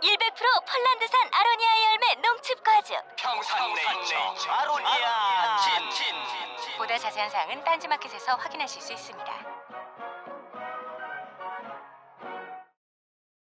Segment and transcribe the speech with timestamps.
[0.00, 0.08] 100%
[0.64, 2.96] 폴란드산 아로니아 열매 농축 과즙.
[3.16, 9.26] 평산네이처 아로니아 친 보다 자세한 사항은 딴지마켓에서 확인하실 수 있습니다.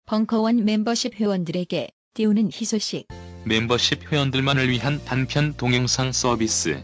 [0.06, 3.06] 벙커원 멤버십 회원들에게 띄우는 희소식.
[3.44, 6.82] 멤버십 회원들만을 위한 단편 동영상 서비스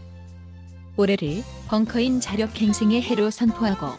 [0.95, 3.97] 올해를 벙커인 자력갱생의 해로 선포하고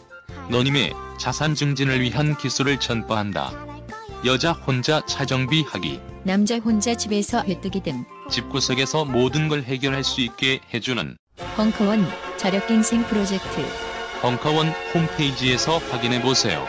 [0.49, 3.76] 너님의 자산 증진을 위한 기술을 전파한다.
[4.25, 11.17] 여자 혼자 차정비하기 남자 혼자 집에서 회뜨기 등 집구석에서 모든 걸 해결할 수 있게 해주는
[11.55, 12.05] 벙커원
[12.37, 13.65] 자력갱생 프로젝트
[14.21, 16.65] 벙커원 홈페이지에서 확인해 보세요.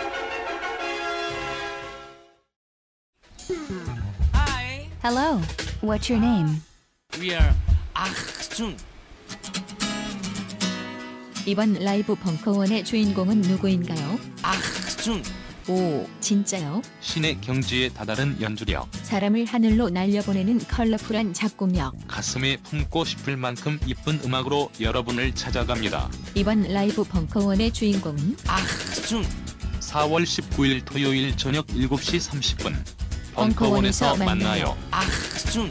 [5.03, 5.41] Hello,
[5.81, 6.61] what's your name?
[7.19, 7.55] We are
[7.95, 8.77] 아준
[11.47, 14.19] 이번 라이브 벙커원의 주인공은 누구인가요?
[14.43, 15.23] 아준
[15.69, 16.81] 오, 진짜요?
[17.01, 21.95] 신의 경지에 다다른 연주력, 사람을 하늘로 날려보내는 컬러풀한 작곡력.
[22.09, 26.09] 가슴에 품고 싶을 만큼 이쁜 음악으로 여러분을 찾아갑니다.
[26.35, 29.23] 이번 라이브 벙커원의 주인공은 아준
[29.81, 32.75] 4월 19일 토요일 저녁 7시 30분
[33.35, 34.77] 벙커원에서 벙커원에서 만나요.
[34.91, 35.71] 아준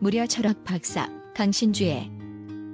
[0.00, 2.08] 무려 철학 박사 강신주의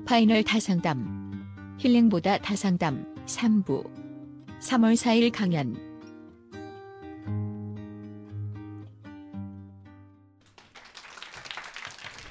[0.06, 3.90] 파이널 다상담 힐링보다 다상담 3부
[4.60, 5.74] 3월 4일 강연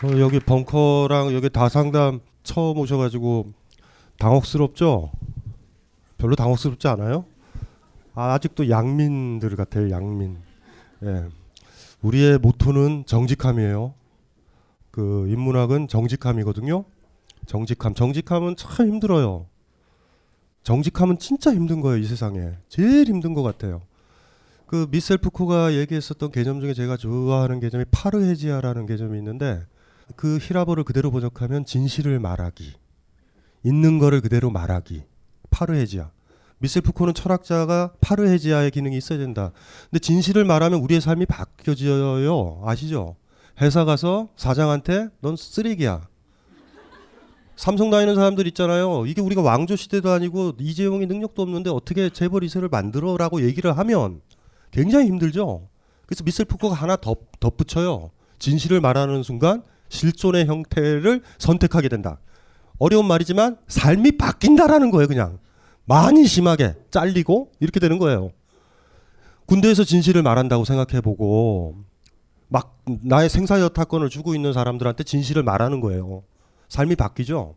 [0.03, 3.51] 어, 여기 벙커랑 여기 다상담 처음 오셔가지고
[4.19, 5.11] 당혹스럽죠?
[6.19, 7.25] 별로 당혹스럽지 않아요?
[8.13, 10.37] 아, 아직도 양민들 같아요, 양민.
[11.03, 11.25] 예.
[12.03, 13.95] 우리의 모토는 정직함이에요.
[14.93, 16.85] 그 인문학은 정직함이거든요.
[17.47, 17.95] 정직함.
[17.95, 19.47] 정직함은 참 힘들어요.
[20.61, 22.51] 정직함은 진짜 힘든 거예요, 이 세상에.
[22.69, 23.81] 제일 힘든 것 같아요.
[24.67, 29.65] 그 미셀 푸코가 얘기했었던 개념 중에 제가 좋아하는 개념이 파르헤지아라는 개념이 있는데
[30.15, 32.73] 그 히라버를 그대로 번역하면 진실을 말하기.
[33.63, 35.01] 있는 거를 그대로 말하기.
[35.49, 36.11] 파르헤지아.
[36.59, 39.53] 미셀 푸코는 철학자가 파르헤지아의 기능이 있어야 된다.
[39.89, 42.61] 근데 진실을 말하면 우리의 삶이 바뀌어져요.
[42.63, 43.15] 아시죠?
[43.61, 46.07] 회사 가서 사장한테 넌 쓰레기야.
[47.55, 49.05] 삼성 다니는 사람들 있잖아요.
[49.05, 54.21] 이게 우리가 왕조 시대도 아니고 이재용이 능력도 없는데 어떻게 재벌 2세를 만들어라고 얘기를 하면
[54.71, 55.67] 굉장히 힘들죠.
[56.05, 58.09] 그래서 미셀 푸코가 하나 덧, 덧붙여요.
[58.39, 62.19] 진실을 말하는 순간 실존의 형태를 선택하게 된다.
[62.79, 65.37] 어려운 말이지만 삶이 바뀐다라는 거예요, 그냥.
[65.85, 68.31] 많이 심하게 잘리고 이렇게 되는 거예요.
[69.45, 71.75] 군대에서 진실을 말한다고 생각해 보고
[72.53, 76.21] 막 나의 생사 여타권을 주고 있는 사람들한테 진실을 말하는 거예요.
[76.69, 77.55] 삶이 바뀌죠.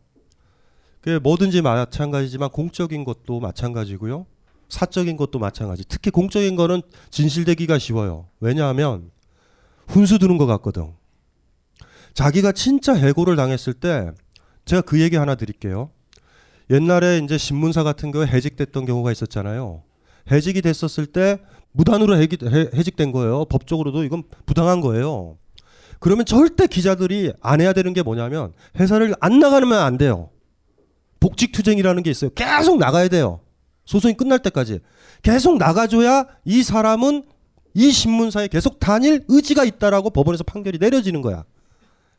[1.03, 4.25] 그 뭐든지 마찬가지지만 공적인 것도 마찬가지고요.
[4.71, 5.85] 사적인 것도 마찬가지.
[5.87, 6.81] 특히 공적인 거는
[7.11, 8.29] 진실되기가 쉬워요.
[8.41, 9.11] 왜냐하면
[9.87, 10.95] 훈수 두는 것 같거든.
[12.15, 14.13] 자기가 진짜 해고를 당했을 때
[14.65, 15.91] 제가 그 얘기 하나 드릴게요.
[16.71, 19.83] 옛날에 이제 신문사 같은 경우에 해직됐던 경우가 있었잖아요.
[20.31, 21.39] 해직이 됐었을 때
[21.77, 23.45] 무단으로 해기, 해, 해직된 거예요.
[23.47, 25.37] 법적으로도 이건 부당한 거예요.
[26.01, 30.31] 그러면 절대 기자들이 안 해야 되는 게 뭐냐면 회사를 안 나가면 안 돼요.
[31.21, 32.31] 복직 투쟁이라는 게 있어요.
[32.35, 33.41] 계속 나가야 돼요.
[33.85, 34.81] 소송이 끝날 때까지
[35.23, 37.25] 계속 나가줘야 이 사람은
[37.75, 41.45] 이 신문사에 계속 다닐 의지가 있다라고 법원에서 판결이 내려지는 거야.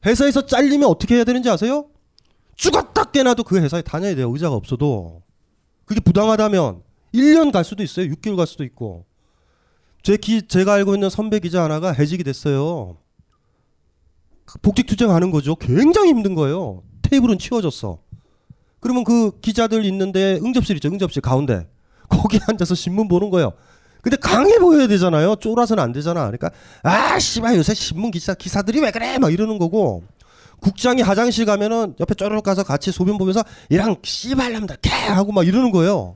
[0.06, 1.88] 회사에서 잘리면 어떻게 해야 되는지 아세요?
[2.56, 4.31] 죽었다 깨나도 그 회사에 다녀야 돼요.
[4.31, 5.24] 의자가 없어도.
[5.86, 6.81] 그게 부당하다면
[7.14, 8.08] 1년 갈 수도 있어요.
[8.08, 9.06] 6개월 갈 수도 있고.
[10.07, 12.95] 제 기, 제가 알고 있는 선배 기자 하나가 해직이 됐어요.
[14.62, 15.57] 복직 투쟁하는 거죠.
[15.57, 16.81] 굉장히 힘든 거예요.
[17.01, 18.00] 테이블은 치워졌어.
[18.80, 20.88] 그러면 그 기자들 있는데 응접실 있죠.
[20.88, 21.68] 응접실 가운데.
[22.07, 23.51] 거기 앉아서 신문 보는 거예요.
[24.01, 25.36] 근데 강해 보여야 되잖아요.
[25.42, 26.21] 쫄아서는 안 되잖아.
[26.21, 26.51] 그러니까
[26.83, 30.06] 아 씨발 요새 신문 기사 기사들이 왜 그래 막 이러는 거고
[30.62, 35.45] 국장이 화장실 가면은 옆에 쪼르륵 가서 같이 소변 보면서 이랑 씨발 남들 개 하고 막
[35.45, 36.15] 이러는 거예요.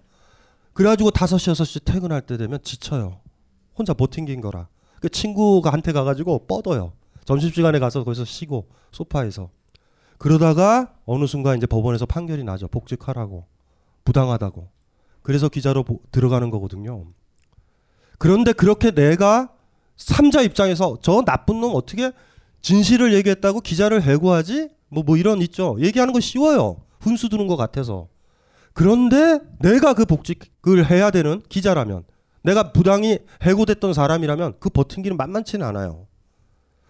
[0.72, 3.20] 그래가지고 다섯 시 여섯 시 퇴근할 때 되면 지쳐요.
[3.78, 4.68] 혼자 버팅긴 거라.
[5.00, 6.94] 그 친구가 한테 가가지고 뻗어요.
[7.26, 9.50] 점심시간에 가서 거기서 쉬고 소파에서
[10.18, 12.68] 그러다가 어느 순간 이제 법원에서 판결이 나죠.
[12.68, 13.46] 복직하라고
[14.06, 14.70] 부당하다고.
[15.24, 17.06] 그래서 기자로 보- 들어가는 거거든요.
[18.18, 19.50] 그런데 그렇게 내가
[19.98, 22.12] 삼자 입장에서 저 나쁜 놈 어떻게
[22.62, 24.70] 진실을 얘기했다고 기자를 해고하지?
[24.90, 25.78] 뭐 뭐 이런 있죠.
[25.80, 26.82] 얘기하는 거 쉬워요.
[27.00, 28.08] 훈수 두는 것 같아서.
[28.74, 32.04] 그런데 내가 그 복직을 해야 되는 기자라면
[32.44, 36.08] 내가 부당히 해고됐던 사람이라면 그 버틴기는 만만치는 않아요.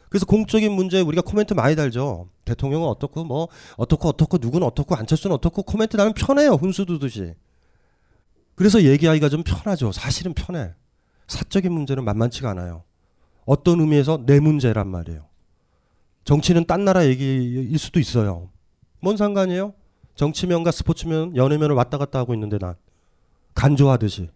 [0.09, 2.29] 그래서 공적인 문제에 우리가 코멘트 많이 달죠.
[2.43, 6.51] 대통령은 어떻고 뭐 어떻고 어떻고 누구는 어떻고 안철수는 어떻고 코멘트 달면 편해요.
[6.51, 7.33] 훈수 두듯이.
[8.55, 9.91] 그래서 얘기하기가 좀 편하죠.
[9.91, 10.73] 사실은 편해.
[11.27, 12.83] 사적인 문제는 만만치가 않아요.
[13.45, 15.25] 어떤 의미에서 내 문제란 말이에요.
[16.25, 18.49] 정치는 딴 나라 얘기일 수도 있어요.
[18.99, 19.73] 뭔 상관이에요?
[20.15, 22.75] 정치면과 스포츠면, 연예면을 왔다 갔다 하고 있는데 난
[23.55, 24.29] 간조하듯이.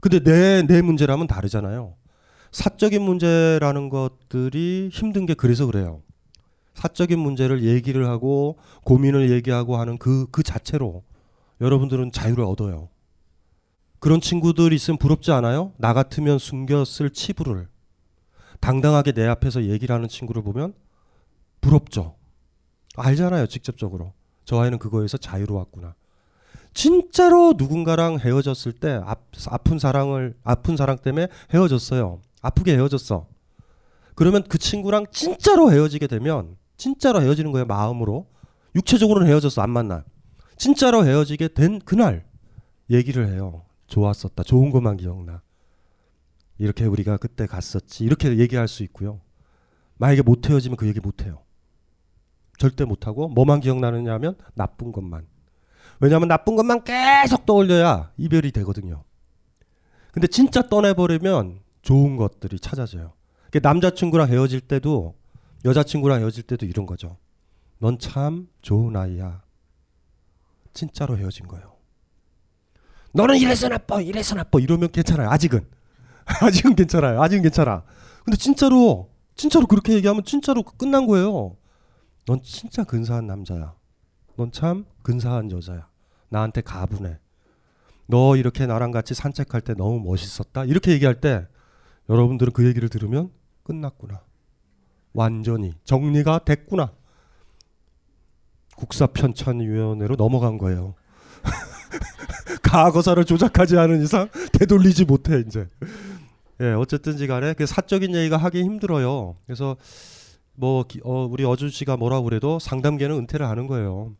[0.00, 1.94] 근데 내 내 문제라면 다르잖아요.
[2.52, 6.02] 사적인 문제라는 것들이 힘든 게 그래서 그래요.
[6.74, 11.04] 사적인 문제를 얘기를 하고 고민을 얘기하고 하는 그, 그 자체로
[11.60, 12.88] 여러분들은 자유를 얻어요.
[13.98, 15.72] 그런 친구들 있으면 부럽지 않아요?
[15.76, 17.68] 나 같으면 숨겼을 치부를
[18.60, 20.74] 당당하게 내 앞에서 얘기를 하는 친구를 보면
[21.60, 22.16] 부럽죠.
[22.96, 24.12] 알잖아요, 직접적으로.
[24.44, 25.94] 저 아이는 그거에서 자유로웠구나.
[26.72, 29.16] 진짜로 누군가랑 헤어졌을 때 아,
[29.48, 32.20] 아픈 사랑을 아픈 사랑 때문에 헤어졌어요.
[32.42, 33.26] 아프게 헤어졌어.
[34.14, 38.26] 그러면 그 친구랑 진짜로 헤어지게 되면 진짜로 헤어지는 거예요, 마음으로.
[38.74, 40.04] 육체적으로는 헤어졌어, 안 만나.
[40.56, 42.26] 진짜로 헤어지게 된 그날
[42.88, 43.64] 얘기를 해요.
[43.86, 44.42] 좋았었다.
[44.44, 45.42] 좋은 것만 기억나.
[46.58, 48.04] 이렇게 우리가 그때 갔었지.
[48.04, 49.20] 이렇게 얘기할 수 있고요.
[49.96, 51.42] 만약에 못 헤어지면 그 얘기 못 해요.
[52.58, 55.26] 절대 못 하고 뭐만 기억나느냐 하면 나쁜 것만.
[56.00, 59.04] 왜냐하면 나쁜 것만 계속 떠올려야 이별이 되거든요.
[60.12, 63.12] 근데 진짜 떠내버리면 좋은 것들이 찾아져요.
[63.62, 65.14] 남자친구랑 헤어질 때도
[65.64, 67.18] 여자친구랑 헤어질 때도 이런 거죠.
[67.78, 69.42] 넌 참 좋은 아이야.
[70.72, 71.76] 진짜로 헤어진 거예요.
[73.12, 75.28] 너는 이래서 나빠, 이래서 나빠 이러면 괜찮아요.
[75.30, 75.66] 아직은
[76.42, 77.20] 아직은 괜찮아요.
[77.22, 77.82] 아직은 괜찮아.
[78.24, 81.56] 근데 진짜로 진짜로 그렇게 얘기하면 진짜로 끝난 거예요.
[82.26, 83.74] 넌 진짜 근사한 남자야.
[84.36, 85.89] 넌 참 근사한 여자야.
[86.30, 87.18] 나한테 가분해.
[88.06, 90.64] 너 이렇게 나랑 같이 산책할 때 너무 멋있었다.
[90.64, 91.46] 이렇게 얘기할 때
[92.08, 93.30] 여러분들은 그 얘기를 들으면
[93.62, 94.22] 끝났구나.
[95.12, 96.92] 완전히 정리가 됐구나.
[98.76, 100.94] 국사편찬위원회로 넘어간 거예요.
[102.62, 104.28] 과거사를 조작하지 않은 이상
[104.58, 105.68] 되돌리지 못해 이제.
[106.60, 109.36] 예, 어쨌든지 간에 그 사적인 얘기가 하기 힘들어요.
[109.46, 109.76] 그래서
[110.54, 114.14] 뭐 기- 어, 우리 어준 씨가 뭐라고 그래도 상담계는 은퇴를 하는 거예요.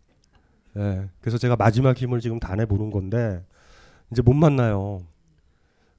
[0.77, 3.45] 예, 그래서 제가 마지막 힘을 지금 다 내보는 건데
[4.11, 5.05] 이제 못 만나요.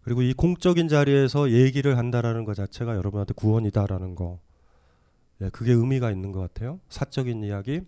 [0.04, 4.40] 그리고 이 공적인 자리에서 얘기를 한다라는 것 자체가 여러분한테 구원이다라는 거.
[5.42, 6.80] 예, 그게 의미가 있는 것 같아요.
[6.90, 7.82] 사적인 이야기.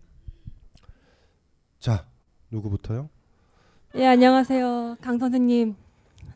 [1.80, 2.06] 자,
[2.52, 3.10] 누구부터요?
[3.96, 4.98] 예, 안녕하세요.
[5.02, 5.76] 강 선생님.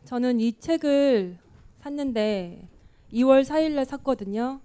[0.04, 1.38] 저는 이 책을
[1.80, 2.68] 샀는데
[3.12, 4.60] 2월 4일 날 샀거든요.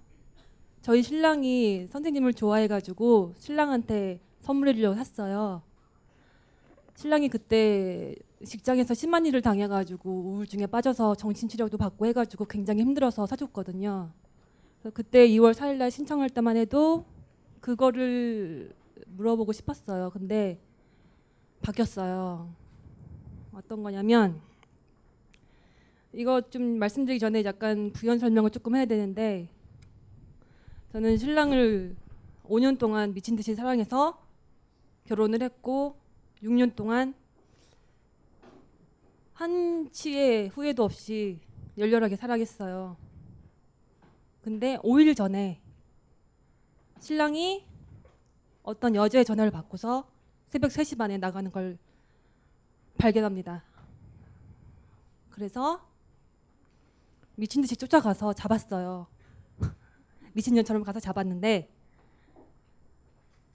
[0.82, 5.62] 저희 신랑이 선생님을 좋아해 가지고 신랑한테 선물해 주려고 샀어요.
[6.96, 12.82] 신랑이 그때 직장에서 심한 일을 당해 가지고 우울증에 빠져서 정신 치료도 받고 해 가지고 굉장히
[12.82, 14.10] 힘들어서 사줬거든요.
[14.92, 17.04] 그때 2월 4일 날 신청할 때만 해도
[17.60, 18.74] 그거를
[19.06, 20.10] 물어보고 싶었어요.
[20.10, 20.60] 근데
[21.62, 22.54] 바뀌었어요.
[23.52, 24.40] 어떤 거냐면
[26.12, 29.48] 이거 좀 말씀드리기 전에 약간 부연 설명을 조금 해야 되는데
[30.92, 31.96] 저는 신랑을
[32.44, 34.22] 5년 동안 미친 듯이 사랑해서
[35.06, 35.96] 결혼을 했고
[36.44, 37.14] 6년 동안
[39.32, 41.40] 한치의 후회도 없이
[41.78, 42.96] 열렬하게 사랑했어요.
[44.42, 45.60] 근데 5일 전에
[47.00, 47.66] 신랑이
[48.62, 50.08] 어떤 여자의 전화를 받고서
[50.48, 51.78] 새벽 3시 반에 나가는 걸
[52.98, 53.64] 발견합니다.
[55.30, 55.84] 그래서
[57.36, 59.06] 미친 듯이 쫓아가서 잡았어요.
[60.34, 61.70] 미친년처럼 가서 잡았는데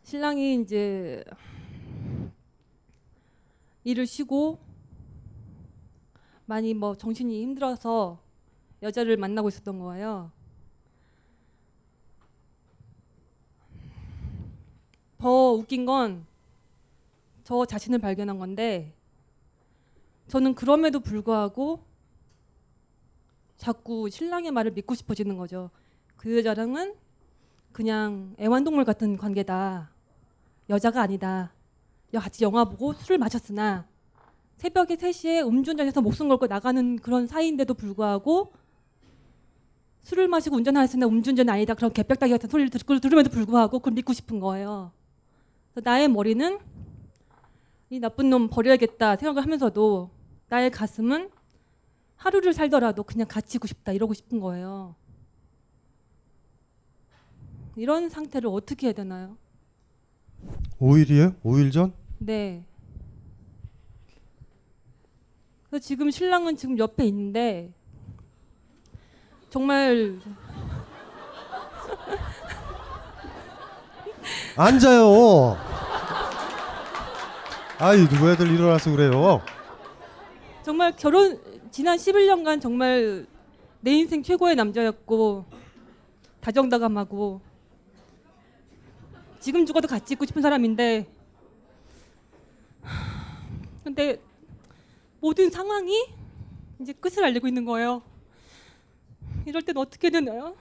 [0.03, 1.24] 신랑이 이제
[3.84, 4.60] 일을 쉬고
[6.46, 8.22] 많이 뭐 정신이 힘들어서
[8.82, 10.32] 여자를 만나고 있었던 거예요.
[15.18, 16.30] 더 웃긴 건
[17.50, 18.94] 저 자신을 발견한 건데
[20.28, 21.84] 저는 그럼에도 불구하고
[23.58, 25.72] 자꾸 신랑의 말을 믿고 싶어지는 거죠.
[26.16, 26.94] 그 여자랑은
[27.72, 29.90] 그냥 애완동물 같은 관계다.
[30.70, 31.52] 여자가 아니다.
[32.13, 33.86] 여 같이 영화 보고 술을 마셨으나
[34.58, 38.51] 새벽에 3시에 음주운전해서 목숨 걸고 나가는 그런 사이인데도 불구하고
[40.01, 41.74] 술을 마시고 운전하였으나 음주운전이 아니다.
[41.75, 44.92] 그런 개벽다기 같은 소리를 들- 들음에도 불구하고 그걸 믿고 싶은 거예요.
[45.75, 46.60] 나의 머리는
[47.89, 50.10] 이 나쁜 놈 버려야겠다 생각을 하면서도
[50.50, 51.30] 나의 가슴은
[52.18, 54.96] 하루를 살더라도 그냥 갇히고 싶다 이러고 싶은 거예요.
[57.75, 59.38] 이런 상태를 어떻게 해야 되나요?
[60.82, 61.39] 5일이에요?
[61.44, 61.94] 5일 전?
[62.20, 62.64] 네.
[65.70, 67.72] 그래서 지금 신랑은 지금 옆에 있는데
[69.50, 70.20] 정말
[74.58, 75.58] 앉아요.
[77.80, 79.42] 아이 누구 애들 일어나서 그래요.
[80.64, 81.40] 정말 결혼
[81.72, 83.26] 지난 11년간 정말
[83.80, 85.46] 내 인생 최고의 남자였고
[86.42, 87.40] 다정다감하고
[89.40, 91.08] 지금 죽어도 같이 있고 싶은 사람인데
[93.89, 94.22] 근데
[95.19, 95.91] 모든 상황이
[96.79, 98.03] 이제 끝을 알리고 있는 거예요.
[99.48, 100.55] 이럴 땐 어떻게 되나요?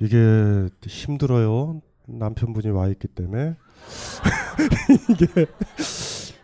[0.00, 1.80] 이게 힘들어요.
[2.06, 3.54] 남편분이 와 있기 때문에
[5.08, 5.46] 이게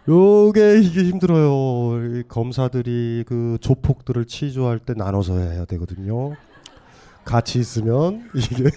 [0.08, 2.18] 요게 이게 힘들어요.
[2.20, 6.36] 이 검사들이 그 조폭들을 치조할 때 나눠서 해야 되거든요.
[7.24, 8.70] 같이 있으면 이게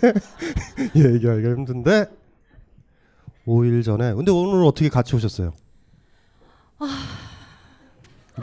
[1.13, 2.26] 얘기하기가 힘든데
[3.47, 5.53] 5일 전에 근데 오늘 어떻게 같이 오셨어요?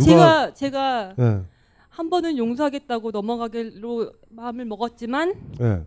[0.02, 1.44] 제가 제가 예,
[1.88, 5.84] 한 번은 용서하겠다고 넘어가기로 마음을 먹었지만 예,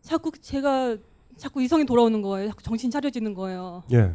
[0.00, 0.96] 자꾸 제가
[1.36, 2.48] 자꾸 이성이 돌아오는 거예요.
[2.48, 3.82] 자꾸 정신 차려지는 거예요.
[3.92, 4.14] 예.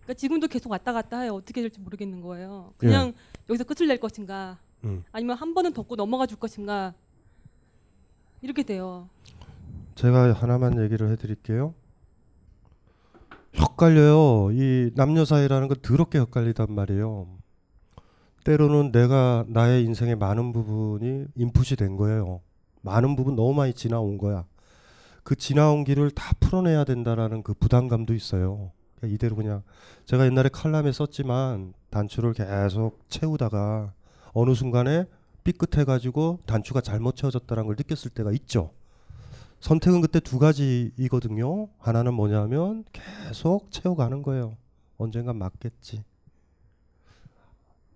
[0.00, 1.34] 그러니까 지금도 계속 왔다 갔다 해요.
[1.34, 2.72] 어떻게 될지 모르겠는 거예요.
[2.78, 3.12] 그냥
[3.50, 5.04] 여기서 끝을 낼 것인가, 음.
[5.12, 6.94] 아니면 한 번은 덮고 넘어가 줄 것인가
[8.40, 9.10] 이렇게 돼요.
[9.96, 11.74] 제가 하나만 얘기를 해드릴게요.
[13.56, 14.50] 헷갈려요.
[14.52, 17.26] 이 남녀 사이라는 건 더럽게 헷갈리단 말이에요.
[18.44, 22.40] 때로는 내가 나의 인생의 많은 부분이 인풋이 된 거예요.
[22.82, 24.44] 많은 부분 너무 많이 지나온 거야.
[25.22, 28.72] 그 지나온 길을 다 풀어내야 된다라는 그 부담감도 있어요.
[28.98, 29.62] 그냥 이대로 그냥
[30.06, 33.92] 제가 옛날에 칼럼에 썼지만 단추를 계속 채우다가
[34.32, 35.04] 어느 순간에
[35.44, 38.70] 삐끗해가지고 단추가 잘못 채워졌다는 걸 느꼈을 때가 있죠.
[39.60, 41.68] 선택은 그때 두 가지이거든요.
[41.78, 44.56] 하나는 뭐냐면 계속 채워가는 거예요.
[44.96, 46.04] 언젠간 맞겠지.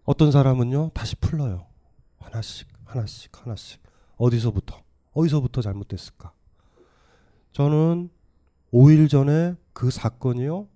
[0.05, 1.67] 어떤 사람은요 다시 풀러요.
[2.19, 3.81] 하나씩 하나씩 하나씩
[4.17, 6.33] 어디서부터 어디서부터 잘못됐을까?
[7.53, 8.11] 저는
[8.73, 10.69] 5일 전에 그 사건이요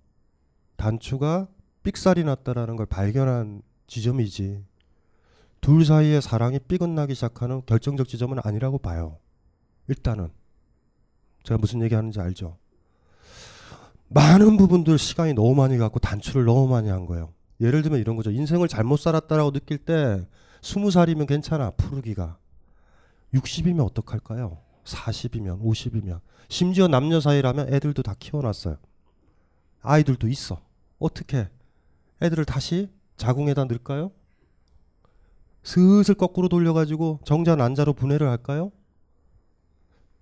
[0.75, 1.47] 단추가
[1.83, 4.63] 삑살이 났다라는 걸 발견한 지점이지
[5.61, 9.17] 둘 사이의 사랑이 삐긋나기 시작하는 결정적 지점은 아니라고 봐요.
[9.87, 10.29] 일단은
[11.47, 12.57] 제가 무슨 얘기 하는지 알죠?
[14.09, 17.33] 많은 부분들 시간이 너무 많이 갖고 단추를 너무 많이 한 거예요.
[17.61, 18.31] 예를 들면 이런 거죠.
[18.31, 20.27] 인생을 잘못 살았다라고 느낄 때
[20.61, 22.37] 스무 살이면 괜찮아 푸르기가
[23.33, 24.57] 60이면 어떡할까요?
[24.83, 28.75] 40이면 50이면 심지어 남녀 사이라면 애들도 다 키워놨어요.
[29.81, 30.59] 아이들도 있어.
[30.99, 31.47] 어떻게
[32.21, 34.11] 애들을 다시 자궁에다 넣을까요?
[35.63, 38.71] 슬슬 거꾸로 돌려가지고 정자 난자로 분해를 할까요?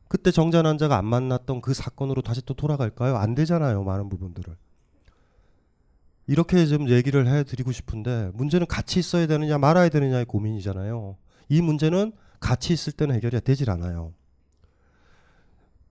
[0.08, 3.18] 그때 정자 난자가 안 만났던 그 사건으로 다시 또 돌아갈까요?
[3.18, 3.84] 안 되잖아요.
[3.84, 4.56] 많은 부분들을.
[6.28, 11.18] 이렇게 좀 얘기를 해드리고 싶은데 문제는 같이 있어야 되느냐 말아야 되느냐의 고민이잖아요.
[11.50, 14.14] 이 문제는 같이 있을 때는 해결이 되질 않아요.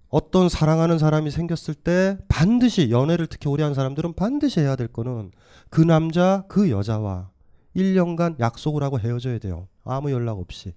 [0.09, 5.33] 어떤 사랑하는 사람이 생겼을 때 반드시 연애를 특히 오래 한 사람들은 반드시 해야 될 거는
[5.71, 7.31] 그 남자 그 여자와
[7.75, 9.67] 1년간 약속을 하고 헤어져야 돼요.
[9.83, 10.73] 아무 연락 없이.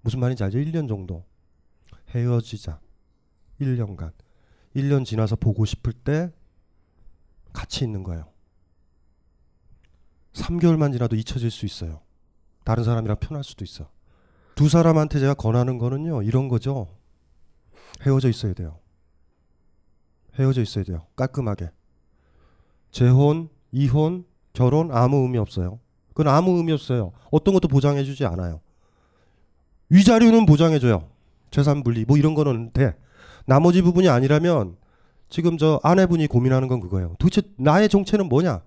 [0.00, 0.58] 무슨 말인지 알죠?
[0.58, 1.24] 1년 정도.
[2.14, 2.80] 헤어지자.
[3.60, 4.12] 1년간.
[4.76, 6.32] 1년 지나서 보고 싶을 때
[7.52, 8.32] 같이 있는 거예요.
[10.32, 12.00] 3개월만 지나도 잊혀질 수 있어요.
[12.64, 13.90] 다른 사람이랑 편할 수도 있어.
[14.54, 16.22] 두 사람한테 제가 권하는 거는요.
[16.22, 16.88] 이런 거죠.
[18.02, 18.78] 헤어져 있어야 돼요.
[20.38, 21.06] 헤어져 있어야 돼요.
[21.14, 21.70] 깔끔하게.
[22.90, 25.80] 재혼, 이혼, 결혼 아무 의미 없어요.
[26.08, 27.12] 그건 아무 의미 없어요.
[27.30, 28.60] 어떤 것도 보장해주지 않아요.
[29.88, 31.13] 위자료는 보장해줘요.
[31.54, 32.94] 재산 분리 뭐 이런 거는 돼.
[33.46, 34.74] 나머지 부분이 아니라면
[35.28, 37.14] 지금 저 아내분이 고민하는 건 그거예요.
[37.20, 38.62] 도대체 나의 정체는 뭐냐?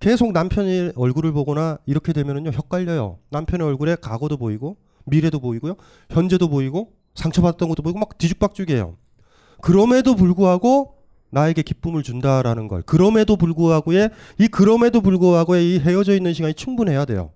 [0.00, 3.18] 계속 남편의 얼굴을 보거나 이렇게 되면은요 헷갈려요.
[3.28, 5.74] 남편의 얼굴에 과거도 보이고 미래도 보이고요,
[6.08, 8.96] 현재도 보이고 상처받았던 것도 보이고 막 뒤죽박죽이에요.
[9.60, 10.94] 그럼에도 불구하고
[11.30, 12.80] 나에게 기쁨을 준다라는 걸.
[12.82, 14.08] 그럼에도 불구하고의
[14.38, 17.30] 이 그럼에도 불구하고의 이 헤어져 있는 시간이 충분해야 돼요.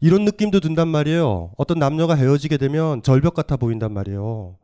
[0.00, 1.52] 이런 느낌도 든단 말이에요.
[1.56, 4.56] 어떤 남녀가 헤어지게 되면 절벽 같아 보인단 말이에요.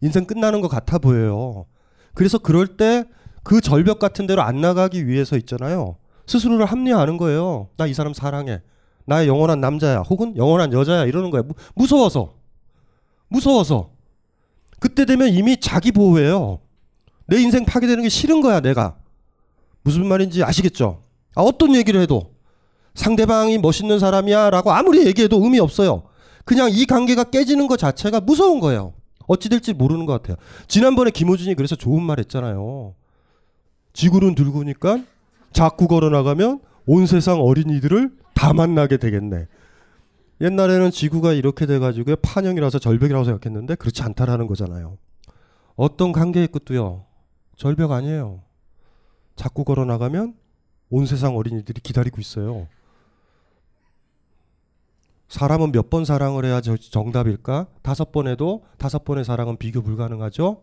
[0.00, 1.66] 인생 끝나는 것 같아 보여요.
[2.14, 3.04] 그래서 그럴 때
[3.48, 5.96] 그 절벽 같은 데로 안 나가기 위해서 있잖아요.
[6.26, 7.68] 스스로를 합리화하는 거예요.
[7.78, 8.60] 나 이 사람 사랑해.
[9.06, 10.00] 나의 영원한 남자야.
[10.00, 11.06] 혹은 영원한 여자야.
[11.06, 11.42] 이러는 거야.
[11.42, 12.34] 무, 무서워서.
[13.28, 13.88] 무서워서.
[14.80, 16.60] 그때 되면 이미 자기 보호예요.
[17.26, 18.98] 내 인생 파괴되는 게 싫은 거야, 내가.
[19.82, 21.02] 무슨 말인지 아시겠죠?
[21.34, 22.34] 아, 어떤 얘기를 해도
[22.98, 26.02] 상대방이 멋있는 사람이야 라고 아무리 얘기해도 의미 없어요.
[26.44, 28.92] 그냥 이 관계가 깨지는 것 자체가 무서운 거예요.
[29.28, 30.36] 어찌 될지 모르는 것 같아요.
[30.66, 32.94] 지난번에 김호준이 그래서 좋은 말 했잖아요.
[33.92, 35.04] 지구는 늙으니까
[35.52, 39.46] 자꾸 걸어나가면 온 세상 어린이들을 다 만나게 되겠네.
[40.40, 44.98] 옛날에는 지구가 이렇게 돼가지고 판형이라서 절벽이라고 생각했는데 그렇지 않다라는 거잖아요.
[45.76, 47.04] 어떤 관계의 끝도요.
[47.56, 48.42] 절벽 아니에요.
[49.36, 50.34] 자꾸 걸어나가면
[50.90, 52.66] 온 세상 어린이들이 기다리고 있어요.
[55.28, 57.66] 사람은 몇 번 사랑을 해야 저- 정답일까?
[57.82, 60.62] 다섯 번 해도 다섯 번의 사랑은 비교 불가능하죠?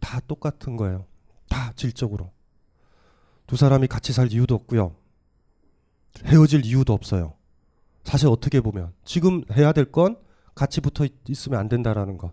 [0.00, 1.04] 다 똑같은 거예요.
[1.48, 2.30] 다 질적으로.
[3.46, 4.94] 두 사람이 같이 살 이유도 없고요.
[6.24, 7.34] 헤어질 이유도 없어요.
[8.04, 10.16] 사실 어떻게 보면 지금 해야 될 건
[10.54, 12.32] 같이 붙어 있- 있으면 안 된다라는 것.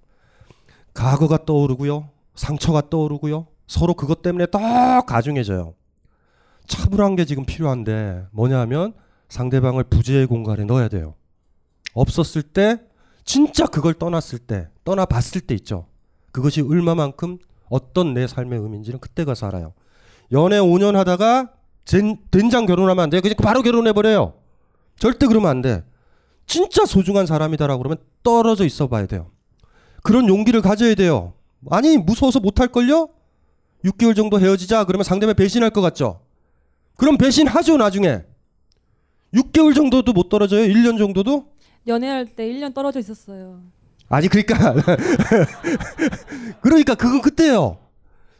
[0.93, 2.09] 과거가 떠오르고요.
[2.35, 3.47] 상처가 떠오르고요.
[3.67, 5.73] 서로 그것 때문에 더 가중해져요.
[6.67, 8.93] 차분한 게 지금 필요한데 뭐냐 하면
[9.29, 11.15] 상대방을 부재의 공간에 넣어야 돼요.
[11.99, 12.79] 없었을 때
[13.25, 15.87] 진짜 그걸 떠났을 때 떠나봤을 때 있죠.
[16.31, 17.37] 그것이 얼마만큼
[17.69, 19.73] 어떤 내 삶의 의미인지는 그때 가서 알아요.
[20.31, 21.51] 연애 5년 하다가
[21.85, 23.21] 젠, 된장 결혼하면 안 돼요.
[23.21, 24.33] 그냥 바로 결혼해버려요.
[24.97, 25.83] 절대 그러면 안 돼.
[26.45, 29.31] 진짜 소중한 사람이다라고 그러면 떨어져 있어 봐야 돼요.
[30.01, 31.33] 그런 용기를 가져야 돼요.
[31.69, 33.09] 아니 무서워서 못할걸요?
[33.85, 36.21] 6개월 정도 헤어지자 그러면 상대방 배신할 것 같죠?
[36.97, 38.23] 그럼 배신하죠 나중에.
[39.33, 40.65] 6개월 정도도 못 떨어져요?
[40.67, 41.45] 1년 정도도?
[41.87, 43.61] 연애할 때 1년 떨어져 있었어요.
[44.09, 44.73] 아니 그러니까
[46.61, 47.77] 그러니까 그건 그때요.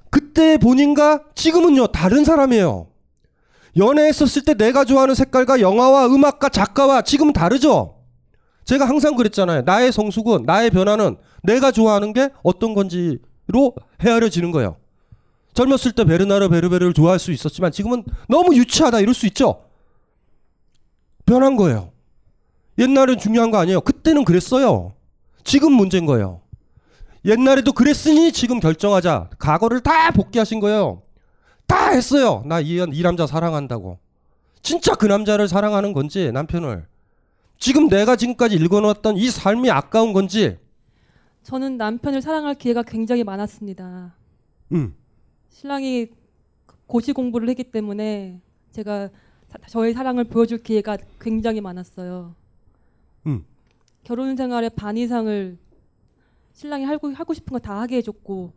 [0.09, 2.87] 그때 본인과 지금은요 다른 사람이에요.
[3.77, 7.99] 연애했었을 때 내가 좋아하는 색깔과 영화와 음악과 작가와 지금은 다르죠.
[8.65, 9.61] 제가 항상 그랬잖아요.
[9.61, 14.77] 나의 성숙은 나의 변화는 내가 좋아하는 게 어떤 건지로 헤아려지는 거예요.
[15.53, 19.65] 젊었을 때 베르나르 베르베르를 좋아할 수 있었지만 지금은 너무 유치하다 이럴 수 있죠.
[21.25, 21.91] 변한 거예요.
[22.79, 23.81] 옛날엔 중요한 거 아니에요.
[23.81, 24.93] 그때는 그랬어요.
[25.43, 26.41] 지금 문제인 거예요.
[27.25, 29.31] 옛날에도 그랬으니 지금 결정하자.
[29.39, 31.01] 과거를 다 복귀하신 거예요.
[31.67, 32.41] 다 했어요.
[32.45, 33.99] 나 이 이 남자 사랑한다고.
[34.61, 36.85] 진짜 그 남자를 사랑하는 건지 남편을.
[37.57, 40.57] 지금 내가 지금까지 읽어놓았던 이 삶이 아까운 건지.
[41.43, 44.13] 저는 남편을 사랑할 기회가 굉장히 많았습니다.
[44.71, 44.93] 음.
[45.49, 46.07] 신랑이
[46.87, 48.39] 고시 공부를 했기 때문에
[48.71, 49.09] 제가
[49.49, 52.35] 사- 저의 사랑을 보여줄 기회가 굉장히 많았어요.
[54.09, 54.15] 음.
[54.15, 55.57] 결혼 생활의 반 이상을
[56.53, 58.51] 신랑이 하고, 하고 싶은 거 다 하게 해줬고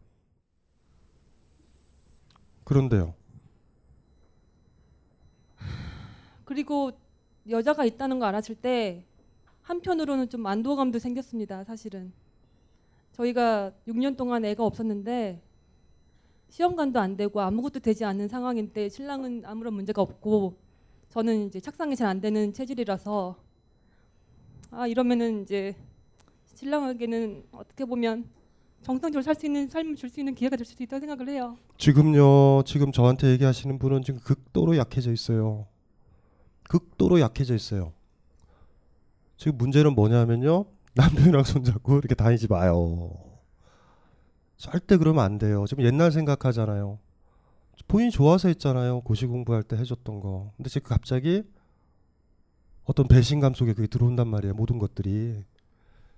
[2.64, 3.12] 그런데요.
[6.46, 6.92] 그리고
[7.48, 9.04] 여자가 있다는 거 알았을 때
[9.62, 11.64] 한편으로는 좀 안도감도 생겼습니다.
[11.64, 12.12] 사실은
[13.12, 15.42] 저희가 6년 동안 애가 없었는데
[16.48, 20.56] 시험관도 안 되고 아무것도 되지 않는 상황인데 신랑은 아무런 문제가 없고
[21.10, 23.36] 저는 이제 착상이 잘 안 되는 체질이라서
[24.72, 25.74] 아 이러면은 이제
[26.54, 28.24] 신랑에게는 어떻게 보면
[28.82, 31.56] 정상적으로 살 수 있는 삶을 줄 수 있는 기회가 될 수도 있다고 생각을 해요.
[31.78, 32.62] 지금요.
[32.64, 35.66] 지금 저한테 얘기하시는 분은 지금 극도로 약해져 있어요.
[36.64, 37.92] 극도로 약해져 있어요.
[39.36, 40.64] 지금 문제는 뭐냐면요.
[40.94, 43.12] 남편이랑 손잡고 이렇게 다니지 마요.
[44.56, 45.64] 절대 그러면 안 돼요.
[45.68, 46.98] 지금 옛날 생각하잖아요.
[47.88, 49.00] 본인이 좋아서 했잖아요.
[49.00, 50.52] 고시 공부할 때 해줬던 거.
[50.56, 51.42] 근데 지금 갑자기
[52.84, 54.54] 어떤 배신감 속에 그게 들어온단 말이에요.
[54.54, 55.44] 모든 것들이.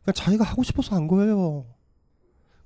[0.03, 1.67] 그냥 자기가 하고 싶어서 한 거예요.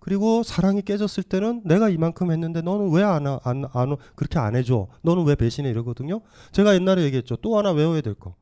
[0.00, 3.40] 그리고 사랑이 깨졌을 때는 내가 이만큼 했는데 너는 왜 안 안,
[3.72, 4.87] 안, 그렇게 안 해줘?
[5.02, 5.68] 너는 왜 배신해?
[5.68, 6.20] 이러거든요.
[6.52, 7.37] 제가 옛날에 얘기했죠.
[7.37, 8.34] 또 하나 외워야 될 거.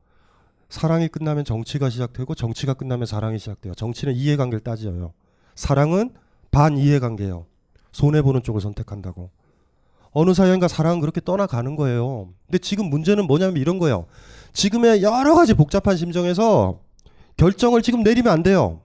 [0.69, 3.73] 사랑이 끝나면 정치가 시작되고 정치가 끝나면 사랑이 시작돼요.
[3.73, 5.13] 정치는 이해관계를 따져요.
[5.55, 6.11] 사랑은
[6.51, 7.45] 반 이해관계예요.
[7.91, 9.31] 손해 보는 쪽을 선택한다고.
[10.11, 12.33] 어느 사연과 사랑은 그렇게 떠나가는 거예요.
[12.45, 14.07] 근데 지금 문제는 뭐냐면 이런 거예요.
[14.53, 16.79] 지금의 여러 가지 복잡한 심정에서
[17.37, 18.81] 결정을 지금 내리면 안 돼요.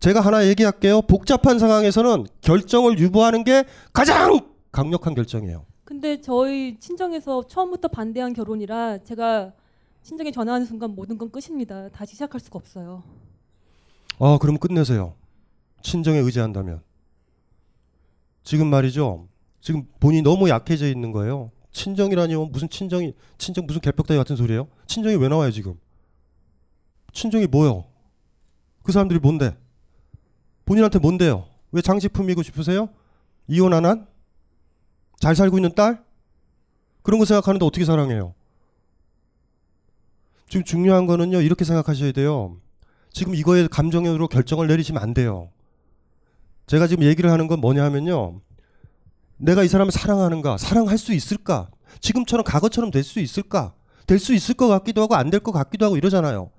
[0.00, 1.02] 제가 하나 얘기할게요.
[1.02, 4.40] 복잡한 상황에서는 결정을 유보하는 게 가장
[4.72, 5.64] 강력한 결정이에요.
[5.84, 9.52] 근데 저희 친정에서 처음부터 반대한 결혼이라 제가
[10.02, 11.88] 친정에 전화하는 순간 모든 건 끝입니다.
[11.90, 13.02] 다시 시작할 수가 없어요.
[14.18, 15.14] 아, 그럼 끝내세요.
[15.82, 16.82] 친정에 의지한다면.
[18.42, 19.28] 지금 말이죠.
[19.60, 21.50] 지금 본인이 너무 약해져 있는 거예요.
[21.72, 22.46] 친정이라니요.
[22.46, 24.68] 무슨 친정이 친정 무슨 개벽다리 같은 소리예요?
[24.86, 25.74] 친정이 왜 나와요, 지금?
[27.12, 27.84] 친정이 뭐요?
[28.82, 29.56] 그 사람들이 뭔데?
[30.64, 31.46] 본인한테 뭔데요?
[31.72, 32.88] 왜 장식품이고 싶으세요?
[33.46, 34.06] 이혼 안 한?
[35.20, 36.02] 잘 살고 있는 딸?
[37.02, 38.34] 그런 거 생각하는데 어떻게 사랑해요?
[40.48, 42.56] 지금 중요한 거는요, 이렇게 생각하셔야 돼요.
[43.10, 45.50] 지금 이거에 감정으로 결정을 내리시면 안 돼요.
[46.66, 48.40] 제가 지금 얘기를 하는 건 뭐냐 하면요.
[49.38, 50.58] 내가 이 사람을 사랑하는가?
[50.58, 51.68] 사랑할 수 있을까?
[52.00, 53.72] 지금처럼 과거처럼 될 수 있을까?
[54.06, 56.50] 될 수 있을 것 같기도 하고 안 될 것 같기도 하고 이러잖아요.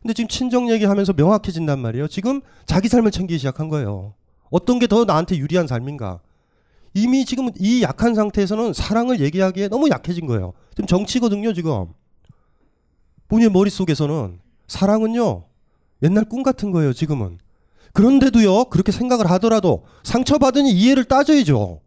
[0.00, 2.08] 근데 지금 친정 얘기하면서 명확해진단 말이에요.
[2.08, 4.14] 지금 자기 삶을 챙기기 시작한 거예요.
[4.50, 6.20] 어떤 게 더 나한테 유리한 삶인가?
[6.94, 10.52] 이미 지금 이 약한 상태에서는 사랑을 얘기하기에 너무 약해진 거예요.
[10.74, 11.86] 지금 정치거든요, 지금.
[13.28, 15.44] 본인의 머릿속에서는 사랑은요,
[16.02, 17.38] 옛날 꿈 같은 거예요, 지금은.
[17.94, 21.80] 그런데도요, 그렇게 생각을 하더라도 상처받으니 이해를 따져야죠.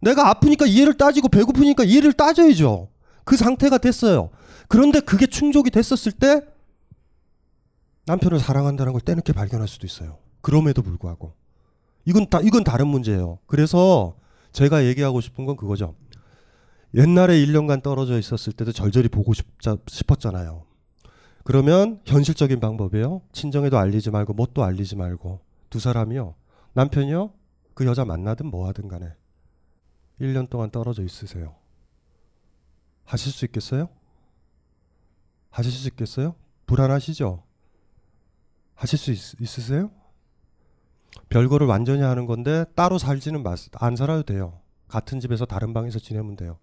[0.00, 2.88] 내가 아프니까 이해를 따지고 배고프니까 이해를 따져야죠.
[3.24, 4.30] 그 상태가 됐어요.
[4.68, 6.42] 그런데 그게 충족이 됐었을 때
[8.06, 10.18] 남편을 사랑한다는 걸 때늦게 발견할 수도 있어요.
[10.40, 11.34] 그럼에도 불구하고.
[12.04, 13.38] 이건 다, 이건 다른 문제예요.
[13.46, 14.16] 그래서
[14.52, 15.94] 제가 얘기하고 싶은 건 그거죠.
[16.94, 20.64] 옛날에 1년간 떨어져 있었을 때도 절절히 보고 싶자, 싶었잖아요.
[21.44, 23.22] 그러면 현실적인 방법이에요.
[23.32, 26.34] 친정에도 알리지 말고 뭣도 알리지 말고 두 사람이요.
[26.72, 27.32] 남편이요.
[27.74, 29.12] 그 여자 만나든 뭐 하든 간에
[30.20, 31.54] 1년 동안 떨어져 있으세요.
[33.04, 33.88] 하실 수 있겠어요?
[35.50, 36.34] 하실 수 있겠어요?
[36.66, 37.42] 불안하시죠?
[38.74, 39.90] 하실 수 있, 있으세요?
[41.28, 44.60] 별거를 완전히 하는 건데 따로 살지는 마, 안 살아도 돼요.
[44.88, 46.58] 같은 집에서 다른 방에서 지내면 돼요.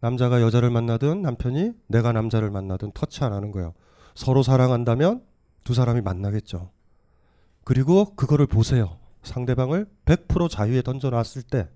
[0.00, 3.74] 남자가 여자를 만나든 남편이 내가 남자를 만나든 터치 안 하는 거예요.
[4.14, 5.24] 서로 사랑한다면
[5.64, 6.70] 두 사람이 만나겠죠.
[7.64, 8.98] 그리고 그거를 보세요.
[9.22, 11.68] 상대방을 100% 자유에 던져놨을 때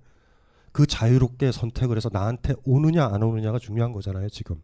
[0.72, 4.28] 그 자유롭게 선택을 해서 나한테 오느냐 안 오느냐가 중요한 거잖아요.
[4.28, 4.62] 지금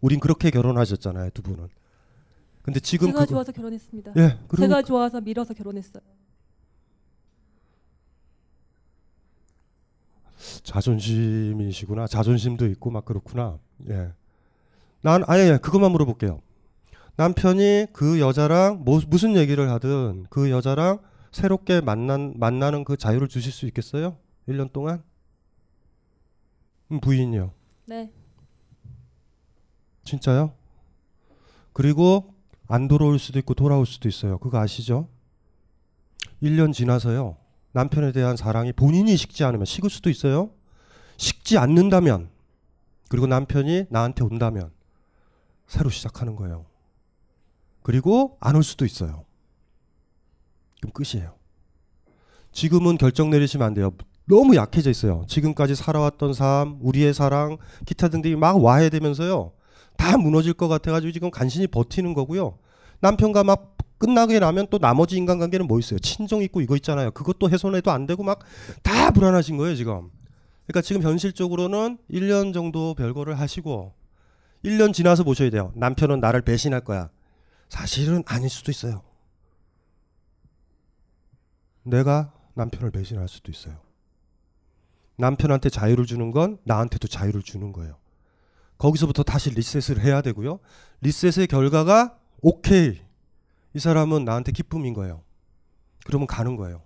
[0.00, 1.30] 우린 그렇게 결혼하셨잖아요.
[1.30, 1.68] 두 분은.
[2.62, 4.12] 근데 지금 제가 그거- 좋아서 결혼했습니다.
[4.16, 6.02] 예, 그러니까 제가 좋아서 밀어서 결혼했어요.
[10.82, 12.06] 자존심이시구나.
[12.06, 13.58] 자존심도 있고 막 그렇구나.
[13.88, 14.12] 예.
[15.02, 16.40] 난 아예 예, 그것만 물어볼게요.
[17.16, 23.52] 남편이 그 여자랑 뭐, 무슨 얘기를 하든 그 여자랑 새롭게 만난 만나는 그 자유를 주실
[23.52, 24.16] 수 있겠어요?
[24.48, 25.02] 1년 동안?
[26.92, 27.52] 음, 부인이요.
[27.86, 28.12] 네.
[30.04, 30.54] 진짜요?
[31.72, 32.34] 그리고
[32.68, 34.38] 안 돌아올 수도 있고 돌아올 수도 있어요.
[34.38, 35.08] 그거 아시죠?
[36.42, 37.36] 1년 지나서요.
[37.72, 40.50] 남편에 대한 사랑이 본인이 식지 않으면 식을 수도 있어요.
[41.16, 42.28] 식지 않는다면
[43.08, 44.70] 그리고 남편이 나한테 온다면
[45.66, 46.66] 새로 시작하는 거예요.
[47.82, 49.24] 그리고 안 올 수도 있어요.
[50.80, 51.34] 그럼 끝이에요.
[52.52, 53.92] 지금은 결정 내리시면 안 돼요.
[54.32, 55.26] 너무 약해져 있어요.
[55.28, 59.52] 지금까지 살아왔던 삶, 우리의 사랑, 기타 등등이 막 와해되면서요.
[59.98, 62.56] 다 무너질 것 같아가지고 지금 간신히 버티는 거고요.
[63.00, 65.98] 남편과 막 끝나게 나면 또 나머지 인간관계는 뭐 있어요?
[65.98, 67.10] 친정 있고 이거 있잖아요.
[67.10, 68.40] 그것도 훼손해도 안 되고 막
[68.82, 70.10] 다 불안하신 거예요 지금.
[70.66, 73.92] 그러니까 지금 현실적으로는 1년 정도 별거를 하시고
[74.64, 75.72] 1년 지나서 보셔야 돼요.
[75.74, 77.10] 남편은 나를 배신할 거야.
[77.68, 79.02] 사실은 아닐 수도 있어요.
[81.82, 83.81] 내가 남편을 배신할 수도 있어요.
[85.22, 87.96] 남편한테 자유를 주는 건 나한테도 자유를 주는 거예요.
[88.76, 90.58] 거기서부터 다시 리셋을 해야 되고요.
[91.00, 93.00] 리셋의 결과가 오케이.
[93.72, 95.22] 이 사람은 나한테 기쁨인 거예요.
[96.04, 96.82] 그러면 가는 거예요.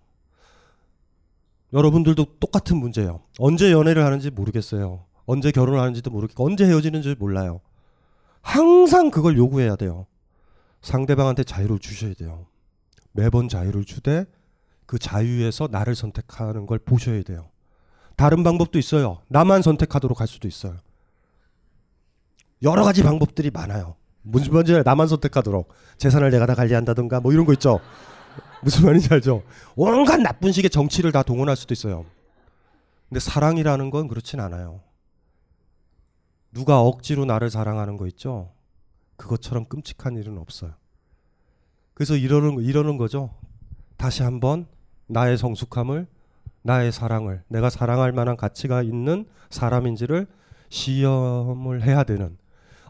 [1.72, 3.22] 여러분들도 똑같은 문제예요.
[3.38, 5.06] 언제 연애를 하는지 모르겠어요.
[5.24, 7.62] 언제 결혼을 하는지도 모르겠고 언제 헤어지는지 몰라요.
[8.42, 10.06] 항상 그걸 요구해야 돼요.
[10.82, 12.46] 상대방한테 자유를 주셔야 돼요.
[13.12, 14.26] 매번 자유를 주되
[14.84, 17.48] 그 자유에서 나를 선택하는 걸 보셔야 돼요.
[18.16, 19.22] 다른 방법도 있어요.
[19.28, 20.76] 나만 선택하도록 할 수도 있어요.
[22.62, 23.96] 여러 가지 방법들이 많아요.
[24.22, 27.80] 무슨 말인지 나만 선택하도록 재산을 내가 다 관리한다든가 뭐 이런 거 있죠.
[28.62, 29.42] 무슨 말인지 알죠?
[29.76, 32.04] 온갖 나쁜 식의 정치를 다 동원할 수도 있어요.
[33.08, 34.80] 근데 사랑이라는 건 그렇진 않아요.
[36.50, 38.52] 누가 억지로 나를 사랑하는 거 있죠?
[39.16, 40.72] 그것처럼 끔찍한 일은 없어요.
[41.94, 43.34] 그래서 이러는 이러는 거죠.
[43.96, 44.66] 다시 한번
[45.06, 46.06] 나의 성숙함을
[46.66, 50.26] 나의 사랑을 내가 사랑할 만한 가치가 있는 사람인지를
[50.68, 52.36] 시험을 해야 되는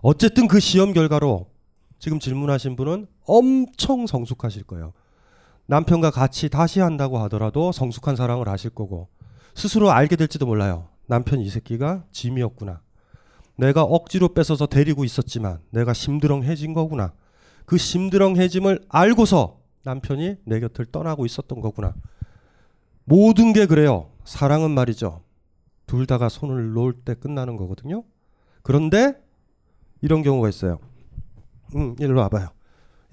[0.00, 1.50] 어쨌든 그 시험 결과로
[1.98, 4.92] 지금 질문하신 분은 엄청 성숙하실 거예요.
[5.66, 9.08] 남편과 같이 다시 한다고 하더라도 성숙한 사랑을 하실 거고
[9.54, 10.88] 스스로 알게 될지도 몰라요.
[11.06, 12.80] 남편 이 새끼가 짐이었구나.
[13.56, 17.12] 내가 억지로 뺏어서 데리고 있었지만 내가 심드렁해진 거구나.
[17.66, 21.94] 그 심드렁해짐을 알고서 남편이 내 곁을 떠나고 있었던 거구나.
[23.06, 24.10] 모든 게 그래요.
[24.24, 25.22] 사랑은 말이죠.
[25.86, 28.02] 둘 다가 손을 놓을 때 끝나는 거거든요.
[28.62, 29.14] 그런데
[30.02, 30.78] 이런 경우가 있어요.
[31.76, 32.48] 음, 일로 와봐요.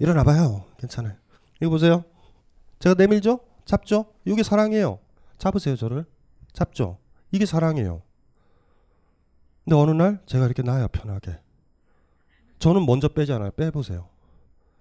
[0.00, 0.64] 일어나봐요.
[0.78, 1.14] 괜찮아요.
[1.60, 2.04] 이거 보세요.
[2.80, 3.38] 제가 내밀죠?
[3.64, 4.06] 잡죠?
[4.24, 4.98] 이게 사랑이에요.
[5.38, 6.04] 잡으세요, 저를.
[6.52, 6.98] 잡죠?
[7.30, 8.02] 이게 사랑이에요.
[9.64, 11.38] 근데 어느 날 제가 이렇게 놔요, 편하게.
[12.58, 13.52] 저는 먼저 빼잖아요.
[13.52, 14.08] 빼보세요.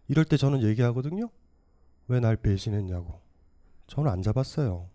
[0.08, 1.30] 이럴 때 저는 얘기하거든요.
[2.08, 3.22] 왜 날 배신했냐고.
[3.88, 4.90] 저는 안 잡았어요.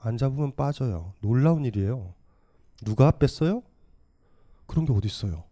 [0.00, 1.12] 안 잡으면 빠져요.
[1.20, 2.14] 놀라운 일이에요.
[2.84, 3.62] 누가 뺐어요?
[4.66, 5.44] 그런 게 어디 있어요?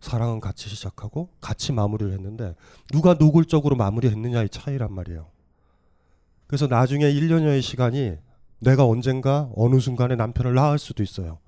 [0.00, 2.54] 사랑은 같이 시작하고 같이 마무리를 했는데
[2.92, 5.26] 누가 노골적으로 마무리했느냐의 차이란 말이에요.
[6.46, 8.16] 그래서 나중에 1년여의 시간이
[8.58, 11.38] 내가 언젠가 어느 순간에 남편을 낳을 수도 있어요.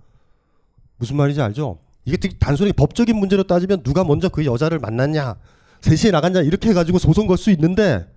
[0.97, 1.79] 무슨 말인지 알죠?
[2.05, 5.37] 이게 단순히 법적인 문제로 따지면 누가 먼저 그 여자를 만났냐,
[5.83, 8.11] 셋이 나갔냐 이렇게 해가지고 소송 걸 수 있는데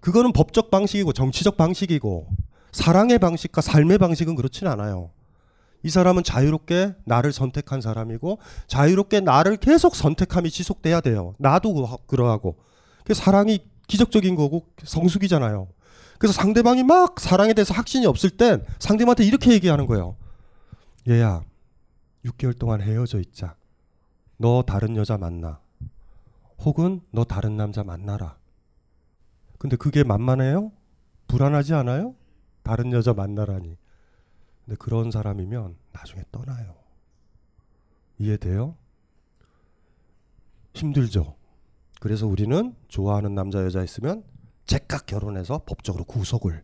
[0.00, 2.28] 그거는 법적 방식이고 정치적 방식이고
[2.72, 5.10] 사랑의 방식과 삶의 방식은 그렇진 않아요.
[5.84, 11.34] 이 사람은 자유롭게 나를 선택한 사람이고 자유롭게 나를 계속 선택함이 지속돼야 돼요.
[11.38, 12.56] 나도 그- 그러하고.
[13.04, 15.68] 그 사랑이 기적적인 거고 성숙이잖아요.
[16.18, 20.16] 그래서 상대방이 막 사랑에 대해서 확신이 없을 땐 상대방한테 이렇게 얘기하는 거예요.
[21.08, 21.42] 얘야,
[22.24, 23.56] 6개월 동안 헤어져 있자.
[24.38, 25.58] 너 다른 여자 만나.
[26.60, 28.36] 혹은 너 다른 남자 만나라.
[29.58, 30.70] 근데 그게 만만해요?
[31.26, 32.14] 불안하지 않아요?
[32.62, 33.76] 다른 여자 만나라니.
[34.64, 36.74] 근데 그런 사람이면 나중에 떠나요.
[38.18, 38.76] 이해돼요?
[40.74, 41.34] 힘들죠.
[42.00, 44.24] 그래서 우리는 좋아하는 남자 여자 있으면
[44.66, 46.62] 제깍 결혼해서 법적으로 구속을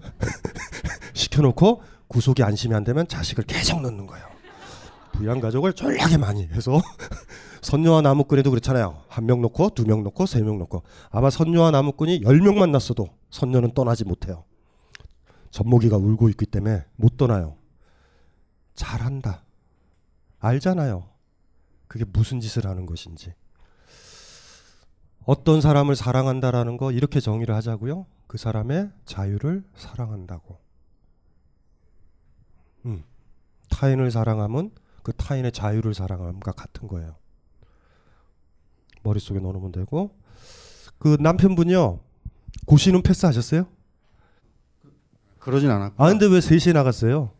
[1.14, 4.26] 시켜놓고 구속이 안심이 안 되면 자식을 계속 넣는 거예요.
[5.12, 6.80] 부양 가족을 졸라게 많이 해서
[7.62, 9.02] 선녀와 나무꾼에도 그렇잖아요.
[9.08, 13.08] 한 명 놓고 두 명 놓고 세 명 놓고 아마 선녀와 나무꾼이 열 명 만났어도
[13.30, 14.44] 선녀는 떠나지 못해요.
[15.52, 17.56] 젖먹이가 울고 있기 때문에 못 떠나요.
[18.74, 19.44] 잘한다.
[20.40, 21.08] 알잖아요.
[21.86, 23.34] 그게 무슨 짓을 하는 것인지.
[25.24, 28.06] 어떤 사람을 사랑한다라는 거 이렇게 정의를 하자고요.
[28.26, 30.58] 그 사람의 자유를 사랑한다고.
[32.86, 33.04] 음.
[33.68, 37.14] 타인을 사랑함은 그 타인의 자유를 사랑함과 같은 거예요.
[39.02, 40.16] 머릿속에 넣어놓으면 되고
[40.98, 42.00] 그 남편분이요.
[42.66, 43.66] 고시는 패스하셨어요?
[45.42, 47.30] 그러진 않았고 아 근데 왜 셋이 나갔어요?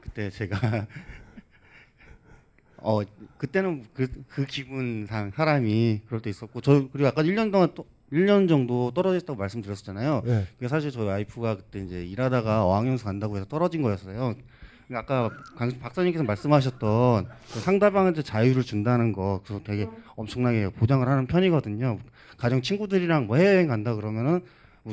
[0.00, 0.86] 그때 제가
[2.78, 3.00] 어
[3.38, 8.48] 그때는 그, 그 기분상 사람이 그럴 때 있었고 저 그리고 아까 1년 동안 또 1년
[8.48, 10.22] 정도 떨어져 있다고 말씀드렸었잖아요.
[10.24, 10.46] 네.
[10.56, 14.36] 그게 사실 저희 와이프가 그때 이제 일하다가 어학연수 간다고 해서 떨어진 거였어요.
[14.86, 21.26] 그러니까 아까 강, 박사님께서 말씀하셨던 그 상대방한테 자유를 준다는 거 그거 되게 엄청나게 보장을 하는
[21.26, 21.98] 편이거든요.
[22.36, 24.42] 가령 친구들이랑 뭐 해외여행 간다 그러면은 뭐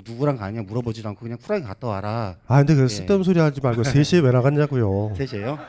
[0.05, 2.35] 누구랑 가냐 물어보지도 않고 그냥 쿨하게 갔다 와라.
[2.47, 2.87] 아 근데 그 예.
[2.87, 5.13] 쓸데없는 소리 하지 말고 셋이 왜 나갔냐고요.
[5.17, 5.59] 셋이에요.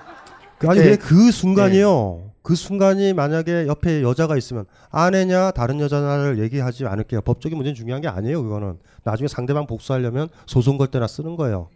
[0.58, 0.90] 그 아니 네.
[0.90, 2.30] 왜그 순간이요.
[2.42, 7.22] 그 순간이 만약에 옆에 여자가 있으면 아내냐 다른 여자냐를 얘기하지 않을게요.
[7.22, 8.42] 법적인 문제는 중요한 게 아니에요.
[8.42, 11.68] 그거는 나중에 상대방 복수하려면 소송 걸 때나 쓰는 거예요.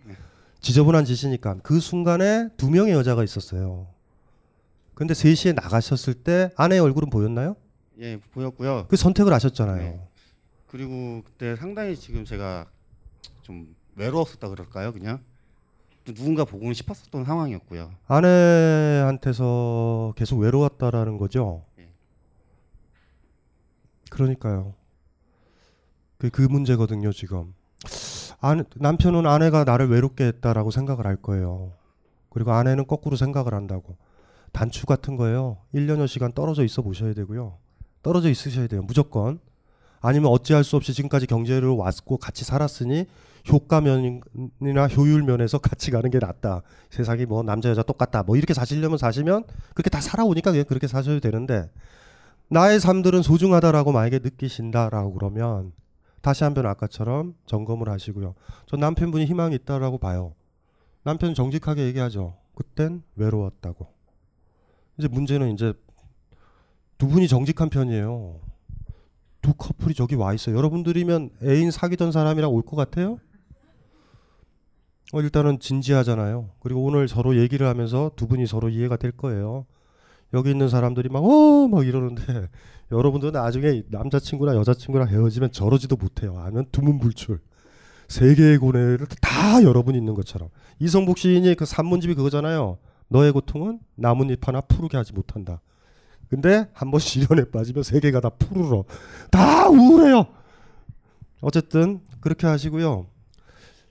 [0.61, 3.87] 지저분한 짓이니까 그 순간에 두 명의 여자가 있었어요.
[4.95, 7.57] 근데 셋이 나가셨을 때 아내의 얼굴은 보였나요?
[8.01, 8.87] 예 보였고요.
[8.89, 9.77] 그 선택을 하셨잖아요.
[9.77, 10.08] 네.
[10.69, 12.67] 그리고 그때 상당히 지금 제가
[13.43, 15.21] 좀 외로웠었다 그럴까요, 그냥
[16.05, 17.91] 누군가 보고는 싶었었던 상황이었고요.
[18.07, 19.49] 아내한테서
[20.17, 21.65] 계속 외로웠다라는 거죠.
[21.79, 21.89] 예.
[24.11, 24.75] 그러니까요.
[26.19, 27.55] 그, 그 문제거든요, 지금.
[28.41, 31.73] 아내, 남편은 아내가 나를 외롭게 했다라고 생각을 할 거예요.
[32.31, 33.97] 그리고 아내는 거꾸로 생각을 한다고.
[34.53, 35.59] 단추 같은 거예요.
[35.75, 37.59] 1년여 시간 떨어져 있어 보셔야 되고요.
[38.03, 38.83] 떨어져 있으셔야 돼요.
[38.83, 39.41] 무조건.
[40.01, 43.07] 아니면 어찌할 수 없이 지금까지 경제로 왔고 같이 살았으니
[43.51, 46.63] 효과면이나 효율 면에서 같이 가는 게 낫다.
[46.91, 48.23] 세상이 뭐 남자 여자 똑같다.
[48.23, 51.71] 뭐 이렇게 사시려면 사시면 그렇게 다 살아오니까 그냥 그렇게 사셔도 되는데
[52.49, 55.73] 나의 삶들은 소중하다라고 만약에 느끼신다라고 그러면
[56.21, 58.35] 다시 한번 아까처럼 점검을 하시고요.
[58.67, 60.35] 저 남편분이 희망이 있다라고 봐요.
[61.05, 62.37] 남편 정직하게 얘기하죠.
[62.55, 63.87] 그땐 외로웠다고.
[64.99, 65.73] 이제 문제는 이제
[66.99, 68.41] 두 분이 정직한 편이에요.
[69.49, 70.57] 두 커플이 저기 와 있어요.
[70.57, 73.19] 여러분들이면 애인 사귀던 사람이랑 올 것 같아요?
[75.15, 76.51] 어, 일단은 진지하잖아요.
[76.61, 79.65] 그리고 오늘 서로 얘기를 하면서 두 분이 서로 이해가 될 거예요.
[80.35, 82.23] 여기 있는 사람들이 막, 어, 막 이러는데,
[82.93, 86.39] 여러분들은 나중에 남자친구나 여자친구랑 헤어지면 저러지도 못해요.
[86.39, 87.41] 아니면 두문불출.
[88.09, 90.51] 세계의 고뇌를 다 여러분이 있는 것처럼.
[90.79, 92.77] 이성복 시인이 그 산문집이 그거잖아요.
[93.09, 95.63] 너의 고통은 나뭇잎 하나 푸르게 하지 못한다.
[96.29, 98.85] 근데 한 번 시련에 빠지면 세계가 다 푸르러.
[99.31, 100.27] 다 우울해요.
[101.41, 103.07] 어쨌든 그렇게 하시고요.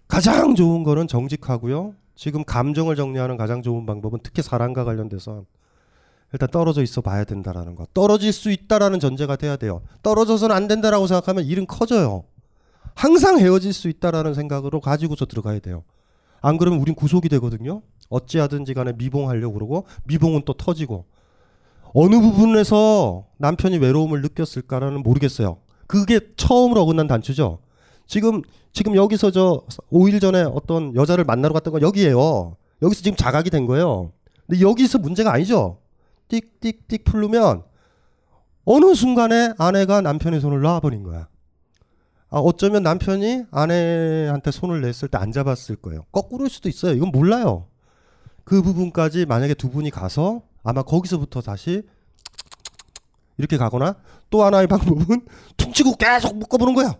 [0.07, 1.93] 가장 좋은 거는 정직하고요.
[2.15, 5.45] 지금 감정을 정리하는 가장 좋은 방법은 특히 사랑과 관련돼서
[6.33, 7.87] 일단 떨어져 있어 봐야 된다라는 거.
[7.93, 9.81] 떨어질 수 있다라는 전제가 돼야 돼요.
[10.03, 12.23] 떨어져서는 안 된다라고 생각하면 일은 커져요.
[12.95, 15.83] 항상 헤어질 수 있다라는 생각으로 가지고서 들어가야 돼요.
[16.41, 17.81] 안 그러면 우린 구속이 되거든요.
[18.09, 21.05] 어찌하든지 간에 미봉하려고 그러고 미봉은 또 터지고
[21.99, 25.57] 어느 부분에서 남편이 외로움을 느꼈을까라는 모르겠어요.
[25.87, 27.57] 그게 처음으로 어긋난 단추죠.
[28.05, 32.55] 지금 지금 여기서 저 5일 전에 어떤 여자를 만나러 갔던 건 여기에요.
[32.83, 34.11] 여기서 지금 자각이 된 거예요.
[34.45, 35.79] 근데 여기서 문제가 아니죠.
[36.29, 37.63] 띡띡띡 풀르면
[38.65, 41.27] 어느 순간에 아내가 남편의 손을 놔버린 거야.
[42.29, 46.03] 아, 어쩌면 남편이 아내한테 손을 냈을 때 안 잡았을 거예요.
[46.11, 46.93] 거꾸로일 수도 있어요.
[46.93, 47.65] 이건 몰라요.
[48.43, 51.81] 그 부분까지 만약에 두 분이 가서 아마 거기서부터 다시
[53.37, 53.95] 이렇게 가거나
[54.29, 55.25] 또 하나의 방법은
[55.55, 56.97] 퉁치고 계속 묶어보는 거야.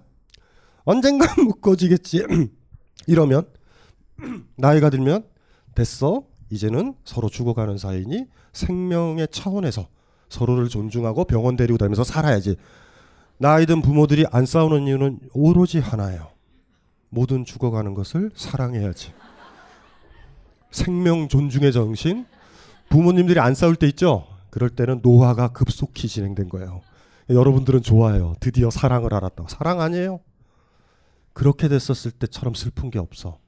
[0.86, 2.24] 언젠간 묶어지겠지.
[3.08, 3.46] 이러면
[4.56, 5.28] 나이가 들면
[5.76, 6.24] 됐어.
[6.50, 9.90] 이제는 서로 죽어가는 사이니 생명의 차원에서
[10.30, 12.56] 서로를 존중하고 병원 데리고 다니면서 살아야지.
[13.40, 16.30] 나이든 부모들이 안 싸우는 이유는 오로지 하나예요.
[17.10, 19.14] 모든 죽어가는 것을 사랑해야지.
[20.72, 22.26] 생명 존중의 정신.
[22.90, 24.28] 부모님들이 안 싸울 때 있죠.
[24.50, 26.82] 그럴 때는 노화가 급속히 진행된 거예요.
[27.30, 28.34] 여러분들은 좋아요.
[28.40, 29.46] 드디어 사랑을 알았다.
[29.50, 30.22] 사랑 아니에요.
[31.34, 33.40] 그렇게 됐었을 때처럼 슬픈 게 없어.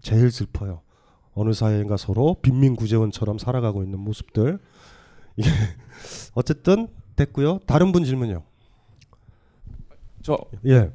[0.00, 0.82] 제일 슬퍼요.
[1.34, 4.58] 어느 사이인가 서로 빈민 구제원처럼 살아가고 있는 모습들.
[5.38, 5.44] 예.
[6.34, 7.60] 어쨌든 됐고요.
[7.66, 8.42] 다른 분 질문요.
[10.22, 10.90] 저 예.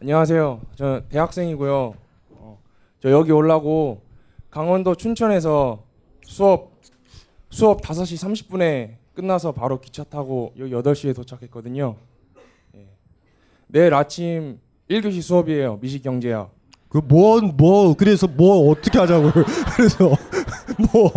[0.00, 0.60] 안녕하세요.
[0.74, 1.94] 저 대학생이고요.
[2.30, 2.58] 어,
[3.00, 4.02] 저 여기 올라고
[4.50, 5.84] 강원도 춘천에서
[6.24, 6.71] 수업
[7.52, 11.96] 수업 5시 30분에 끝나서 바로 기차 타고 여기 8시에 도착했거든요.
[12.76, 12.88] 예.
[13.68, 14.58] 내일 아침
[14.90, 15.76] 1교시 수업이에요.
[15.76, 16.50] 미식경제학.
[16.88, 19.32] 그뭔뭐 뭐, 그래서 뭐 어떻게 하자고요.
[19.76, 20.08] 그래서
[20.92, 21.10] 뭐,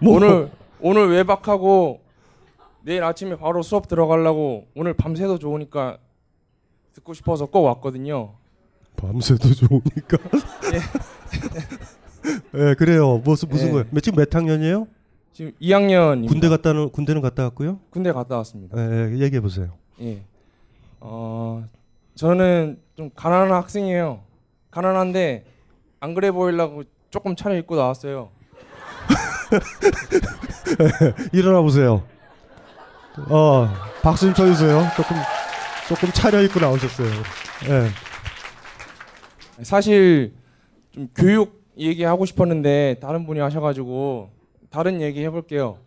[0.00, 2.00] 뭐 오늘 오늘 외박하고
[2.82, 5.98] 내일 아침에 바로 수업 들어가려고 오늘 밤새도 좋으니까
[6.94, 8.34] 듣고 싶어서 꼭 왔거든요.
[8.96, 10.16] 밤새도 좋으니까.
[12.54, 13.18] 예, 그래요.
[13.18, 13.72] 무슨 무슨 예.
[13.72, 13.84] 거예요?
[13.90, 14.86] 몇- 지금 몇 학년이에요?
[15.36, 17.78] 지금 2학년 군대 갔다 는 군대는 갔다 왔고요.
[17.90, 18.78] 군대 갔다 왔습니다.
[18.78, 19.74] 예, 예, 얘기해 보세요.
[20.00, 20.22] 예.
[20.98, 21.62] 어,
[22.14, 24.20] 저는 좀 가난한 학생이에요.
[24.70, 25.44] 가난한데
[26.00, 28.30] 안 그래 보이려고 조금 차려입고 나왔어요.
[31.34, 32.02] 일어나 보세요.
[33.28, 33.68] 어,
[34.00, 34.84] 박수 좀 쳐주세요.
[34.96, 35.16] 조금
[35.86, 37.10] 조금 차려입고 나오셨어요.
[37.68, 39.64] 예.
[39.64, 40.32] 사실
[40.92, 44.35] 좀 교육 얘기하고 싶었는데 다른 분이 하셔가지고
[44.76, 45.78] 다른 얘기 해볼게요.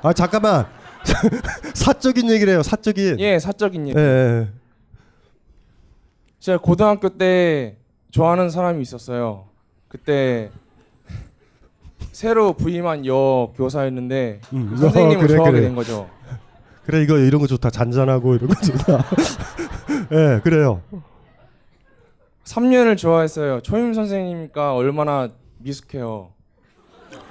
[0.00, 0.68] 아 잠깐만
[1.74, 2.62] 사적인 얘기를 해요.
[2.62, 3.18] 사적인.
[3.18, 3.98] 예, 사적인 얘기.
[3.98, 4.48] 예, 예.
[6.38, 7.78] 제가 고등학교 때
[8.12, 9.46] 좋아하는 사람이 있었어요.
[9.88, 10.52] 그때
[12.12, 15.66] 새로 부임한 여 교사였는데 음, 그 선생님을 어, 그래, 좋아하게 그래.
[15.66, 16.08] 된 거죠.
[16.86, 17.70] 그래 이거 이런 거 좋다.
[17.70, 19.04] 잔잔하고 이런 거 좋다.
[20.14, 20.80] 예, 그래요.
[22.44, 23.62] 3년을 좋아했어요.
[23.62, 26.30] 초임 선생님이니까 얼마나 미숙해요.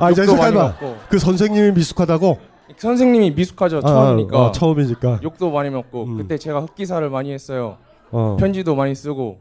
[0.02, 0.74] 아 이제 잠깐만.
[1.10, 2.40] 그 선생님이 미숙하다고?
[2.78, 3.78] 선생님이 미숙하죠.
[3.78, 4.38] 아, 처음이니까.
[4.38, 5.20] 아, 어, 처음이니까.
[5.24, 6.18] 욕도 많이 먹고 음.
[6.18, 7.78] 그때 제가 흑기사를 많이 했어요.
[8.12, 8.38] 어.
[8.40, 9.40] 편지도 많이 쓰고.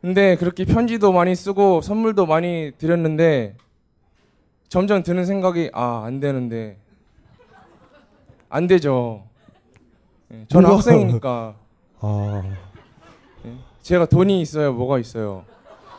[0.00, 3.56] 근데 그렇게 편지도 많이 쓰고 선물도 많이 드렸는데
[4.68, 6.78] 점점 드는 생각이 아 안 되는데
[8.48, 9.24] 안 되죠.
[10.32, 10.70] 예, 저는?
[10.70, 11.54] 학생이니까
[12.00, 12.42] 아.
[13.82, 14.72] 제가 돈이 있어요.
[14.74, 15.44] 뭐가 있어요.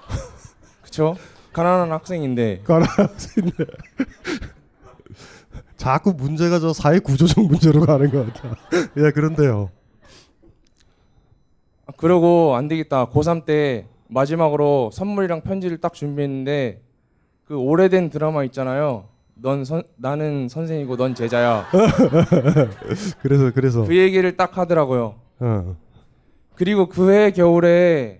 [0.81, 1.15] 그쵸?
[1.59, 3.65] 가난한 학생인데 가라앉는데
[5.75, 8.55] 자꾸 문제가 저 사회 구조적 문제로 가는 것 같아.
[8.97, 9.69] 예, 그런데요.
[11.85, 13.07] 아, 그러고 안 되겠다.
[13.09, 16.81] 고3 때 마지막으로 선물이랑 편지를 딱 준비했는데
[17.45, 19.09] 그 오래된 드라마 있잖아요.
[19.35, 21.65] 넌 선, 나는 선생이고 넌 제자야.
[23.21, 23.83] 그래서 그래서.
[23.83, 25.15] 그 얘기를 딱 하더라고요.
[25.39, 25.75] 어.
[26.55, 28.18] 그리고 그 해 겨울에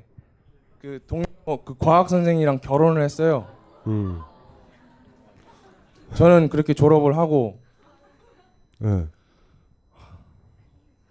[0.79, 3.47] 그 동, 어, 그 과학 선생이랑 결혼을 했어요.
[3.87, 4.21] 음.
[6.15, 7.59] 저는 그렇게 졸업을 하고
[8.83, 9.05] 예.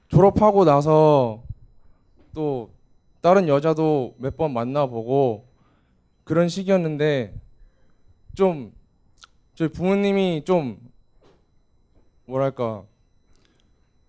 [0.08, 1.42] 졸업하고 나서
[2.34, 2.70] 또
[3.20, 5.46] 다른 여자도 몇 번 만나보고
[6.24, 7.34] 그런 시기였는데
[8.34, 8.72] 좀
[9.54, 10.78] 저희 부모님이 좀
[12.26, 12.84] 뭐랄까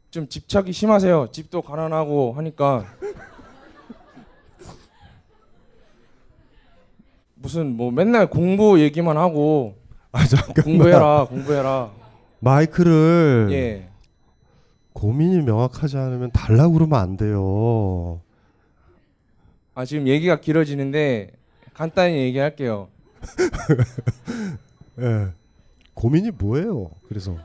[0.10, 1.30] 좀 집착이 심하세요.
[1.32, 2.86] 집도 가난하고 하니까
[7.42, 9.76] 무슨 뭐 맨날 공부 얘기만 하고
[10.12, 10.64] 아 잠깐만.
[10.64, 11.92] 공부해라 공부해라
[12.40, 13.90] 마이크를 예
[14.94, 18.22] 고민이 명확하지 않으면 달라고 그러면 안 돼요.
[19.74, 21.32] 아 지금 얘기가 길어지는데
[21.74, 22.90] 간단히 얘기할게요.
[25.00, 25.28] 예.
[25.94, 26.92] 고민이 뭐예요?
[27.08, 27.38] 그래서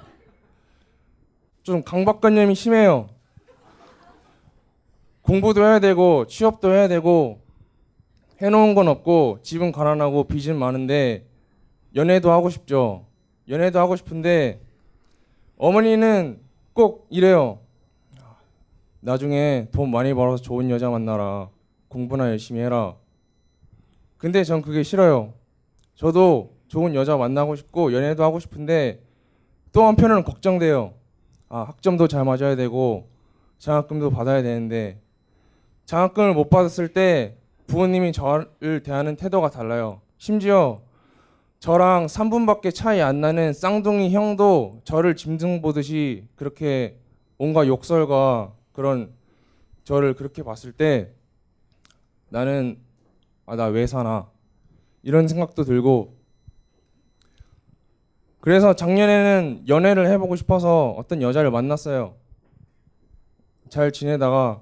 [1.63, 3.09] 좀 강박관념이 심해요.
[5.23, 7.41] 공부도 해야 되고 취업도 해야 되고
[8.41, 11.27] 해놓은 건 없고 집은 가난하고 빚은 많은데
[11.95, 13.07] 연애도 하고 싶죠.
[13.49, 14.61] 연애도 하고 싶은데
[15.57, 16.41] 어머니는
[16.73, 17.61] 꼭 이래요.
[19.01, 21.49] 나중에 돈 많이 벌어서 좋은 여자 만나라.
[21.89, 22.97] 공부나 열심히 해라.
[24.17, 25.35] 근데 전 그게 싫어요.
[25.95, 29.01] 저도 좋은 여자 만나고 싶고 연애도 하고 싶은데
[29.73, 30.95] 또 한편으로는 걱정돼요.
[31.49, 33.09] 아, 학점도 잘 맞아야 되고
[33.59, 35.01] 장학금도 받아야 되는데
[35.85, 40.01] 장학금을 못 받았을 때 부모님이 저를 대하는 태도가 달라요.
[40.19, 40.83] 심지어
[41.61, 46.99] 저랑 3분밖에 차이 안 나는 쌍둥이 형도 저를 짐승 보듯이 그렇게
[47.39, 49.13] 온갖 욕설과 그런
[49.85, 51.13] 저를 그렇게 봤을 때
[52.29, 52.79] 나는
[53.47, 54.29] 아 나 왜 사나
[55.03, 56.15] 이런 생각도 들고
[58.41, 62.15] 그래서 작년에는 연애를 해보고 싶어서 어떤 여자를 만났어요.
[63.71, 64.61] 잘 지내다가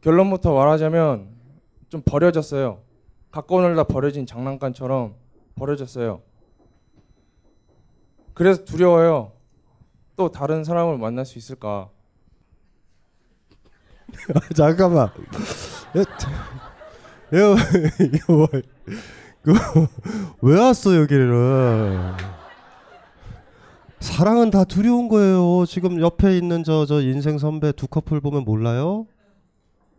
[0.00, 1.35] 결론부터 말하자면
[1.88, 2.80] 좀 버려졌어요.
[3.30, 5.14] 갖고 놀다 버려진 장난감처럼
[5.54, 6.22] 버려졌어요.
[8.34, 9.32] 그래서 두려워요.
[10.16, 11.88] 또 다른 사람을 만날 수 있을까?
[14.56, 15.10] 잠깐만.
[17.32, 17.56] 이거
[18.14, 18.48] 이거 뭐-
[19.42, 19.88] 그거
[20.42, 21.96] 왜 왔어 여기를?
[24.00, 25.64] 사랑은 다 두려운 거예요.
[25.66, 29.06] 지금 옆에 있는 저 저 인생 선배 두 커플 보면 몰라요?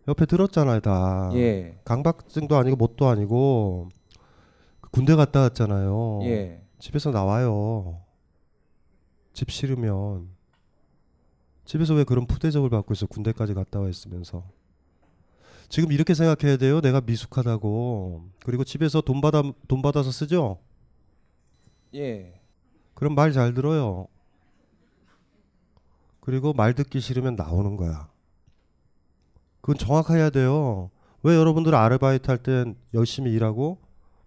[0.08, 1.30] 옆에 들었잖아요 다.
[1.34, 1.78] 예.
[1.84, 3.90] 강박증도 아니고 뭣도 아니고
[4.92, 6.20] 군대 갔다 왔잖아요.
[6.24, 6.62] 예.
[6.80, 8.02] 집에서 나와요.
[9.34, 10.30] 집 싫으면
[11.66, 13.06] 집에서 왜 그런 푸대접을 받고 있어?
[13.08, 14.44] 군대까지 갔다 와 있으면서
[15.70, 16.80] 지금 이렇게 생각해야 돼요.
[16.80, 18.30] 내가 미숙하다고.
[18.46, 20.60] 그리고 집에서 돈 받아 돈 받아서 쓰죠.
[21.94, 22.40] 예.
[22.94, 24.08] 그럼 말 잘 들어요.
[26.22, 28.10] 그리고 말 듣기 싫으면 나오는 거야.
[29.68, 30.90] 그건 정확해야 돼요.
[31.24, 33.80] 왜 여러분들 아르바이트 할 땐 열심히 일하고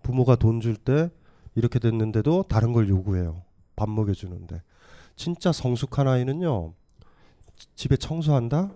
[0.03, 1.11] 부모가 돈 줄 때
[1.55, 3.41] 이렇게 됐는데도 다른 걸 요구해요.
[3.75, 4.61] 밥 먹여주는데.
[5.17, 6.75] 진짜 성숙한 아이는요.
[7.57, 8.71] 지- 집에 청소한다?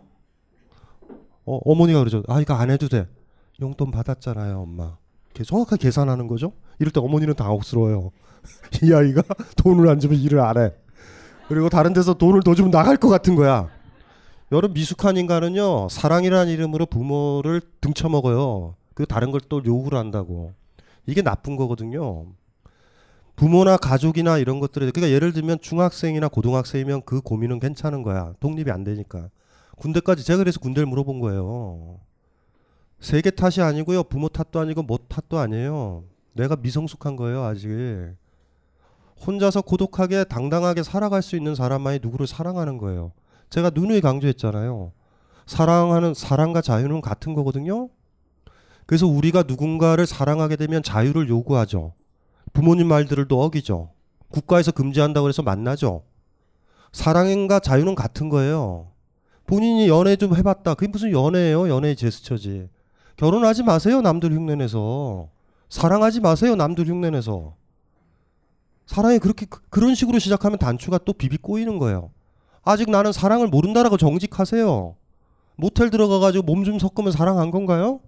[1.45, 2.23] 어, 어머니가 그러죠.
[2.29, 3.07] 아, 이거 안 해도 돼.
[3.61, 4.97] 용돈 받았잖아요, 엄마.
[5.45, 6.53] 정확하게 계산하는 거죠.
[6.79, 8.11] 이럴 때 어머니는 당혹스러워요.
[8.83, 9.21] 이 아이가
[9.59, 10.73] 돈을 안 주면 일을 안 해.
[11.49, 13.69] 그리고 다른 데서 돈을 더 주면 나갈 것 같은 거야.
[14.55, 18.77] 여러 미숙한 인간은요 사랑이라는 이름으로 부모를 등쳐먹어요.
[18.95, 20.53] 그 다른 걸 또 요구를 한다고.
[21.07, 22.27] 이게 나쁜 거거든요.
[23.35, 28.33] 부모나 가족이나 이런 것들에 그러니까 예를 들면 중학생이나 고등학생이면 그 고민은 괜찮은 거야.
[28.39, 29.29] 독립이 안 되니까.
[29.77, 31.99] 군대까지 제가 그래서 군대를 물어본 거예요.
[33.01, 34.05] 세계 탓이 아니고요.
[34.05, 36.05] 부모 탓도 아니고 뭐 탓도 아니에요.
[36.35, 37.69] 내가 미성숙한 거예요, 아직.
[39.27, 43.11] 혼자서 고독하게 당당하게 살아갈 수 있는 사람만이 누구를 사랑하는 거예요.
[43.51, 44.93] 제가 누누이 강조했잖아요.
[45.47, 47.89] 사랑하는 사랑과 자유는 같은 거거든요.
[48.87, 51.93] 그래서 우리가 누군가를 사랑하게 되면 자유를 요구하죠.
[52.53, 53.91] 부모님 말들을 또 어기죠.
[54.31, 56.03] 국가에서 금지한다고 해서 만나죠.
[56.93, 58.89] 사랑과 자유는 같은 거예요.
[59.47, 60.75] 본인이 연애 좀 해봤다.
[60.75, 61.69] 그게 무슨 연애예요?
[61.69, 62.69] 연애의 제스처지.
[63.17, 64.01] 결혼하지 마세요.
[64.01, 65.29] 남들 흉내내서.
[65.69, 66.55] 사랑하지 마세요.
[66.57, 67.55] 남들 흉내내서.
[68.87, 72.11] 사랑이 그렇게 그- 그런 식으로 시작하면 단추가 또 비비 꼬이는 거예요.
[72.65, 74.97] 아직 나는 사랑을 모른다라고 정직하세요.
[75.57, 78.01] 모텔 들어가가지고 몸 좀 섞으면 사랑한 건가요?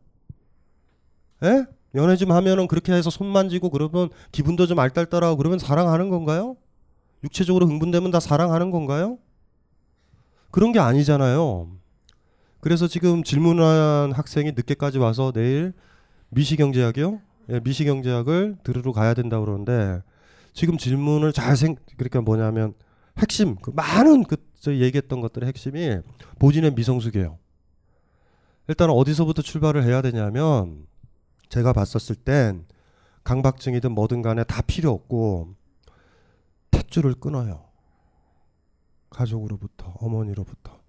[1.42, 1.64] 에?
[1.94, 6.56] 연애 좀 하면은 그렇게 해서 손 만지고 그러면 기분도 좀 알딸딸하고 그러면 사랑하는 건가요?
[7.24, 9.18] 육체적으로 흥분되면 다 사랑하는 건가요?
[10.50, 11.68] 그런 게 아니잖아요.
[12.60, 15.72] 그래서 지금 질문한 학생이 늦게까지 와서 내일
[16.30, 17.20] 미시경제학이요?
[17.50, 20.02] 예, 미시경제학을 들으러 가야 된다고 그러는데
[20.52, 22.74] 지금 질문을 잘 생, 그러니까 뭐냐면
[23.18, 24.36] 핵심, 그 많은 그
[24.66, 26.00] 저희 얘기했던 것들의 핵심이
[26.40, 27.38] 보진의 미성숙이에요.
[28.66, 30.88] 일단 어디서부터 출발을 해야 되냐면
[31.48, 32.66] 제가 봤었을 땐
[33.22, 35.54] 강박증이든 뭐든 간에 다 필요 없고
[36.72, 37.68] 탯줄을 끊어요.
[39.08, 40.80] 가족으로부터 어머니로부터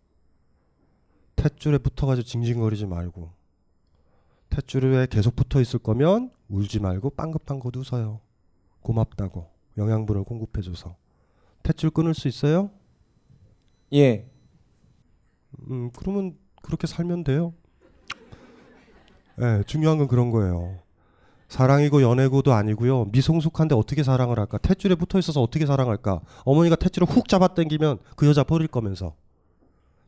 [1.36, 3.32] 탯줄에 붙어가지고 징징거리지 말고
[4.50, 8.22] 탯줄에 계속 붙어 있을 거면 울지 말고 빵긋빵긋 웃어요.
[8.82, 10.96] 고맙다고 영양분을 공급해줘서
[11.62, 12.72] 탯줄 끊을 수 있어요?
[13.94, 14.30] 예.
[15.70, 17.54] 음 그러면 그렇게 살면 돼요.
[19.42, 20.80] 예, 중요한 건 그런 거예요.
[21.48, 23.06] 사랑이고 연애고도 아니고요.
[23.06, 24.58] 미성숙한데 어떻게 사랑을 할까?
[24.58, 26.22] 탯줄에 붙어 있어서 어떻게 사랑할까?
[26.44, 29.16] 어머니가 탯줄을 훅 잡아당기면 그 여자 버릴 거면서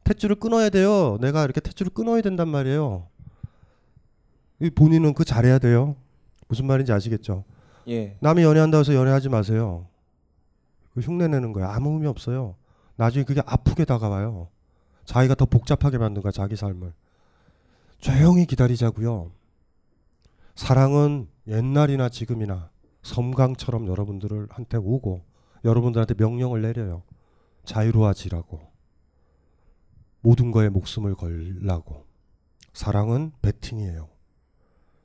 [0.03, 1.17] 탯줄을 끊어야 돼요.
[1.21, 3.07] 내가 이렇게 탯줄을 끊어야 된단 말이에요.
[4.61, 5.95] 이 본인은 그 잘해야 돼요.
[6.49, 7.45] 무슨 말인지 아시겠죠?
[7.87, 8.17] 예.
[8.19, 9.87] 남이 연애한다고 해서 연애하지 마세요.
[10.93, 11.69] 그 흉내 내는 거야.
[11.71, 12.55] 아무 의미 없어요.
[12.99, 14.49] 나중에 그게 아프게 다가와요.
[15.05, 16.93] 자기가 더 복잡하게 만든 거야 자기 삶을.
[17.97, 19.31] 조용히 기다리자고요.
[20.55, 22.69] 사랑은 옛날이나 지금이나
[23.03, 25.23] 섬광처럼 여러분들을 한테 오고
[25.63, 27.03] 여러분들한테 명령을 내려요.
[27.63, 28.59] 자유로워지라고.
[30.19, 32.05] 모든 거에 목숨을 걸라고.
[32.73, 34.09] 사랑은 베팅이에요.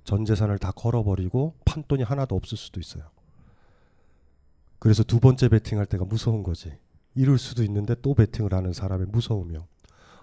[0.03, 3.05] 전 재산을 다 걸어버리고 판돈이 하나도 없을 수도 있어요.
[4.80, 6.76] 그래서 두 번째 베팅할 때가 무서운 거지.
[7.14, 9.66] 이룰 수도 있는데 또 베팅을 하는 사람의 무서우며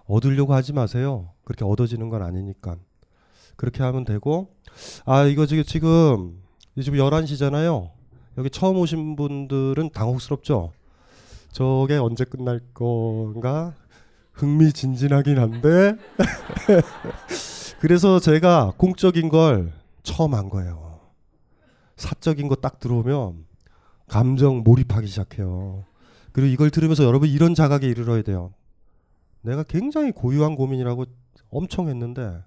[0.05, 1.29] 얻으려고 하지 마세요.
[1.43, 2.75] 그렇게 얻어지는 건 아니니까.
[3.55, 4.53] 그렇게 하면 되고
[5.05, 6.41] 아 이거 지금 지금
[6.81, 7.91] 지금 11시잖아요.
[8.37, 10.71] 여기 처음 오신 분들은 당혹스럽죠.
[11.51, 13.73] 저게 언제 끝날 건가
[14.33, 15.97] 흥미진진하긴 한데
[17.79, 19.73] 그래서 제가 공적인 걸
[20.03, 20.99] 처음 한 거예요.
[21.97, 23.45] 사적인 거 딱 들어오면
[24.07, 25.83] 감정 몰입하기 시작해요.
[26.31, 28.53] 그리고 이걸 들으면서 여러분 이런 자각에 이르러야 돼요.
[29.41, 31.05] 내가 굉장히 고유한 고민이라고
[31.49, 32.43] 엄청 했는데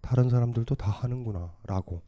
[0.00, 2.02] 다른 사람들도 다 하는구나 라고.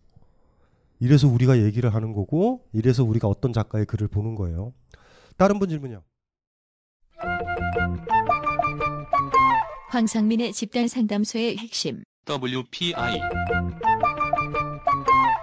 [0.99, 4.73] 이래서 우리가 얘기를 하는 거고 이래서 우리가 어떤 작가의 글을 보는 거예요.
[5.37, 6.03] 다른 분 질문이요.
[9.91, 12.03] 황상민의 집단 상담소의 핵심.
[12.27, 13.21] WPI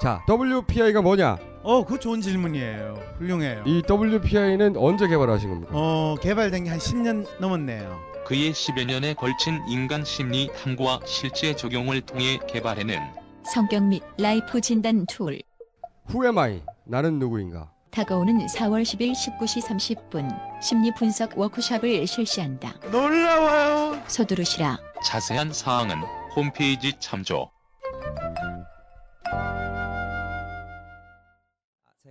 [0.02, 1.38] 자, WPI가 뭐냐?
[1.70, 2.96] 어, 그 좋은 질문이에요.
[3.20, 3.62] 훌륭해요.
[3.68, 5.72] 이 WPI는 언제 개발하신 겁니까?
[5.76, 8.00] 어, 개발된 게 한 10년 넘었네요.
[8.26, 13.00] 그의 10여 년에 걸친 인간 심리 탐구와 실제 적용을 통해 개발해낸
[13.44, 15.40] 성격 및 life 진단 tool.
[16.10, 16.64] Who am I?
[16.86, 17.70] 나는 누구인가?
[17.92, 19.62] 다가오는 4월 10일 19시
[20.10, 20.28] 30분
[20.64, 22.74] 심리 분석 워크숍을 실시한다.
[22.92, 24.02] 놀라워요.
[24.08, 24.80] 서두르시라.
[25.06, 25.98] 자세한 사항은
[26.36, 27.52] 홈페이지 참조.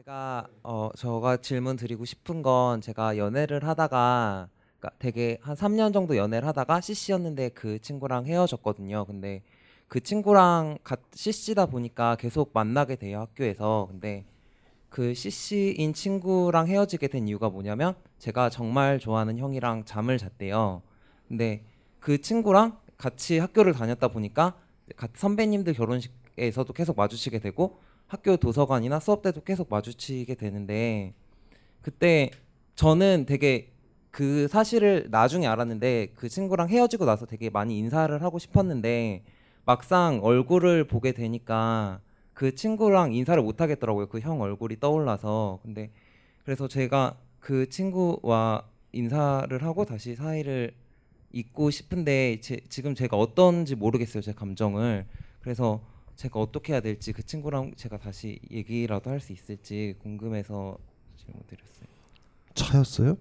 [0.09, 4.49] 제가 어 저가 질문 드리고 싶은 건 제가 연애를 하다가
[4.79, 9.05] 그러니까 되게 한 3년 정도 연애를 하다가 CC였는데 그 친구랑 헤어졌거든요.
[9.05, 9.43] 근데
[9.87, 13.87] 그 친구랑 같 CC다 보니까 계속 만나게 돼요 학교에서.
[13.91, 14.25] 근데
[14.89, 20.81] 그 CC인 친구랑 헤어지게 된 이유가 뭐냐면 제가 정말 좋아하는 형이랑 잠을 잤대요.
[21.29, 21.67] 근데
[22.01, 24.55] 그 친구랑 같이 학교를 다녔다 보니까
[24.97, 27.79] 같- 선배님들 결혼식에서도 계속 마주치게 되고
[28.09, 31.15] 학교 도서관이나 수업 때도 계속 마주치게 되는데
[31.83, 32.31] 그때
[32.75, 33.71] 저는 되게
[34.11, 39.23] 그 사실을 나중에 알았는데 그 친구랑 헤어지고 나서 되게 많이 인사를 하고 싶었는데
[39.65, 42.01] 막상 얼굴을 보게 되니까
[42.33, 44.09] 그 친구랑 인사를 못 하겠더라고요.
[44.09, 45.61] 그 형 얼굴이 떠올라서.
[45.63, 45.91] 근데
[46.45, 50.73] 그래서 제가 그 친구와 인사를 하고 다시 사이를
[51.33, 54.23] 잇고 싶은데 제, 지금 제가 어떤지 모르겠어요.
[54.23, 55.05] 제 감정을.
[55.41, 55.83] 그래서
[56.19, 60.77] 제가 어떻게 해야 될지 그 친구랑 제가 다시 얘기라도 할 수 있을지 궁금해서
[61.17, 61.87] 질문 드렸어요.
[62.55, 63.17] 차였어요?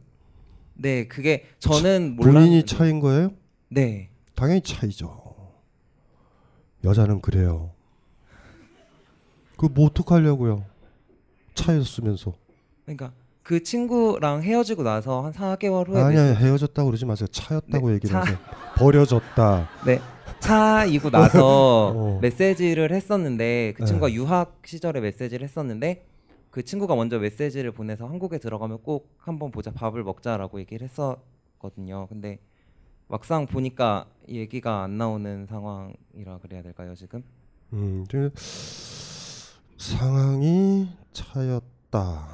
[0.74, 3.32] 네, 그게 저는 본인이 몰랐는데- 차인 거예요?
[3.70, 4.10] 네.
[4.34, 5.36] 당연히 차이죠.
[6.84, 7.72] 여자는 그래요.
[9.58, 10.66] 그뭐 어떡하려고요?
[11.54, 12.34] 차였으면서.
[12.86, 13.12] 그러니까
[13.44, 17.28] 그 친구랑 헤어지고 나서 한 4개월 후에 아니 아니 메시지- 헤어졌다고 그러지 마세요.
[17.28, 18.38] 차였다고 네, 얘기를 차- 하세요.
[18.76, 19.70] 버려졌다.
[19.86, 20.00] 네.
[20.40, 22.20] 차이고 나서 어.
[22.22, 23.86] 메시지를 했었는데 그 네.
[23.86, 26.06] 친구가 유학 시절에 메시지를 했었는데
[26.52, 32.08] 그 친구가 먼저 메시지를 보내서 한국에 들어가면 꼭 한번 보자 밥을 먹자라고 얘기를 했었거든요.
[32.08, 32.40] 근데
[33.08, 37.24] 막상 보니까 얘기가 안 나오는 상황이라 그래야 될까요 지금?
[37.74, 38.06] 음,
[39.78, 42.28] 상황이 차였다.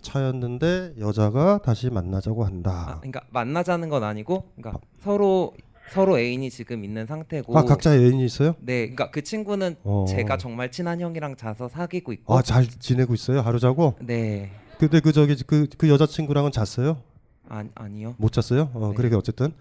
[0.00, 2.98] 차였는데 여자가 다시 만나자고 한다.
[3.00, 5.52] 그러니까 만나자는 건 아니고, 그러니까 서로
[5.90, 7.56] 서로 애인이 지금 있는 상태고.
[7.58, 8.54] 아, 각자 애인이 있어요?
[8.60, 10.04] 네, 그러니까 그 친구는 어.
[10.08, 12.36] 제가 정말 친한 형이랑 자서 사귀고 있고.
[12.36, 13.40] 아, 잘 지내고 있어요?
[13.40, 13.96] 하루 자고?
[14.00, 14.52] 네.
[14.78, 17.02] 근데 그 저기 그 그 여자친구랑은 잤어요?
[17.48, 18.14] 아, 아니요.
[18.18, 18.70] 못 잤어요?
[18.74, 19.52] 어, 그러게 어쨌든.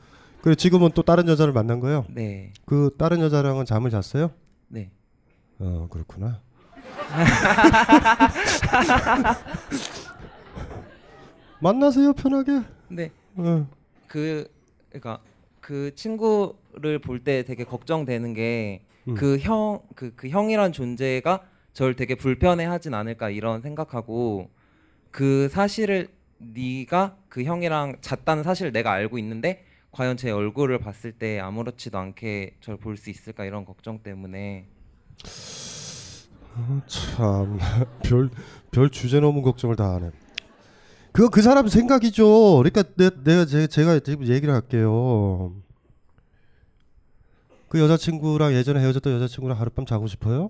[0.41, 2.05] 그래 지금은 또 다른 여자를 만난 거예요?
[2.09, 2.53] 네.
[2.65, 4.31] 그 다른 여자랑은 잠을 잤어요?
[4.67, 4.91] 네.
[5.57, 6.41] 어, 그렇구나.
[11.59, 12.61] 만나세요, 편하게.
[12.87, 13.11] 네.
[13.35, 13.67] 어.
[14.07, 14.47] 그
[14.89, 15.19] 그러니까
[15.69, 19.13] 그 친구를 볼 때 되게 걱정되는 게 음.
[19.13, 21.43] 그형 그 그 형이란 존재가
[21.73, 24.49] 저를 되게 불편해하진 않을까 이런 생각하고
[25.11, 26.07] 그 사실을
[26.39, 32.55] 네가 그 형이랑 잤다는 사실을 내가 알고 있는데 과연 제 얼굴을 봤을 때 아무렇지도 않게
[32.61, 34.65] 저를 볼 수 있을까 이런 걱정 때문에
[36.55, 37.59] 어, 참,
[38.03, 38.31] 별,
[38.71, 40.09] 별 주제 넘은 걱정을 다 하네.
[41.19, 42.55] 그거 그 사람 생각이죠.
[42.63, 45.53] 그러니까 내, 내가 제, 제가 지금 얘기를 할게요.
[47.67, 50.49] 그 여자친구랑 예전에 헤어졌던 여자친구랑 하룻밤 자고 싶어요?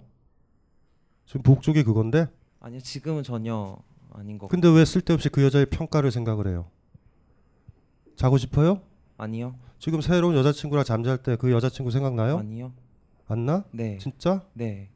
[1.25, 2.27] 지금 복족이 그건데?
[2.59, 3.77] 아니요 지금은 전혀
[4.13, 6.67] 아닌 것 근데 왜 쓸데없이 그 여자의 평가를 생각을 해요?
[8.15, 8.81] 자고 싶어요?
[9.17, 9.55] 아니요.
[9.79, 12.37] 지금 새로운 여자친구랑 잠잘 때 그 여자친구 생각나요?
[12.37, 12.73] 아니요.
[13.27, 13.63] 안 나?
[13.71, 13.97] 네.
[13.97, 14.43] 진짜?
[14.53, 14.91] 네.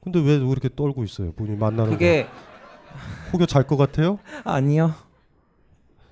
[0.00, 1.32] 근데 왜 이렇게 떨고 있어요?
[1.32, 2.55] 본인 만나는 그게 거.
[3.32, 4.18] 혹여 잘 것 같아요?
[4.44, 4.94] 아니요.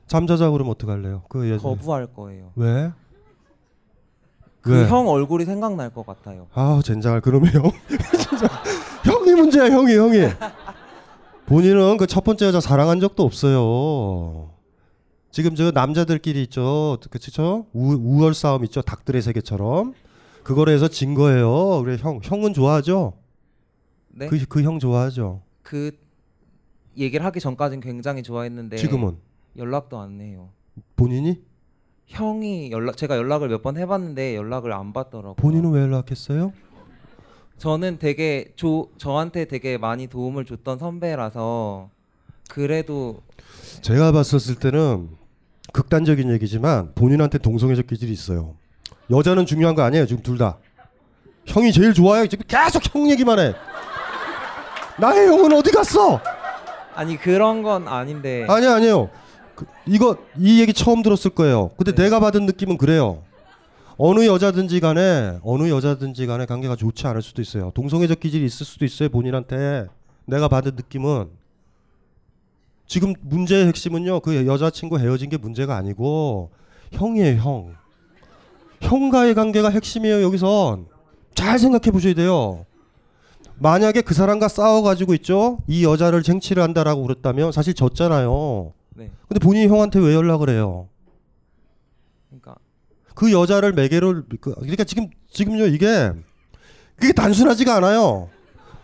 [0.06, 1.22] 잠자자 그러면 어떡할래요?
[1.28, 2.50] 그 여자 거부할 거예요.
[2.56, 2.92] 왜?
[4.60, 4.86] 그 왜?
[4.88, 6.46] 형 얼굴이 생각날 것 같아요.
[6.54, 7.62] 아우 젠장할 그러면 형
[8.18, 8.48] 진짜
[9.04, 10.18] 형이 문제야 형이 형이
[11.46, 14.50] 본인은 그 첫 번째 여자 사랑한 적도 없어요.
[15.30, 17.66] 지금 저 남자들끼리 있죠, 그렇죠?
[17.72, 19.94] 우월 싸움 있죠, 닭들의 세계처럼
[20.44, 21.82] 그거를 해서 진 거예요.
[21.82, 23.14] 그래 형 형은 좋아하죠?
[24.10, 24.28] 네.
[24.28, 25.42] 그 그 형 좋아하죠.
[25.62, 25.90] 그
[26.96, 29.16] 얘기를 하기 전까진 굉장히 좋아했는데 지금은?
[29.56, 30.48] 연락도 안 해요.
[30.96, 31.40] 본인이
[32.06, 35.34] 형이 연락 제가 연락을 몇 번 해봤는데 연락을 안 받더라고요.
[35.34, 36.52] 본인은 왜 연락했어요?
[37.58, 41.88] 저는 되게 조, 저한테 되게 많이 도움을 줬던 선배라서
[42.50, 43.22] 그래도
[43.80, 45.08] 제가 봤었을 때는
[45.72, 48.54] 극단적인 얘기지만 본인한테 동성애적 기질이 있어요.
[49.10, 50.06] 여자는 중요한 거 아니에요.
[50.06, 50.58] 지금 둘 다.
[51.46, 52.26] 형이 제일 좋아요.
[52.26, 53.54] 지금 계속 형 얘기만 해.
[54.98, 56.20] 나의 형은 어디 갔어?
[56.94, 59.10] 아니 그런 건 아닌데 아니 아니에요.
[59.54, 61.70] 그, 이거 이 얘기 처음 들었을 거예요.
[61.76, 63.22] 근데 내가 받은 느낌은 그래요.
[63.96, 67.70] 어느 여자든지 간에 어느 여자든지 간에 관계가 좋지 않을 수도 있어요.
[67.74, 69.08] 동성애적 기질이 있을 수도 있어요.
[69.08, 69.86] 본인한테
[70.26, 71.28] 내가 받은 느낌은
[72.86, 74.20] 지금 문제의 핵심은요.
[74.20, 76.50] 그 여자친구 헤어진 게 문제가 아니고
[76.92, 77.74] 형이에요, 형.
[78.80, 80.86] 형과의 관계가 핵심이에요, 여기선.
[81.34, 82.66] 잘 생각해 보셔야 돼요.
[83.58, 85.58] 만약에 그 사람과 싸워가지고 있죠?
[85.66, 88.72] 이 여자를 쟁취를 한다라고 그랬다면 사실 졌잖아요.
[88.96, 89.10] 네.
[89.28, 90.88] 근데 본인이 형한테 왜 연락을 해요?
[92.28, 92.56] 그러니까
[93.14, 96.12] 그 여자를 매개로 그- 그러니까 지금 지금요 이게
[96.96, 98.28] 그게 단순하지가 않아요.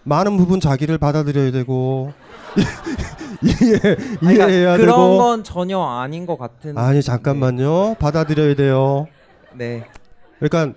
[0.04, 2.12] 많은 부분 자기를 받아들여야 되고
[3.42, 3.78] 이해
[4.18, 9.06] 그러니까 이해해야 그런 되고 건 전혀 아닌 것 같은 아니 잠깐만요 받아들여야 돼요.
[9.54, 9.84] 네.
[10.40, 10.76] 그러니까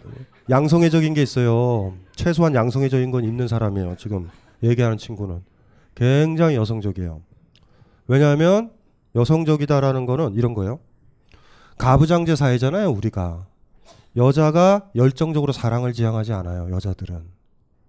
[0.49, 1.93] 양성애적인 게 있어요.
[2.15, 3.95] 최소한 양성애적인 건 있는 사람이에요.
[3.97, 4.29] 지금
[4.61, 5.43] 얘기하는 친구는
[5.95, 7.21] 굉장히 여성적이에요.
[8.07, 8.71] 왜냐하면
[9.15, 10.79] 여성적이다라는 거는 이런 거예요.
[11.77, 13.47] 가부장제 사회잖아요, 우리가.
[14.15, 17.23] 여자가 열정적으로 사랑을 지향하지 않아요, 여자들은.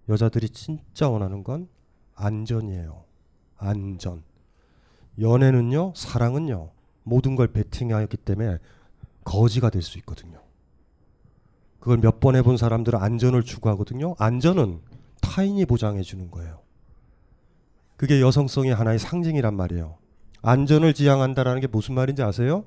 [0.08, 1.68] 여자들이 진짜 원하는 건
[2.14, 3.04] 안전이에요.
[3.58, 4.22] 안전.
[5.20, 6.70] 연애는요, 사랑은요,
[7.02, 8.58] 모든 걸 베팅하기 때문에
[9.24, 10.38] 거지가 될 수 있거든요.
[11.84, 14.14] 그걸 몇 번 해본 사람들은 안전을 추구하거든요.
[14.18, 14.80] 안전은
[15.20, 16.60] 타인이 보장해 주는 거예요.
[17.98, 19.98] 그게 여성성의 하나의 상징이란 말이에요.
[20.40, 22.64] 안전을 지향한다라는 게 무슨 말인지 아세요?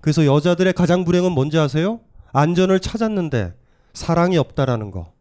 [0.00, 2.00] 그래서 여자들의 가장 불행은 뭔지 아세요?
[2.32, 3.52] 안전을 찾았는데
[3.92, 5.12] 사랑이 없다라는 거.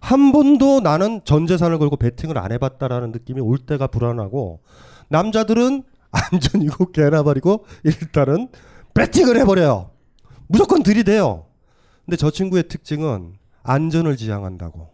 [0.00, 4.58] 한 번도 나는 전 재산을 걸고 베팅을 안 해봤다라는 느낌이 올 때가 불안하고
[5.08, 8.48] 남자들은 안전이고 개나 버리고 일단은
[8.92, 9.90] 베팅을 해버려요.
[10.48, 11.46] 무조건 들이대요.
[12.06, 14.88] 근데 저 친구의 특징은 안전을 지향한다고.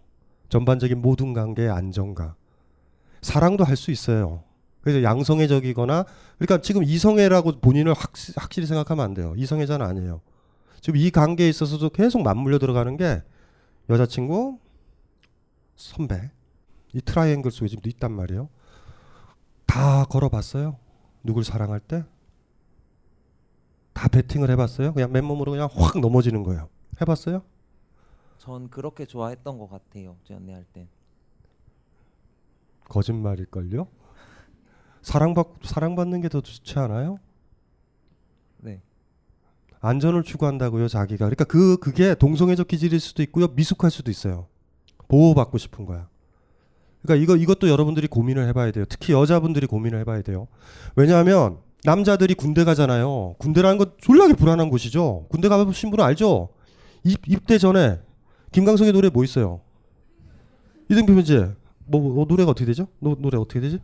[0.49, 2.35] 전반적인 모든 관계의 안정과
[3.23, 4.43] 사랑도 할 수 있어요.
[4.81, 6.05] 그래서 양성애적이거나
[6.39, 9.35] 그러니까 지금 이성애라고 본인을 확, 확실히 생각하면 안 돼요.
[9.37, 10.21] 이성애자는 아니에요.
[10.81, 13.23] 지금 이 관계에 있어서도 계속 맞물려 들어가는 게
[13.89, 14.59] 여자친구,
[15.77, 16.31] 선배
[16.93, 18.49] 이 트라이앵글 속에 지금 있단 말이에요.
[19.67, 20.77] 다 걸어봤어요.
[21.23, 22.05] 누굴 사랑할 때?
[23.93, 24.93] 다 베팅을 해봤어요.
[24.95, 26.69] 그냥 맨몸으로 그냥 확 넘어지는 거예요.
[27.03, 27.43] 해봤어요?
[28.39, 30.17] 전 그렇게 좋아했던 것 같아요.
[30.31, 30.89] 연애할 땐.
[32.89, 33.87] 거짓말일걸요?
[35.03, 37.19] 사랑받 사랑받는 게 더 좋지 않아요?
[38.59, 38.81] 네.
[39.81, 41.25] 안전을 추구한다고요, 자기가.
[41.27, 44.47] 그러니까 그 그게 동성애적 기질일 수도 있고요, 미숙할 수도 있어요.
[45.09, 46.09] 보호받고 싶은 거야.
[47.03, 48.85] 그러니까 이거 이것도 여러분들이 고민을 해봐야 돼요.
[48.89, 50.47] 특히 여자분들이 고민을 해봐야 돼요.
[50.95, 53.35] 왜냐하면 남자들이 군대 가잖아요.
[53.39, 55.27] 군대라는 건 졸라게 불안한 곳이죠.
[55.29, 56.51] 군대 가보신 분은 알죠?
[57.05, 58.01] 입, 입대 전에
[58.53, 59.61] 김광석의 노래 뭐 있어요?
[60.89, 61.37] 이등표 편지
[61.87, 62.87] 뭐, 뭐 노래가 어떻게 되죠?
[62.99, 63.81] 노, 노래 어떻게 되지?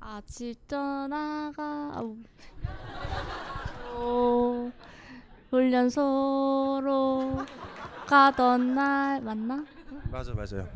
[0.00, 2.02] 아침 떠나가.
[3.94, 4.72] 어,
[5.50, 7.38] 훈련소로
[8.06, 9.64] 가던 날 맞나?
[10.10, 10.68] 맞아 맞아요.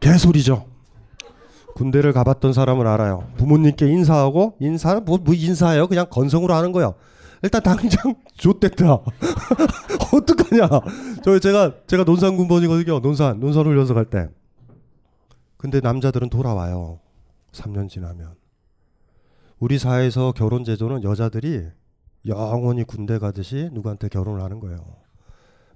[0.00, 0.66] 개소리죠.
[1.74, 3.28] 군대를 가봤던 사람은 알아요.
[3.36, 5.88] 부모님께 인사하고 인사는 뭐, 뭐 인사해요?
[5.88, 6.94] 그냥 건성으로 하는 거예요.
[7.42, 8.98] 일단 당장 좆됐다.
[10.12, 10.68] 어떡하냐?
[11.22, 13.00] 저 제가 제가 논산 군번이거든요.
[13.00, 14.28] 논산 논산 훈련소 갈 때.
[15.56, 17.00] 근데 남자들은 돌아와요.
[17.52, 18.34] 3년 지나면.
[19.58, 21.66] 우리 사회에서 결혼 제도는 여자들이
[22.26, 24.78] 영원히 군대 가듯이 누구한테 결혼을 하는 거예요.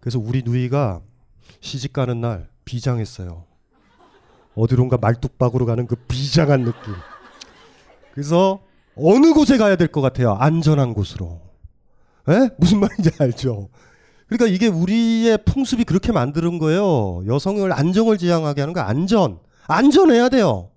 [0.00, 1.00] 그래서 우리 누이가
[1.60, 3.44] 시집 가는 날 비장했어요.
[4.54, 6.94] 어디론가 말뚝박으로 가는 그 비장한 느낌.
[8.12, 8.60] 그래서
[8.96, 10.32] 어느 곳에 가야 될 것 같아요?
[10.34, 11.40] 안전한 곳으로.
[12.30, 12.50] 에?
[12.58, 13.68] 무슨 말인지 알죠?
[14.26, 17.22] 그러니까 이게 우리의 풍습이 그렇게 만드는 거예요.
[17.26, 19.38] 여성을 안정을 지향하게 하는 거 안전.
[19.66, 20.70] 안전해야 돼요.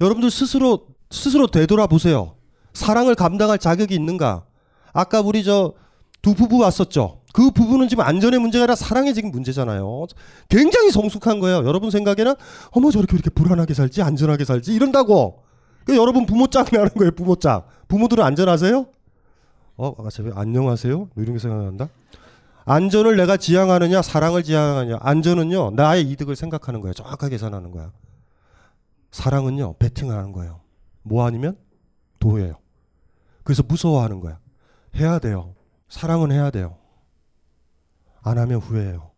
[0.00, 2.36] 여러분들 스스로 스스로 되돌아보세요.
[2.74, 4.44] 사랑을 감당할 자격이 있는가?
[4.92, 5.74] 아까 우리 저
[6.26, 7.20] 두 부부 왔었죠.
[7.32, 10.06] 그 부부는 지금 안전의 문제가 아니라 사랑의 지금 문제잖아요.
[10.48, 11.58] 굉장히 성숙한 거예요.
[11.58, 12.34] 여러분 생각에는
[12.72, 15.44] 어머 저렇게 이렇게 불안하게 살지 안전하게 살지 이런다고.
[15.84, 17.12] 그 여러분 부모 짝 나는 거예요.
[17.12, 17.68] 부모 짝.
[17.86, 18.86] 부모들은 안전하세요?
[19.78, 20.96] 어, 제가 안녕하세요.
[20.96, 21.88] 뭐 이런 게 생각난다.
[22.64, 24.98] 안전을 내가 지향하느냐, 사랑을 지향하느냐.
[25.00, 26.94] 안전은요, 나의 이득을 생각하는 거예요.
[26.94, 27.92] 정확하게 계산하는 거야.
[29.10, 30.60] 사랑은요, 베팅하는 거예요.
[31.02, 31.58] 뭐 아니면
[32.18, 32.58] 도예요.
[33.44, 34.40] 그래서 무서워하는 거야.
[34.96, 35.54] 해야 돼요.
[35.88, 36.78] 사랑은 해야 돼요.
[38.22, 39.10] 안 하면 후회해요.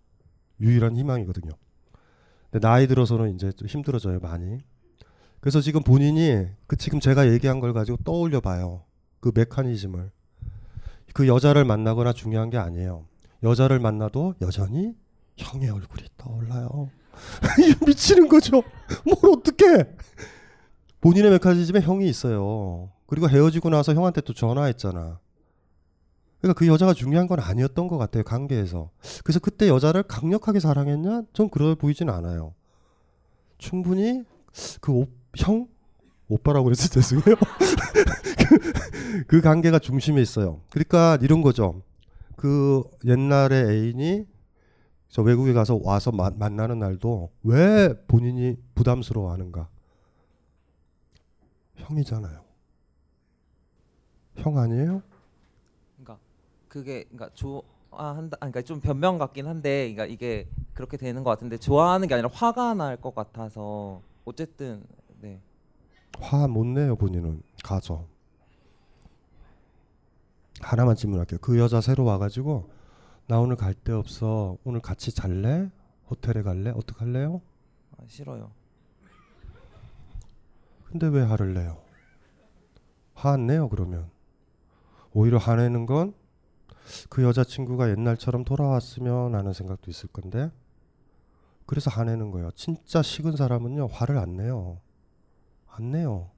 [0.60, 1.52] 유일한 희망이거든요.
[2.50, 4.58] 근데 나이 들어서는 이제 좀 힘들어져요, 많이.
[5.40, 8.82] 그래서 지금 본인이 그 지금 제가 얘기한 걸 가지고 떠올려 봐요.
[9.20, 10.10] 그 메커니즘을.
[11.14, 13.06] 그 여자를 만나거나 중요한 게 아니에요.
[13.42, 14.94] 여자를 만나도 여전히
[15.36, 16.90] 형의 얼굴이 떠올라요.
[17.86, 18.62] 미치는 거죠.
[19.04, 19.84] 뭘 어떻게?
[21.00, 22.90] 본인의 메커니즘에 형이 있어요.
[23.06, 25.18] 그리고 헤어지고 나서 형한테 또 전화했잖아.
[26.40, 28.22] 그러니까 그 여자가 중요한 건 아니었던 것 같아요.
[28.22, 28.90] 관계에서.
[29.24, 31.22] 그래서 그때 여자를 강력하게 사랑했냐?
[31.32, 32.54] 전 그러 보이진 않아요.
[33.58, 34.22] 충분히
[34.80, 35.06] 그 오,
[35.36, 35.66] 형
[36.28, 37.36] 오빠라고 그래서 죄송해요.
[38.48, 40.60] 그, 그 관계가 중심에 있어요.
[40.70, 41.82] 그러니까 이런 거죠.
[42.36, 44.26] 그 옛날에 애인이
[45.08, 49.68] 저 외국에 가서 와서 마, 만나는 날도 왜 본인이 부담스러워 하는가?
[51.76, 52.40] 형이잖아요.
[54.36, 55.02] 형 아니에요?
[55.96, 56.18] 그러니까
[56.68, 61.56] 그게 그러니까 좋아한다 아니, 그러니까 좀 변명 같긴 한데 그러니까 이게 그렇게 되는 것 같은데
[61.58, 64.84] 좋아하는 게 아니라 화가 날 것 같아서 어쨌든
[65.20, 65.40] 네.
[66.20, 68.06] 화 못 내요 본인은 가서
[70.60, 71.38] 하나만 질문할게요.
[71.40, 72.70] 그 여자 새로 와가지고
[73.26, 74.56] 나 오늘 갈 데 없어.
[74.64, 75.70] 오늘 같이 잘래?
[76.10, 76.70] 호텔에 갈래?
[76.70, 77.40] 어떻게 할래요?
[77.96, 78.50] 아, 싫어요.
[80.86, 81.78] 근데 왜 화를 내요?
[83.14, 84.10] 화 안 내요 그러면
[85.12, 86.14] 오히려 화내는 건
[87.10, 90.50] 그 여자친구가 옛날처럼 돌아왔으면 하는 생각도 있을 건데
[91.66, 92.50] 그래서 화내는 거예요.
[92.52, 94.80] 진짜 식은 사람은요 화를 안 내요.
[95.66, 96.30] 안 내요.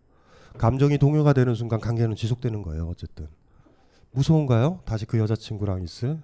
[0.59, 2.89] 감정이 동요가 되는 순간 관계는 지속되는 거예요.
[2.89, 3.29] 어쨌든
[4.13, 4.81] 무서운가요?
[4.85, 6.21] 다시 그 여자친구랑 있을?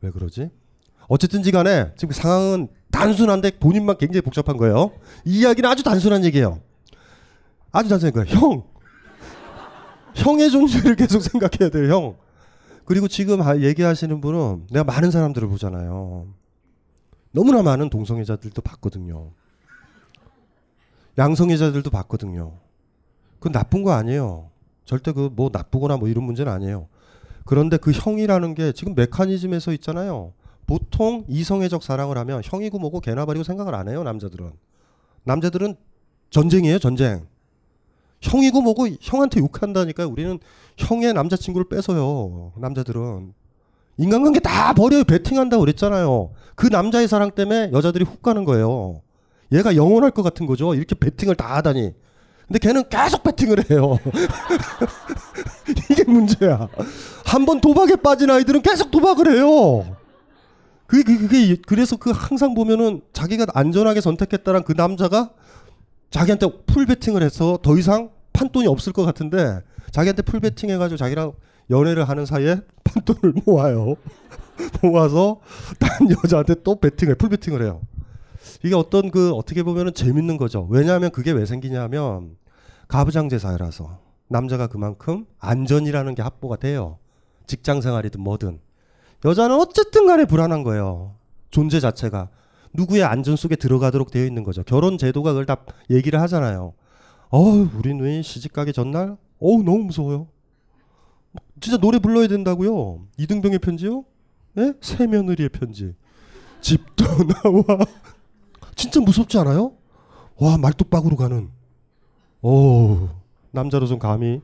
[0.00, 0.50] 왜 그러지?
[1.08, 4.92] 어쨌든지 간에 지금 상황은 단순한데 본인만 굉장히 복잡한 거예요.
[5.24, 6.60] 이 이야기는 아주 단순한 얘기예요.
[7.70, 8.26] 아주 단순한 거예요.
[8.38, 8.64] 형.
[10.14, 12.16] 형의 존재를 계속 생각해야 돼요, 형.
[12.84, 16.26] 그리고 지금 하- 얘기하시는 분은 내가 많은 사람들을 보잖아요.
[17.32, 19.30] 너무나 많은 동성애자들도 봤거든요.
[21.16, 22.58] 양성애자들도 봤거든요.
[23.38, 24.50] 그건 나쁜 거 아니에요.
[24.92, 26.88] 절대 그 뭐 나쁘거나 뭐 이런 문제는 아니에요.
[27.46, 30.34] 그런데 그 형이라는 게 지금 메커니즘에서 있잖아요.
[30.66, 34.52] 보통 이성애적 사랑을 하면 형이고 뭐고 개나 버리고 생각을 안 해요, 남자들은.
[35.24, 35.76] 남자들은
[36.30, 37.26] 전쟁이에요, 전쟁.
[38.20, 40.38] 형이고 뭐고 형한테 욕한다니까 우리는
[40.76, 42.52] 형의 남자친구를 뺏어요.
[42.56, 43.32] 남자들은.
[43.96, 45.04] 인간관계 다 버려요.
[45.04, 46.32] 베팅한다고 그랬잖아요.
[46.54, 49.00] 그 남자의 사랑 때문에 여자들이 훅 가는 거예요.
[49.52, 50.74] 얘가 영원할 것 같은 거죠.
[50.74, 51.92] 이렇게 베팅을 다 하다니.
[52.52, 53.98] 근데 걔는 계속 베팅을 해요.
[55.90, 56.68] 이게 문제야.
[57.24, 59.96] 한 번 도박에 빠진 아이들은 계속 도박을 해요.
[60.86, 65.30] 그게, 그게, 그게 그래서 그 항상 보면은 자기가 안전하게 선택했다란 그 남자가
[66.10, 71.32] 자기한테 풀 베팅을 해서 더 이상 판돈이 없을 것 같은데 자기한테 full 베팅 해가지고 자기랑
[71.70, 73.94] 연애를 하는 사이에 판돈을 모아요.
[74.82, 75.40] 모아서
[75.78, 77.80] 딴 여자한테 또 베팅을 full 베팅을 해요.
[78.62, 80.66] 이게 어떤 그 어떻게 보면은 재밌는 거죠.
[80.70, 82.36] 왜냐하면 그게 왜 생기냐면
[82.92, 86.98] 가부장제 사회라서 남자가 그만큼 안전이라는 게 확보가 돼요.
[87.46, 88.60] 직장 생활이든 뭐든
[89.24, 91.14] 여자는 어쨌든 간에 불안한 거예요.
[91.50, 92.28] 존재 자체가
[92.74, 94.62] 누구의 안전 속에 들어가도록 되어 있는 거죠.
[94.62, 96.74] 결혼 제도가 그걸 다 얘기를 하잖아요.
[97.30, 100.28] 어우, 우리 누이 시집 가기 전날 어우 너무 무서워요.
[101.60, 103.06] 진짜 노래 불러야 된다고요.
[103.16, 104.04] 이등병의 편지요?
[104.52, 104.74] 네?
[104.82, 105.94] 새 며느리의 편지.
[106.60, 107.06] 집도
[107.42, 107.86] 나와.
[108.76, 109.72] 진짜 무섭지 않아요?
[110.36, 111.61] 와 말뚝박으로 가는.
[112.42, 113.08] 오
[113.52, 114.40] 남자로선 감히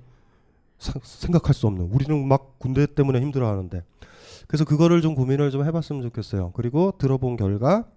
[0.78, 1.86] 사- 생각할 수 없는.
[1.92, 3.82] 우리는 막 군대 때문에 힘들어하는데.
[4.46, 6.52] 그래서 그거를 좀 고민을 좀 해봤으면 좋겠어요.
[6.54, 7.88] 그리고 들어본 결과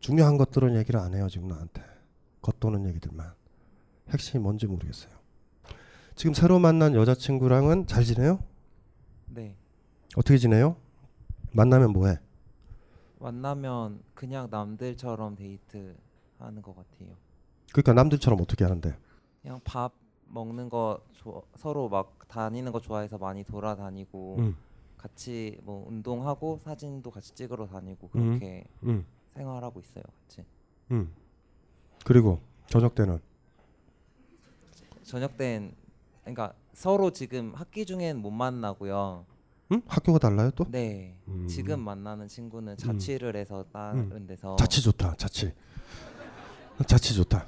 [0.00, 1.82] 중요한 것들은 얘기를 안 해요 지금 나한테.
[2.42, 3.32] 겉도는 얘기들만.
[4.10, 5.12] 핵심이 뭔지 모르겠어요.
[6.14, 8.40] 지금 새로 만난 여자친구랑은 잘 지내요?
[9.26, 9.54] 네.
[10.16, 10.76] 어떻게 지내요?
[11.52, 12.18] 만나면 뭐해?
[13.20, 15.94] 만나면 그냥 남들처럼 데이트
[16.38, 17.10] 하는 것 같아요.
[17.72, 18.96] 그러니까 남들처럼 어떻게 하는데?
[19.42, 19.92] 그냥 밥
[20.28, 24.56] 먹는 거 좋아- 서로 막 다니는 거 좋아해서 많이 돌아다니고 음.
[24.96, 28.30] 같이 뭐 운동하고 사진도 같이 찍으러 다니고 음.
[28.30, 29.06] 그렇게 음.
[29.28, 30.44] 생활하고 있어요 같이.
[30.90, 31.12] 음.
[32.04, 33.18] 그리고 저녁 때는
[35.04, 35.72] 저녁 땐
[36.22, 39.24] 그러니까 서로 지금 학기 중엔 못 만나고요.
[39.72, 39.82] 음?
[39.86, 40.64] 학교가 달라요 또?
[40.70, 41.16] 네.
[41.28, 41.46] 음.
[41.48, 45.14] 지금 만나는 친구는 자취를 해서 다른 데서 자취 좋다.
[45.16, 45.52] 자취.
[46.86, 47.46] 자취 좋다.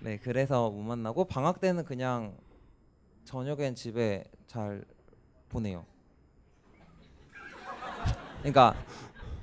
[0.00, 2.36] 네, 그래서 못 만나고 방학 때는 그냥
[3.24, 4.84] 저녁엔 집에 잘
[5.48, 5.84] 보내요.
[8.38, 8.74] 그러니까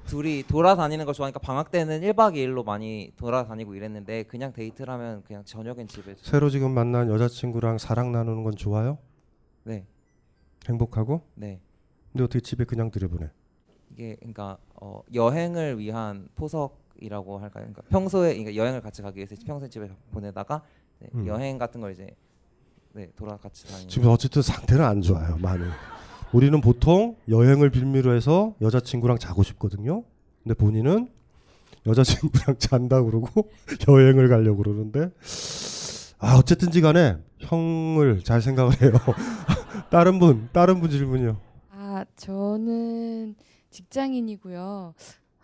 [0.06, 5.44] 둘이 돌아다니는 걸 좋아하니까 방학 때는 1박 2일로 많이 돌아다니고 이랬는데 그냥 데이트를 하면 그냥
[5.44, 8.98] 저녁엔 집에 새로 지금 만난 여자친구랑 사랑 나누는 건 좋아요?
[9.64, 9.86] 네.
[10.70, 11.22] 행복하고?
[11.36, 11.60] 네.
[12.12, 13.30] 근데 어떻게 집에 그냥 들여보내?
[13.92, 17.66] 이게 그러니까 어, 여행을 위한 포석 이라고 할까요?
[17.66, 20.64] 그러니까 평소에 그러니까 여행을 같이 가기 위해서 평소에 집에 보내다가
[21.00, 21.28] 네, 음.
[21.28, 22.08] 여행 같은 걸 이제
[22.94, 25.38] 네, 돌아 같이 다니는 지금 어쨌든 상태는 안 좋아요.
[25.38, 25.64] 많이.
[26.32, 30.04] 우리는 보통 여행을 빌미로 해서 여자친구랑 자고 싶거든요.
[30.44, 31.10] 근데 본인은
[31.86, 33.50] 여자친구랑 잔다 그러고
[33.88, 35.12] 여행을 가려고 그러는데
[36.20, 38.92] 아 어쨌든지 간에 형을 잘 생각을 해요.
[39.92, 41.40] 다른 분 다른 분 질문이요.
[41.72, 43.36] 아, 저는
[43.70, 44.94] 직장인이고요.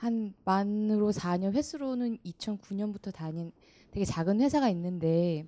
[0.01, 3.51] 한 만으로 4년, 횟수로는 2009년부터 다닌
[3.91, 5.45] 되게 작은 회사가 있는데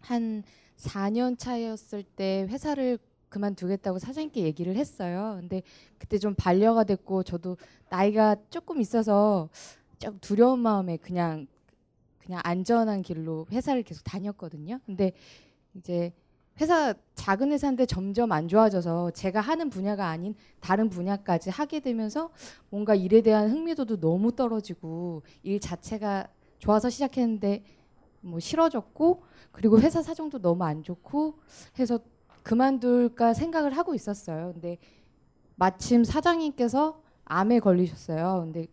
[0.00, 0.42] 한
[0.76, 5.36] 4년 차였을 때 회사를 그만두겠다고 사장님께 얘기를 했어요.
[5.38, 5.62] 근데
[5.98, 7.58] 그때 좀 반려가 됐고 저도
[7.88, 9.48] 나이가 조금 있어서
[10.00, 11.46] 좀 두려운 마음에 그냥
[12.18, 14.80] 그냥 안전한 길로 회사를 계속 다녔거든요.
[14.84, 15.12] 근데
[15.74, 16.12] 이제
[16.60, 22.30] 회사 작은 회사인데 점점 안 좋아져서 제가 하는 분야가 아닌 다른 분야까지 하게 되면서
[22.70, 26.28] 뭔가 일에 대한 흥미도도 너무 떨어지고 일 자체가
[26.58, 27.64] 좋아서 시작했는데
[28.20, 31.38] 뭐 싫어졌고 그리고 회사 사정도 너무 안 좋고
[31.78, 32.00] 해서
[32.42, 34.52] 그만둘까 생각을 하고 있었어요.
[34.52, 34.78] 근데
[35.56, 38.42] 마침 사장님께서 암에 걸리셨어요.
[38.44, 38.66] 근데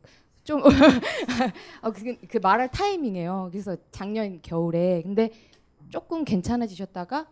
[0.43, 0.61] 좀
[1.81, 3.49] 어, 그, 그 말할 타이밍이에요.
[3.51, 5.31] 그래서 작년 겨울에 근데
[5.89, 7.27] 조금 괜찮아지셨다가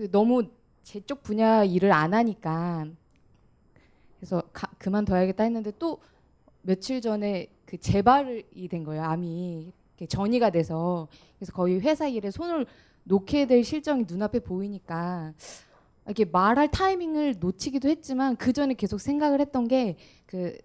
[0.00, 0.44] 그 너무
[0.82, 2.86] 제 쪽 분야 일을 안 하니까
[4.16, 6.00] 그래서 가, 그만둬야겠다 했는데 또
[6.62, 9.02] 며칠 전에 그 재발이 된 거예요.
[9.02, 9.74] 암이
[10.08, 11.06] 전이가 돼서
[11.38, 12.64] 그래서 거의 회사 일에 손을
[13.04, 15.34] 놓게 될 실정이 눈앞에 보이니까
[16.06, 20.56] 이렇게 말할 타이밍을 놓치기도 했지만 그 전에 계속 생각을 했던 게 그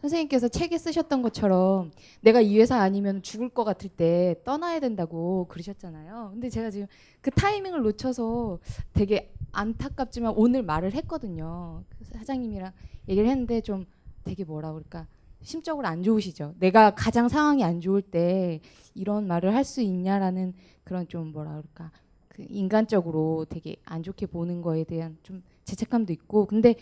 [0.00, 1.90] 선생님께서 책에 쓰셨던 것처럼
[2.20, 6.30] 내가 이 회사 아니면 죽을 것 같을 때 떠나야 된다고 그러셨잖아요.
[6.32, 6.86] 근데 제가 지금
[7.20, 8.58] 그 타이밍을 놓쳐서
[8.92, 11.82] 되게 안타깝지만 오늘 말을 했거든요.
[11.90, 12.72] 그래서 사장님이랑
[13.08, 13.86] 얘기를 했는데 좀
[14.24, 15.06] 되게 뭐라 그럴까
[15.42, 16.54] 심적으로 안 좋으시죠.
[16.58, 18.60] 내가 가장 상황이 안 좋을 때
[18.94, 21.90] 이런 말을 할 수 있냐라는 그런 좀 뭐라 그럴까
[22.28, 26.74] 그 인간적으로 되게 안 좋게 보는 거에 대한 좀 죄책감도 있고 근데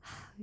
[0.00, 0.34] 하,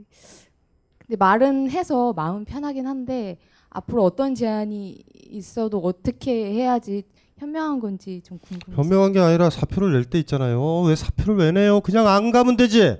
[1.08, 3.38] 근데 말은 해서 마음 편하긴 한데
[3.70, 7.04] 앞으로 어떤 제안이 있어도 어떻게 해야지
[7.38, 8.82] 현명한 건지 좀 궁금해요.
[8.82, 10.82] 현명한 게 아니라 사표를 낼 때 있잖아요.
[10.82, 11.82] 왜 사표를 왜 내요?
[11.82, 12.98] 그냥 안 가면 되지.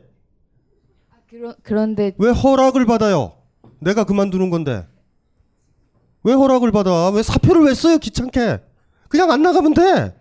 [1.30, 3.34] 그러, 그런데 왜 허락을 받아요?
[3.80, 4.86] 내가 그만두는 건데.
[6.24, 7.10] 왜 허락을 받아?
[7.12, 7.98] 왜 사표를 왜 써요?
[7.98, 8.60] 귀찮게.
[9.08, 10.16] 그냥 안 나가면 돼.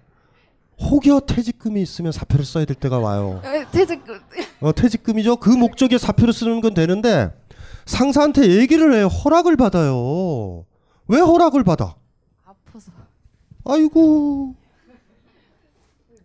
[0.80, 3.41] 혹여 퇴직금이 있으면 사표를 써야 될 때가 와요.
[3.45, 4.20] 에, 퇴직금
[4.61, 5.37] 어, 퇴직금이죠.
[5.37, 7.32] 그 목적에 사표를 쓰는 건 되는데
[7.87, 9.07] 상사한테 얘기를 해요.
[9.07, 10.64] 허락을 받아요.
[11.09, 11.97] 왜 허락을 받아?
[12.45, 12.91] 아파서
[13.64, 14.55] 아이고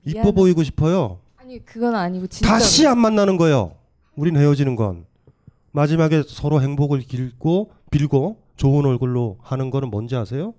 [0.06, 0.32] 이뻐 미안해.
[0.34, 1.20] 보이고 싶어요.
[1.38, 3.76] 아니 그건 아니고 진짜 다시 안 만나는 거예요.
[4.16, 5.06] 우린 헤어지는 건
[5.72, 10.54] 마지막에 서로 행복을 빌고 빌고 좋은 얼굴로 하는 거는 뭔지 아세요?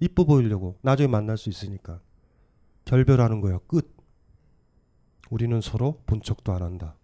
[0.00, 2.00] 이뻐 보이려고 나중에 만날 수 있으니까
[2.84, 3.94] 결별하는 거야 끝.
[5.30, 6.96] 우리는 서로 본 척도 안 한다.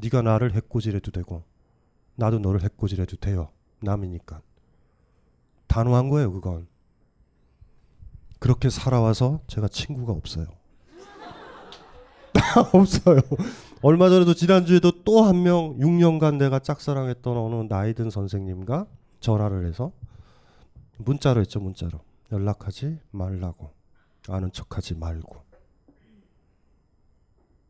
[0.00, 1.42] 네가 나를 해코지해도 되고
[2.16, 3.48] 나도 너를 해코지해도 돼요.
[3.80, 4.40] 남이니까
[5.66, 6.66] 단호한 거예요 그건.
[8.38, 10.46] 그렇게 살아와서 제가 친구가 없어요.
[12.72, 13.20] 없어요.
[13.82, 18.86] 얼마 전에도 지난주에도 또 한 명 6년간 내가 짝사랑했던 어느 나이든 선생님과
[19.20, 19.92] 전화를 해서
[20.98, 22.00] 문자로 했죠 문자로
[22.30, 23.70] 연락하지 말라고
[24.28, 25.42] 아는 척하지 말고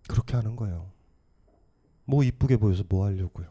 [0.08, 0.90] 그렇게 하는 거예요.
[2.04, 3.46] 뭐 이쁘게 보여서 뭐 하려고요.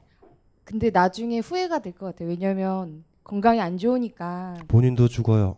[0.64, 2.30] 근데 나중에 후회가 될 것 같아요.
[2.30, 5.58] 왜냐면 건강이 안 좋으니까 본인도 죽어요.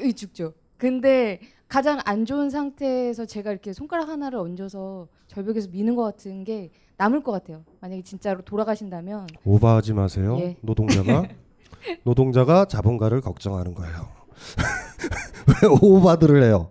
[0.00, 0.52] 으, 죽죠.
[0.78, 6.70] 근데 가장 안 좋은 상태에서 제가 이렇게 손가락 하나를 얹어서 절벽에서 미는 것 같은 게
[6.96, 7.64] 남을 것 같아요.
[7.80, 10.36] 만약에 진짜로 돌아가신다면 오버하지 마세요.
[10.40, 10.56] 예.
[10.60, 11.24] 노동자가
[12.04, 14.08] 노동자가 자본가를 걱정하는 거예요.
[15.62, 16.70] 왜 오바들을 해요?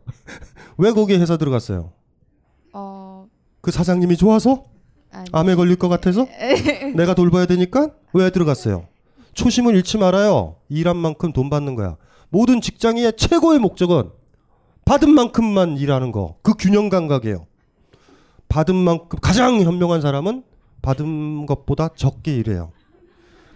[0.78, 1.92] 왜 거기에 회사 들어갔어요?
[2.74, 3.28] 어,
[3.62, 4.66] 그 사장님이 좋아서?
[5.14, 5.30] 아니.
[5.32, 6.28] 암에 걸릴 것 같아서?
[6.96, 7.92] 내가 돌봐야 되니까?
[8.14, 8.88] 왜 들어갔어요?
[9.34, 10.56] 초심을 잃지 말아요.
[10.70, 11.98] 일한 만큼 돈 받는 거야.
[12.30, 14.10] 모든 직장인의 최고의 목적은
[14.86, 16.36] 받은 만큼만 일하는 거.
[16.42, 17.46] 그 균형 감각이에요.
[18.50, 20.44] 받은 만큼 가장 현명한 사람은
[20.82, 22.72] 받은 것보다 적게 일해요.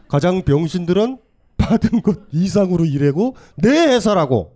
[0.07, 1.17] 가장 병신들은
[1.57, 4.55] 받은 것 이상으로 일하고 내 회사라고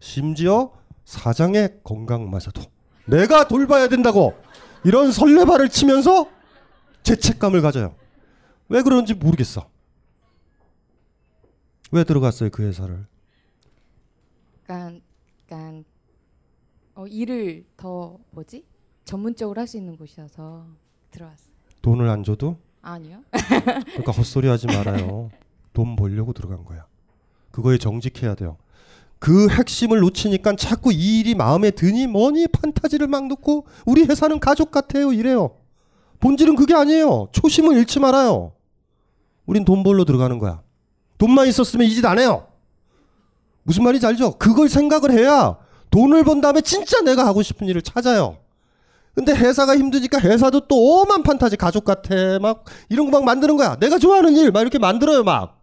[0.00, 0.70] 심지어
[1.04, 2.62] 사장의 건강마저도
[3.06, 4.34] 내가 돌봐야 된다고
[4.84, 6.28] 이런 설레발을 치면서
[7.16, 7.94] 죄책감을 가져요.
[8.68, 9.68] 왜 그런지 모르겠어.
[11.92, 13.06] 왜 들어갔어요 그 회사를?
[14.62, 15.00] 약간
[15.48, 15.84] 약간
[16.96, 18.64] 어, 일을 더 뭐지
[19.04, 20.66] 전문적으로 할 수 있는 곳이어서
[21.12, 21.54] 들어왔어요.
[21.82, 22.58] 돈을 안 줘도?
[22.82, 23.22] 아니요.
[23.30, 25.30] 그러니까 헛소리 하지 말아요.
[25.72, 26.86] 돈 벌려고 들어간 거야.
[27.52, 28.56] 그거에 정직해야 돼요.
[29.20, 34.72] 그 핵심을 놓치니까 자꾸 이 일이 마음에 드니 뭐니 판타지를 막 넣고 우리 회사는 가족
[34.72, 35.56] 같아요 이래요.
[36.20, 37.28] 본질은 그게 아니에요.
[37.32, 38.52] 초심을 잃지 말아요.
[39.46, 40.60] 우린 돈 벌러 들어가는 거야.
[41.18, 42.46] 돈만 있었으면 이 짓 안 해요.
[43.62, 44.32] 무슨 말인지 알죠?
[44.38, 45.56] 그걸 생각을 해야
[45.90, 48.38] 돈을 번 다음에 진짜 내가 하고 싶은 일을 찾아요.
[49.14, 53.76] 근데 회사가 힘드니까 회사도 또 오만 판타지 가족 같아 막 이런 거 막 만드는 거야.
[53.76, 55.58] 내가 좋아하는 일 막 이렇게 만들어요 막.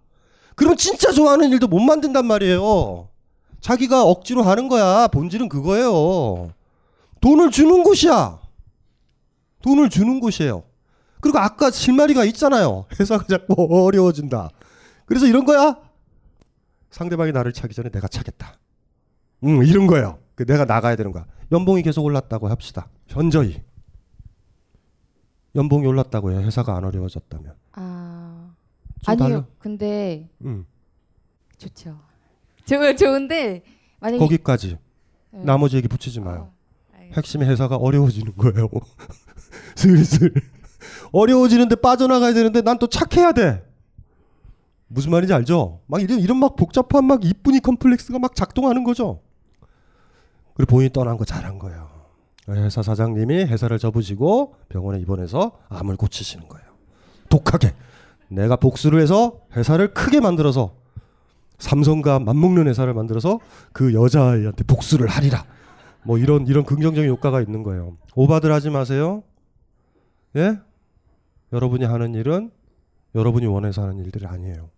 [0.56, 3.10] 그러면 진짜 좋아하는 일도 못 만든단 말이에요.
[3.62, 5.08] 자기가 억지로 하는 거야.
[5.08, 6.52] 본질은 그거예요.
[7.22, 8.40] 돈을 주는 곳이야.
[9.64, 10.64] 돈을 주는 곳이에요.
[11.20, 12.86] 그리고 아까 실마리가 있잖아요.
[13.00, 13.56] 회사가 자꾸
[13.88, 14.50] 어려워진다.
[15.06, 15.78] 그래서 이런 거야.
[16.92, 18.60] 상대방이 나를 차기 전에 내가 차겠다.
[19.46, 20.20] 음, 이런 거예요.
[20.36, 21.26] 그 내가 나가야 되는 거야.
[21.52, 22.88] 연봉이 계속 올랐다고 합시다.
[23.08, 23.64] 현저히.
[25.56, 26.40] 연봉이 올랐다고요.
[26.42, 27.54] 회사가 안 어려워졌다면.
[27.72, 28.56] 아좀
[29.06, 29.18] 아니요.
[29.18, 29.46] 달라.
[29.60, 30.66] 근데 음.
[31.58, 32.00] 좋죠.
[32.66, 33.64] 좋 좋은데
[34.00, 34.78] 만약에 거기까지.
[35.32, 35.44] 네.
[35.44, 36.53] 나머지 얘기 붙이지 마요.
[37.16, 38.70] 핵심의 회사가 어려워지는 거예요.
[39.76, 40.34] 슬슬
[41.12, 43.64] 어려워지는데 빠져나가야 되는데 난 또 착해야 돼.
[44.88, 45.80] 무슨 말인지 알죠?
[45.88, 49.22] 막 이런 이런 막 복잡한 막 이쁜이 컴플렉스가 막 작동하는 거죠.
[50.56, 51.90] 그리고 본인이 떠난 거 잘한 거예요.
[52.50, 56.66] 회사 사장님이 회사를 접으시고 병원에 입원해서 암을 고치시는 거예요.
[57.30, 57.74] 독하게
[58.28, 60.76] 내가 복수를 해서 회사를 크게 만들어서
[61.58, 63.40] 삼성과 맞먹는 회사를 만들어서
[63.72, 65.46] 그 여자아이한테 복수를 하리라.
[66.06, 67.98] 뭐 이런 이런 긍정적인 효과가 있는 거예요.
[68.16, 69.24] 오바들 하지 마세요.
[70.36, 70.60] 예?
[71.52, 72.52] 여러분이 하는 일은
[73.16, 74.70] 여러분이 원해서 하는 일들이 아니에요.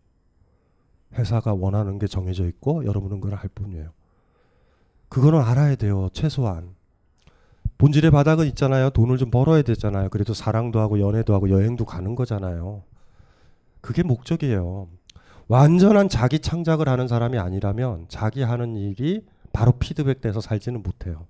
[1.14, 3.92] 회사가 원하는 게 정해져 있고 여러분은 그걸 할 뿐이에요.
[5.08, 6.10] 그거는 알아야 돼요.
[6.12, 6.76] 최소한.
[7.78, 8.90] 본질의 바닥은 있잖아요.
[8.90, 10.10] 돈을 좀 벌어야 되잖아요.
[10.10, 12.84] 그래도 사랑도 하고 연애도 하고 여행도 가는 거잖아요.
[13.82, 14.88] 그게 목적이에요.
[15.48, 19.26] 완전한 자기 창작을 하는 사람이 아니라면 자기 하는 일이
[19.56, 21.28] 바로 피드백돼서 살지는 못해요.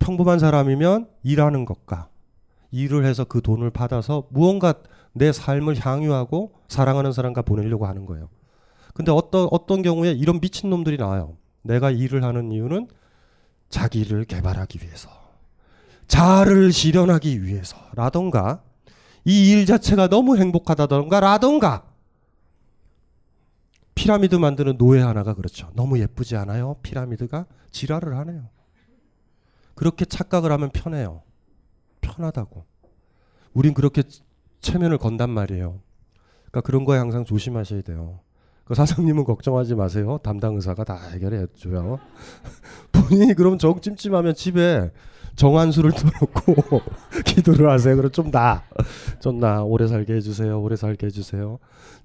[0.00, 2.08] 평범한 사람이면 일하는 것과
[2.72, 4.74] 일을 해서 그 돈을 받아서 무언가
[5.12, 8.28] 내 삶을 향유하고 사랑하는 사람과 보내려고 하는 거예요.
[8.92, 11.36] 근데 어떤 어떤 경우에 이런 미친 놈들이 나와요.
[11.62, 12.88] 내가 일을 하는 이유는
[13.70, 15.08] 자기를 개발하기 위해서,
[16.08, 18.62] 자아를 실현하기 위해서라던가
[19.24, 21.84] 이 일 자체가 너무 행복하다던가 라던가
[23.98, 25.72] 피라미드 만드는 노예 하나가 그렇죠.
[25.74, 26.76] 너무 예쁘지 않아요?
[26.84, 28.48] 피라미드가 지랄을 하네요.
[29.74, 31.22] 그렇게 착각을 하면 편해요.
[32.00, 32.64] 편하다고.
[33.54, 34.04] 우린 그렇게
[34.60, 35.80] 체면을 건단 말이에요.
[36.44, 38.20] 그러니까 그런 거에 항상 조심하셔야 돼요.
[38.64, 40.20] 그 사장님은 걱정하지 마세요.
[40.22, 41.98] 담당 의사가 다 해결해 줘요.
[42.92, 44.92] 본인이 그럼 정 찜찜하면 집에
[45.38, 46.82] 정한수를 틀어놓고
[47.26, 47.96] 기도를 하세요.
[47.96, 48.62] 그럼 좀 나,
[49.20, 49.62] 좀 나.
[49.62, 50.60] 오래 살게 해주세요.
[50.60, 51.58] 오래 살게 해주세요.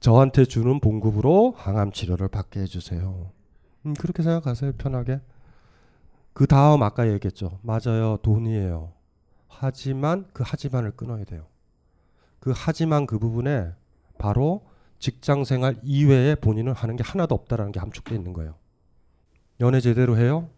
[0.03, 3.31] 저한테 주는 봉급으로 항암 치료를 받게 해주세요.
[3.85, 4.73] 음, 그렇게 생각하세요.
[4.73, 5.21] 편하게.
[6.33, 7.57] 그 다음 아까 얘기했죠.
[7.61, 8.17] 맞아요.
[8.17, 8.91] 돈이에요.
[9.47, 11.45] 하지만 그 하지만을 끊어야 돼요.
[12.41, 13.71] 그 하지만 그 부분에
[14.17, 14.67] 바로
[14.99, 18.55] 직장 생활 이외에 본인은 하는 게 하나도 없다라는 게 함축돼 있는 거예요.
[19.61, 20.49] 연애 제대로 해요?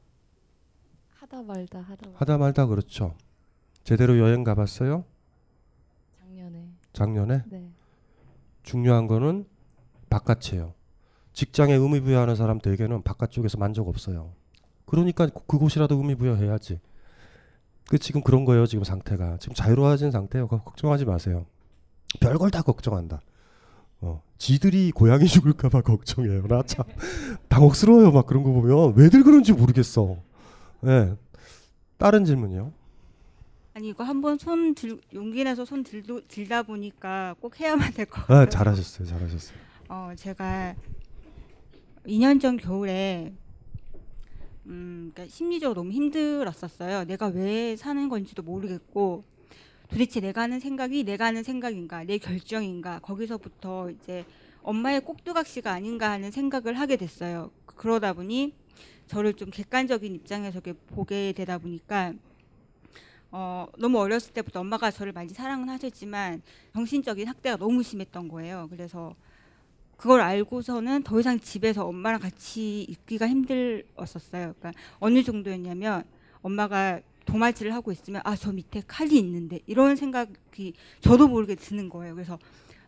[1.20, 2.12] 하다 말다 하다 말다.
[2.16, 3.16] 하다 말다 그렇죠.
[3.84, 5.06] 제대로 여행 가봤어요?
[6.18, 6.68] 작년에.
[6.94, 7.44] 작년에?
[7.46, 7.75] 네.
[8.66, 9.46] 중요한 거는
[10.10, 10.74] 바깥이에요.
[11.34, 14.32] 직장에 의미 부여하는 사람 대개는 바깥쪽에서 만족 없어요.
[14.86, 16.80] 그러니까 그- 그곳이라도 의미 부여해야지.
[17.88, 18.66] 그 지금 그런 거예요.
[18.66, 20.48] 지금 상태가 지금 자유로워진 상태예요.
[20.48, 21.46] 걱정하지 마세요.
[22.20, 23.22] 별걸 다 걱정한다.
[24.02, 26.48] 어, 지들이 고양이 죽을까봐 걱정해요.
[26.48, 26.86] 나 참
[27.50, 28.12] 당혹스러워요.
[28.12, 30.18] 막 그런 거 보면 왜들 그런지 모르겠어.
[30.86, 31.14] 예.
[31.98, 32.72] 다른 질문이요.
[33.78, 38.22] 아니 이거 한번 손 들, 용기 내서 손 들도, 들다 보니까 꼭 해야만 될 것
[38.22, 38.38] 같아요.
[38.40, 39.06] 아, 잘하셨어요.
[39.06, 39.58] 잘하셨어요.
[39.90, 40.76] 어 제가
[42.08, 43.34] 2년 전 겨울에
[44.68, 47.04] 음, 그러니까 심리적으로 너무 힘들었었어요.
[47.04, 49.26] 내가 왜 사는 건지도 모르겠고
[49.90, 54.24] 도대체 내가 하는 생각이 내가 하는 생각인가, 내 결정인가 거기서부터 이제
[54.64, 57.52] 엄마의 꼭두각시가 아닌가 하는 생각을 하게 됐어요.
[57.66, 58.54] 그러다 보니
[59.08, 62.14] 저를 좀 객관적인 입장에서 보게 되다 보니까
[63.38, 68.68] 어, 너무 어렸을 때부터 엄마가 저를 많이 사랑은 하셨지만 정신적인 학대가 너무 심했던 거예요.
[68.70, 69.14] 그래서
[69.98, 74.54] 그걸 알고서는 더 이상 집에서 엄마랑 같이 있기가 힘들었었어요.
[74.58, 76.06] 그러니까 어느 정도였냐면
[76.44, 82.16] 엄마가 도마질을 하고 있으면 아 저 밑에 칼이 있는데 이런 생각이 저도 모르게 드는 거예요.
[82.16, 82.40] 그래서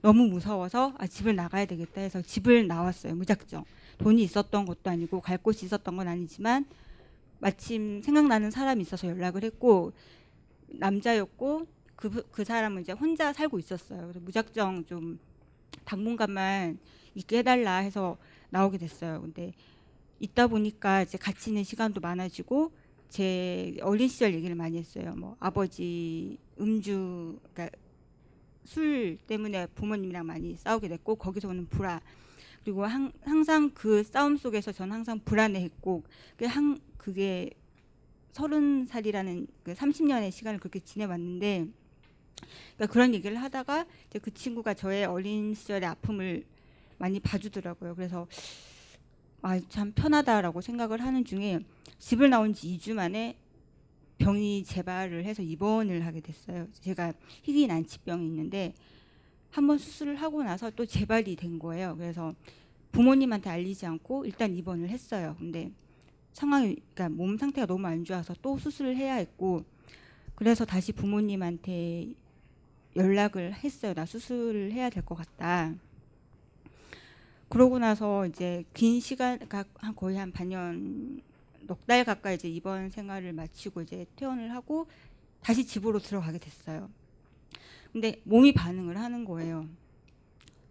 [0.02, 3.16] 너무 무서워서 아 집을 나가야 되겠다 해서 집을 나왔어요.
[3.16, 3.66] 무작정.
[3.98, 6.66] 돈이 있었던 것도 아니고 갈 곳이 있었던 건 아니지만
[7.40, 9.92] 마침 생각나는 사람이 있어서 연락을 했고
[10.68, 14.02] 남자였고 그, 그 사람은 이제 혼자 살고 있었어요.
[14.02, 15.20] 그래서 무작정 좀
[15.86, 16.80] 당분간만
[17.16, 18.18] 있게 해달라 해서
[18.50, 19.22] 나오게 됐어요.
[19.22, 19.54] 근데
[20.20, 22.72] 있다 보니까 이제 같이 있는 시간도 많아지고
[23.10, 25.16] 제 어린 시절 얘기를 많이 했어요.
[25.16, 27.78] 뭐 아버지 음주, 그러니까
[28.64, 32.02] 술 때문에 부모님이랑 많이 싸우게 됐고 거기서 오는 불안
[32.64, 37.52] 그리고 항, 항상 그 싸움 속에서 저는 항상 불안해했고 그게 한 그게
[38.38, 41.66] 서른 살이라는 그 30년의 시간을 그렇게 지내왔는데
[42.76, 46.46] 그러니까 그런 얘기를 하다가 이제 그 친구가 저의 어린 시절의 아픔을
[47.00, 47.96] 많이 봐주더라고요.
[47.96, 48.28] 그래서
[49.42, 51.62] 아 참 편하다라고 생각을 하는 중에
[51.98, 53.36] 집을 나온 지 2주 만에
[54.20, 56.68] 병이 재발을 해서 입원을 하게 됐어요.
[56.82, 58.76] 제가 희귀 난치병이 있는데
[59.50, 61.96] 한번 수술을 하고 나서 또 재발이 된 거예요.
[61.98, 62.36] 그래서
[62.92, 65.36] 부모님한테 알리지 않고 일단 입원을 했어요.
[65.40, 65.72] 근데
[66.38, 69.66] 상황이 그러니까 몸 상태가 너무 안 좋아서 또 수술을 해야 했고
[70.36, 72.14] 그래서 다시 부모님한테
[72.96, 73.94] 연락을 했어요.
[73.96, 75.74] 나 수술을 해야 될 것 같다.
[77.50, 81.22] 그러고 나서 이제 긴 시간 그러니까 한 거의 한 반년
[81.68, 84.88] 넉 달 가까이 이제 입원 생활을 마치고 이제 퇴원을 하고
[85.42, 86.90] 다시 집으로 들어가게 됐어요.
[87.92, 89.68] 근데 몸이 반응을 하는 거예요.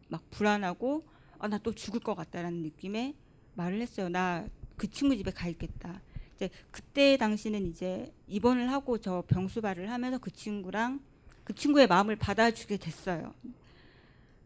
[0.08, 1.02] 막 불안하고
[1.38, 3.14] 아 나 또 죽을 것 같다라는 느낌에
[3.54, 4.08] 말을 했어요.
[4.08, 4.46] 나
[4.76, 6.00] 그 친구 집에 가 있겠다.
[6.36, 11.00] 이제 그때 당시는 이제 입원을 하고 저 병수발을 하면서 그 친구랑
[11.44, 13.34] 그 친구의 마음을 받아주게 됐어요.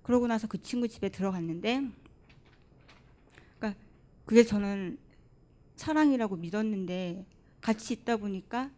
[0.02, 1.88] 그러고 나서 그 친구 집에 들어갔는데,
[3.58, 3.80] 그러니까
[4.24, 4.98] 그게 저는
[5.76, 7.24] 사랑이라고 믿었는데
[7.60, 8.70] 같이 있다 보니까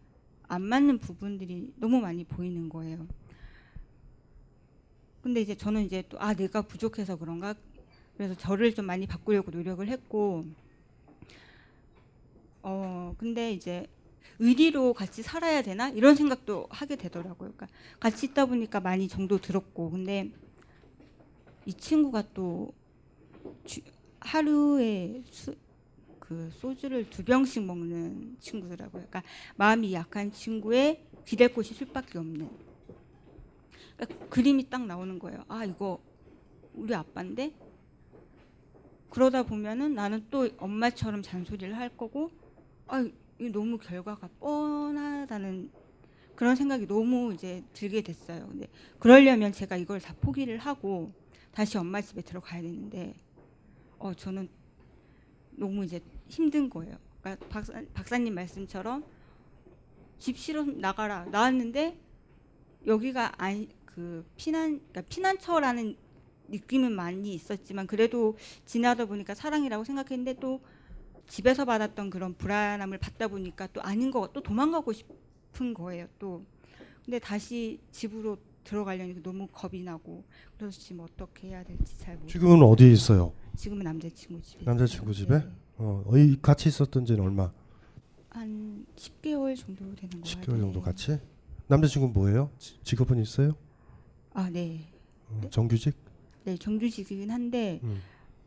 [0.48, 3.06] 안 맞는 부분들이 너무 많이 보이는 거예요.
[5.22, 7.54] 근데 이제 저는 이제 또 아 내가 부족해서 그런가
[8.16, 10.44] 그래서 저를 좀 많이 바꾸려고 노력을 했고
[12.62, 13.86] 어 근데 이제
[14.38, 17.52] 의리로 같이 살아야 되나 이런 생각도 하게 되더라고요.
[17.52, 17.68] 그러니까
[18.00, 20.30] 같이 있다 보니까 많이 정도 들었고 근데
[21.66, 22.72] 이 친구가 또
[23.64, 23.80] 주,
[24.20, 25.54] 하루에 수,
[26.18, 29.06] 그 소주를 두 병씩 먹는 친구더라고요.
[29.06, 29.22] 그러니까
[29.56, 32.48] 마음이 약한 친구의 기댈 곳이 술밖에 없는.
[33.96, 35.44] 그러니까 그림이 딱 나오는 거예요.
[35.48, 36.00] 아 이거
[36.74, 37.52] 우리 아빠인데
[39.10, 42.30] 그러다 보면은 나는 또 엄마처럼 잔소리를 할 거고
[42.92, 45.68] 아 이 너무 결과가 뻔하다는
[46.36, 48.46] 그런 생각이 너무 이제 들게 됐어요.
[48.46, 48.68] 근데
[49.00, 51.12] 그러려면 제가 이걸 다 포기를 하고
[51.50, 53.14] 다시 엄마 집에 들어가야 되는데
[53.98, 54.48] 어 저는
[55.52, 56.96] 너무 이제 힘든 거예요.
[57.20, 59.04] 그러니까 박사, 박사님 말씀처럼
[60.20, 61.98] 집 싫어 나가라 나왔는데
[62.86, 65.96] 여기가 아니 그 피난 그러니까 피난처라는
[66.46, 68.36] 느낌은 많이 있었지만 그래도
[68.66, 70.60] 지나다 보니까 사랑이라고 생각했는데 또
[71.28, 76.44] 집에서 받았던 그런 불안함을 받다 보니까 또 아닌 거또 도망가고 싶은 거예요 또
[77.04, 80.24] 근데 다시 집으로 들어가려니 너무 겁이 나고
[80.56, 82.32] 그래서 지금 어떻게 해야 될지 잘 모르겠어요.
[82.32, 83.32] 지금은 어디에 있어요?
[83.56, 85.42] 지금은 남자친구 집에 남자친구 집에?
[85.78, 87.50] 어, 어이 같이 있었던 지는 얼마?
[88.28, 91.18] 한 10개월 정도 되는 거 10개월 정도 같이?
[91.66, 92.50] 남자친구는 뭐예요?
[92.58, 93.56] 지- 직업은 있어요?
[94.32, 94.88] 아 네.
[95.28, 95.94] 어, 정규직?
[96.44, 98.00] 네 정규직이긴 한데 음.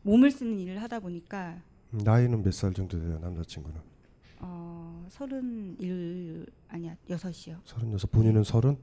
[0.04, 1.62] 몸을 쓰는 일을 하다 보니까 음,
[2.04, 3.80] 나이는 몇 살 정도 돼요 남자친구는?
[4.42, 7.60] 어 서른 일 아니야 여섯이요.
[7.64, 8.78] 서른여섯 본인은 서른?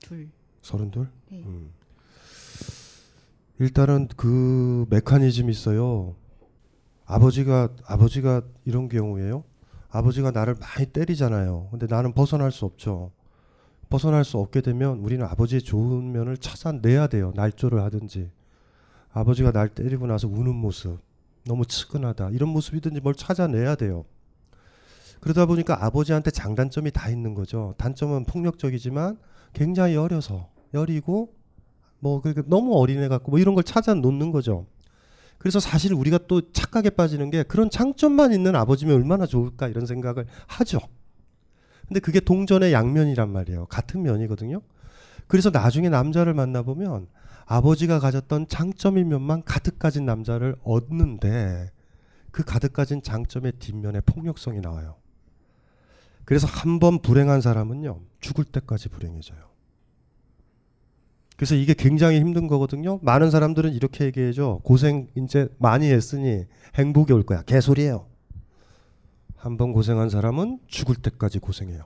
[0.00, 0.28] 둘.
[0.62, 1.08] 서른둘?
[1.30, 1.42] 네.
[1.44, 1.70] 음.
[3.58, 6.14] 일단은 그 메커니즘이 있어요.
[7.04, 9.44] 아버지가 아버지가 이런 경우에요.
[9.90, 11.68] 아버지가 나를 많이 때리잖아요.
[11.70, 13.12] 근데 나는 벗어날 수 없죠.
[13.90, 17.32] 벗어날 수 없게 되면 우리는 아버지의 좋은 면을 찾아내야 돼요.
[17.36, 18.30] 날조를 하든지.
[19.12, 20.98] 아버지가 날 때리고 나서 우는 모습,
[21.44, 22.30] 너무 측은하다.
[22.30, 24.04] 이런 모습이든지 뭘 찾아내야 돼요.
[25.20, 27.74] 그러다 보니까 아버지한테 장단점이 다 있는 거죠.
[27.78, 29.18] 단점은 폭력적이지만
[29.52, 31.34] 굉장히 여려서 여리고
[32.00, 34.66] 뭐 그러니까 너무 어린애 같고 뭐 이런 걸 찾아 놓는 거죠.
[35.38, 40.26] 그래서 사실 우리가 또 착각에 빠지는 게 그런 장점만 있는 아버지면 얼마나 좋을까 이런 생각을
[40.46, 40.80] 하죠.
[41.86, 43.66] 근데 그게 동전의 양면이란 말이에요.
[43.66, 44.60] 같은 면이거든요.
[45.26, 47.06] 그래서 나중에 남자를 만나보면
[47.46, 51.70] 아버지가 가졌던 장점인 면만 가득 가진 남자를 얻는데
[52.30, 54.96] 그 가득 가진 장점의 뒷면에 폭력성이 나와요.
[56.24, 59.38] 그래서 한 번 불행한 사람은요, 죽을 때까지 불행해져요.
[61.36, 63.00] 그래서 이게 굉장히 힘든 거거든요.
[63.02, 64.60] 많은 사람들은 이렇게 얘기해줘.
[64.62, 66.46] 고생 이제 많이 했으니
[66.76, 67.42] 행복이 올 거야.
[67.42, 68.06] 개소리예요.
[69.36, 71.84] 한 번 고생한 사람은 죽을 때까지 고생해요.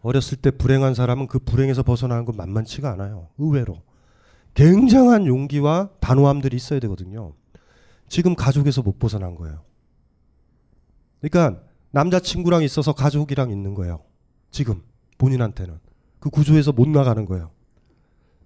[0.00, 3.28] 어렸을 때 불행한 사람은 그 불행에서 벗어나는 건 만만치가 않아요.
[3.36, 3.82] 의외로.
[4.54, 7.32] 굉장한 용기와 단호함들이 있어야 되거든요.
[8.08, 9.62] 지금 가족에서 못 벗어난 거예요.
[11.20, 11.62] 그러니까
[11.92, 14.00] 남자친구랑 있어서 가족이랑 있는 거예요.
[14.50, 14.82] 지금
[15.18, 15.78] 본인한테는.
[16.18, 17.50] 그 구조에서 못 나가는 거예요.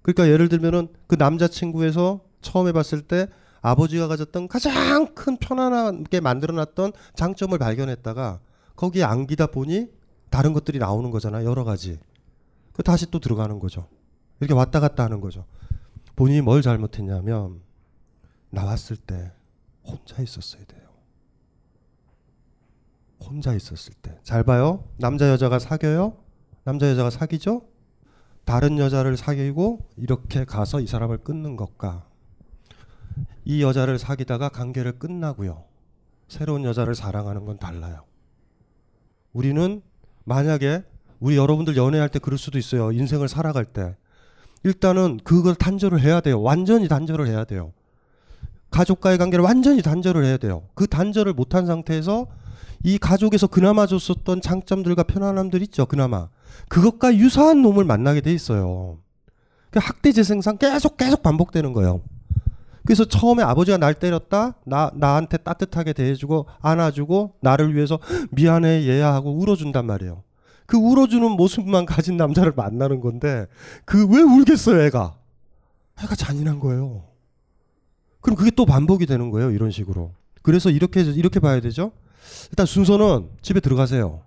[0.02, 3.28] 그러니까 예를 들면은 그 남자친구에서 처음 해봤을 때
[3.60, 8.40] 아버지가 가졌던 가장 큰 편안하게 만들어놨던 장점을 발견했다가
[8.76, 9.88] 거기에 안기다 보니
[10.30, 11.48] 다른 것들이 나오는 거잖아요.
[11.48, 11.98] 여러 가지.
[12.72, 13.88] 그 다시 또 들어가는 거죠.
[14.38, 15.44] 이렇게 왔다 갔다 하는 거죠.
[16.16, 17.60] 본인이 뭘 잘못했냐면
[18.50, 19.32] 나왔을 때
[19.84, 20.86] 혼자 있었어야 돼요.
[23.20, 24.18] 혼자 있었을 때.
[24.22, 24.84] 잘 봐요.
[24.96, 26.16] 남자 여자가 사겨요.
[26.64, 27.68] 남자 여자가 사귀죠.
[28.44, 32.08] 다른 여자를 사귀고 이렇게 가서 이 사람을 끊는 것과
[33.44, 35.64] 이 여자를 사귀다가 관계를 끝나고요.
[36.28, 38.04] 새로운 여자를 사랑하는 건 달라요.
[39.32, 39.82] 우리는
[40.24, 40.82] 만약에
[41.20, 42.92] 우리 여러분들 연애할 때 그럴 수도 있어요.
[42.92, 43.96] 인생을 살아갈 때.
[44.66, 46.42] 일단은 그걸 단절을 해야 돼요.
[46.42, 47.72] 완전히 단절을 해야 돼요.
[48.72, 50.64] 가족과의 관계를 완전히 단절을 해야 돼요.
[50.74, 52.26] 그 단절을 못한 상태에서
[52.82, 55.86] 이 가족에서 그나마 줬었던 장점들과 편안함들 있죠.
[55.86, 56.28] 그나마.
[56.68, 58.98] 그것과 유사한 놈을 만나게 돼 있어요.
[59.70, 62.00] 그 학대 재생산 계속 계속 반복되는 거예요.
[62.84, 64.54] 그래서 처음에 아버지가 날 때렸다.
[64.64, 68.00] 나 나한테 따뜻하게 대해주고 안아주고 나를 위해서
[68.32, 70.25] 미안해 얘야 하고 울어준단 말이에요.
[70.66, 73.46] 그 울어주는 모습만 가진 남자를 만나는 건데
[73.84, 75.16] 그 왜 울겠어요, 애가?
[76.02, 77.04] 애가 잔인한 거예요.
[78.20, 80.12] 그럼 그게 또 반복이 되는 거예요, 이런 식으로.
[80.42, 81.92] 그래서 이렇게 이렇게 봐야 되죠.
[82.50, 84.22] 일단 순서는 집에 들어가세요.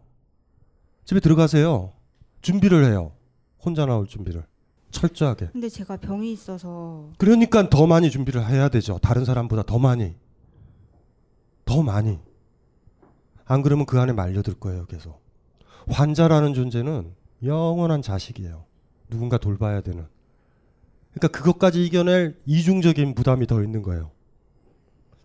[1.05, 1.91] 집에 들어가세요.
[2.41, 3.11] 준비를 해요.
[3.63, 4.45] 혼자 나올 준비를.
[4.91, 5.49] 철저하게.
[5.51, 8.97] 근데 제가 병이 있어서 그러니까 더 많이 준비를 해야 되죠.
[8.99, 10.15] 다른 사람보다 더 많이.
[11.65, 12.17] 더 많이.
[13.45, 15.21] 안 그러면 그 안에 말려들 거예요, 계속.
[15.89, 17.11] 환자라는 존재는
[17.43, 18.65] 영원한 자식이에요.
[19.09, 20.05] 누군가 돌봐야 되는.
[21.13, 24.11] 그러니까 그것까지 이겨낼 이중적인 부담이 더 있는 거예요.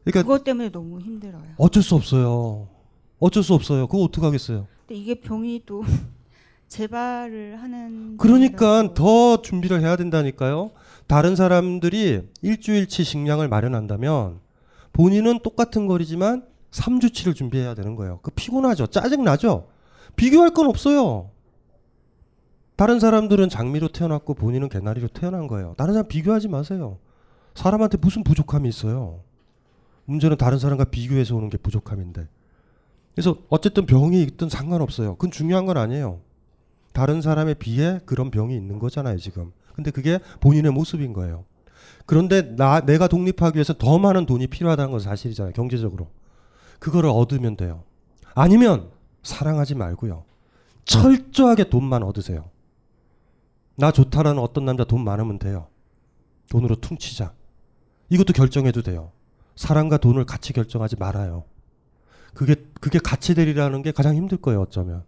[0.05, 1.45] 그러니까 그것 때문에 너무 힘들어요.
[1.57, 2.69] 어쩔 수 없어요.
[3.19, 3.87] 어쩔 수 없어요.
[3.87, 4.67] 그거 어떡 하겠어요.
[4.87, 5.83] 근데 이게 병이 또
[6.69, 10.73] 재발을 하는 그러니까 더 준비를 해야 된다니까요.
[11.07, 14.41] 다른 사람들이 일주일치 식량을 마련한다면
[14.93, 18.21] 본인은 똑같은 거리지만 3주치를 준비해야 되는 거예요.
[18.23, 18.89] 그 피곤하죠.
[18.89, 19.69] 짜증나죠.
[20.17, 21.31] 비교할 건 없어요.
[22.77, 25.75] 다른 사람들은 장미로 태어났고 본인은 개나리로 태어난 거예요.
[25.77, 26.99] 다른 사람 비교하지 마세요.
[27.55, 29.21] 사람한테 무슨 부족함이 있어요.
[30.07, 32.27] 문제는 다른 사람과 비교해서 오는 게 부족함인데.
[33.15, 35.15] 그래서 어쨌든 병이 있든 상관없어요.
[35.15, 36.21] 그건 중요한 건 아니에요.
[36.93, 39.53] 다른 사람에 비해 그런 병이 있는 거잖아요, 지금.
[39.75, 41.45] 근데 그게 본인의 모습인 거예요.
[42.07, 46.09] 그런데 나 내가 독립하기 위해서 더 많은 돈이 필요하다는 건 사실이잖아요, 경제적으로.
[46.81, 47.85] 그거를 얻으면 돼요.
[48.35, 48.91] 아니면
[49.25, 50.25] 사랑하지 말고요.
[50.85, 52.51] 철저하게 돈만 얻으세요.
[53.77, 55.67] 나 좋다라는 어떤 남자 돈 많으면 돼요.
[56.51, 57.33] 돈으로 퉁치자.
[58.11, 59.11] 이것도 결정해도 돼요.
[59.57, 61.45] 사랑과 돈을 같이 결정하지 말아요.
[62.35, 65.05] 그게 그게 같이 되리라는 게 가장 힘들 거예요, 어쩌면.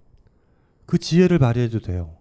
[0.87, 2.17] 그 지혜를 발휘해도 돼요.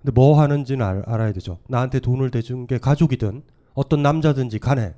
[0.00, 1.58] 근데 뭐 하는지는 알, 알아야 되죠.
[1.68, 3.42] 나한테 돈을 대준 게 가족이든
[3.74, 4.94] 어떤 남자든지 간에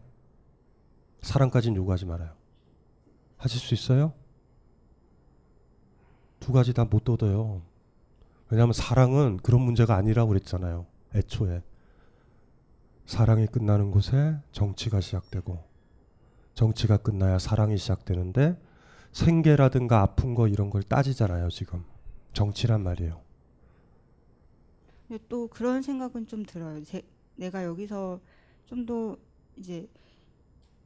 [1.23, 2.31] 사랑까지는 요구하지 말아요.
[3.36, 4.12] 하실 수 있어요?
[6.40, 7.62] 두 가지 다 못 얻어요.
[8.51, 10.86] 왜냐하면 사랑은 그런 문제가 아니라고 그랬잖아요.
[11.15, 11.62] 애초에.
[13.06, 15.59] 사랑이 끝나는 곳에 정치가 시작되고
[16.55, 18.60] 정치가 끝나야 사랑이 시작되는데
[19.12, 21.85] 생계라든가 아픈 거 이런 걸 따지잖아요, 지금.
[22.32, 23.20] 정치란 말이에요.
[25.28, 26.82] 또 그런 생각은 좀 들어요.
[26.85, 27.02] 제,
[27.36, 28.20] 내가 여기서
[28.66, 29.16] 좀 더
[29.56, 29.89] 이제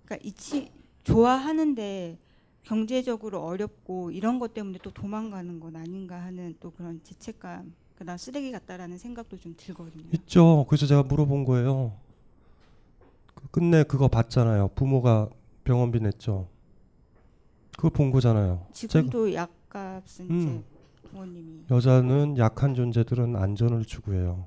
[0.04, 0.70] 그러니까 이치
[1.04, 2.16] 좋아하는데
[2.64, 8.52] 경제적으로 어렵고 이런 것 때문에 또 도망가는 건 아닌가 하는 또 그런 죄책감, 그다음 쓰레기
[8.52, 10.04] 같다라는 생각도 좀 들거든요.
[10.12, 10.64] 있죠.
[10.68, 11.92] 그래서 제가 물어본 거예요.
[13.34, 14.68] 그 끝내 그거 봤잖아요.
[14.74, 15.28] 부모가
[15.64, 16.48] 병원비 냈죠.
[17.76, 18.66] 그거 본 거잖아요.
[18.72, 20.64] 지금도 약값은 음.
[21.10, 24.46] 부모님이 여자는 약한 존재들은 안전을 추구해요.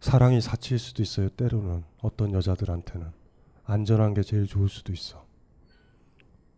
[0.00, 1.30] 사랑이 사치일 수도 있어요.
[1.30, 3.06] 때로는 어떤 여자들한테는
[3.64, 5.23] 안전한 게 제일 좋을 수도 있어.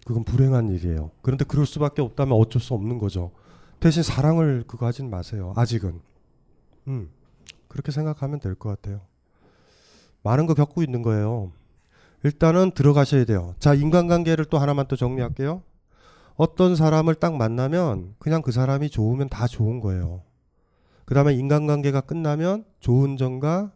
[0.06, 1.10] 그건 불행한 일이에요.
[1.20, 3.32] 그런데 그럴 수밖에 없다면 어쩔 수 없는 거죠.
[3.80, 5.52] 대신 사랑을 그거 하진 마세요.
[5.56, 6.00] 아직은.
[6.86, 7.10] 음.
[7.66, 9.00] 그렇게 생각하면 될 것 같아요.
[10.22, 11.50] 많은 거 겪고 있는 거예요.
[12.22, 13.56] 일단은 들어가셔야 돼요.
[13.58, 15.62] 자, 인간관계를 또 하나만 또 정리할게요.
[16.36, 20.22] 어떤 사람을 딱 만나면 그냥 그 사람이 좋으면 다 좋은 거예요.
[21.04, 23.72] 그 다음에 인간관계가 끝나면 좋은 점과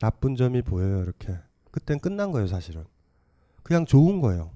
[0.00, 1.02] 나쁜 점이 보여요.
[1.02, 1.36] 이렇게.
[1.70, 2.84] 그땐 끝난 거예요, 사실은.
[3.62, 4.50] 그냥 좋은 거예요.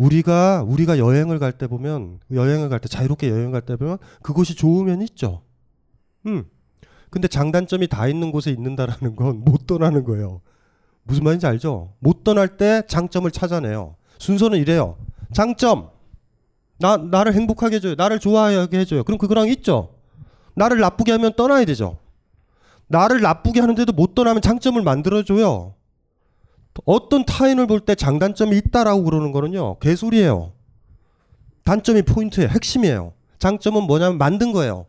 [0.00, 5.02] 우리가 우리가 여행을 갈 때 보면 여행을 갈 때 자유롭게 여행 갈때 보면 그곳이 좋으면
[5.02, 5.42] 있죠.
[6.26, 6.44] 음.
[7.10, 10.40] 근데 장단점이 다 있는 곳에 있는다라는 건 못 떠나는 거예요.
[11.02, 11.92] 무슨 말인지 알죠?
[11.98, 13.96] 못 떠날 때 장점을 찾아내요.
[14.18, 14.96] 순서는 이래요.
[15.32, 15.90] 장점.
[16.78, 17.94] 나 나를 행복하게 해줘요.
[17.96, 19.04] 나를 좋아하게 해줘요.
[19.04, 19.96] 그럼 그거랑 있죠.
[20.54, 21.98] 나를 나쁘게 하면 떠나야 되죠.
[22.86, 25.74] 나를 나쁘게 하는데도 못 떠나면 장점을 만들어줘요.
[26.86, 29.78] 어떤 타인을 볼 때 장단점이 있다라고 그러는 거는요.
[29.78, 30.52] 개소리예요.
[31.64, 32.48] 단점이 포인트예요.
[32.48, 33.12] 핵심이에요.
[33.38, 34.86] 장점은 뭐냐면 만든 거예요.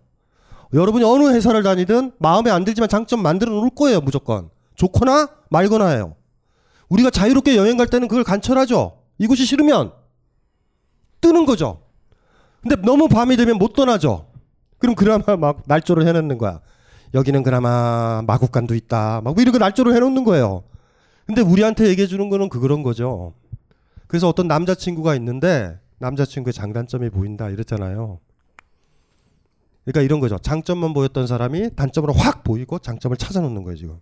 [0.73, 3.99] 여러분이 어느 회사를 다니든 마음에 안 들지만 장점 만들어 놓을 거예요.
[4.01, 4.49] 무조건.
[4.75, 6.15] 좋거나 말거나 해요.
[6.89, 8.97] 우리가 자유롭게 여행 갈 때는 그걸 관철하죠.
[9.17, 9.91] 이곳이 싫으면
[11.19, 11.81] 뜨는 거죠.
[12.61, 14.27] 근데 너무 밤이 되면 못 떠나죠.
[14.77, 16.59] 그럼 그나마 막 날조를 해놓는 거야.
[17.13, 19.21] 여기는 그나마 마국간도 있다.
[19.23, 20.63] 막 이렇게 날조를 해놓는 거예요.
[21.31, 23.33] 근데 우리한테 얘기해 주는 거는 그런 거죠.
[24.07, 28.19] 그래서 어떤 남자친구가 있는데 남자친구의 장단점이 보인다 이랬잖아요.
[29.85, 30.37] 그러니까 이런 거죠.
[30.37, 33.99] 장점만 보였던 사람이 단점으로 확 보이고 장점을 찾아놓는 거예요, 지금.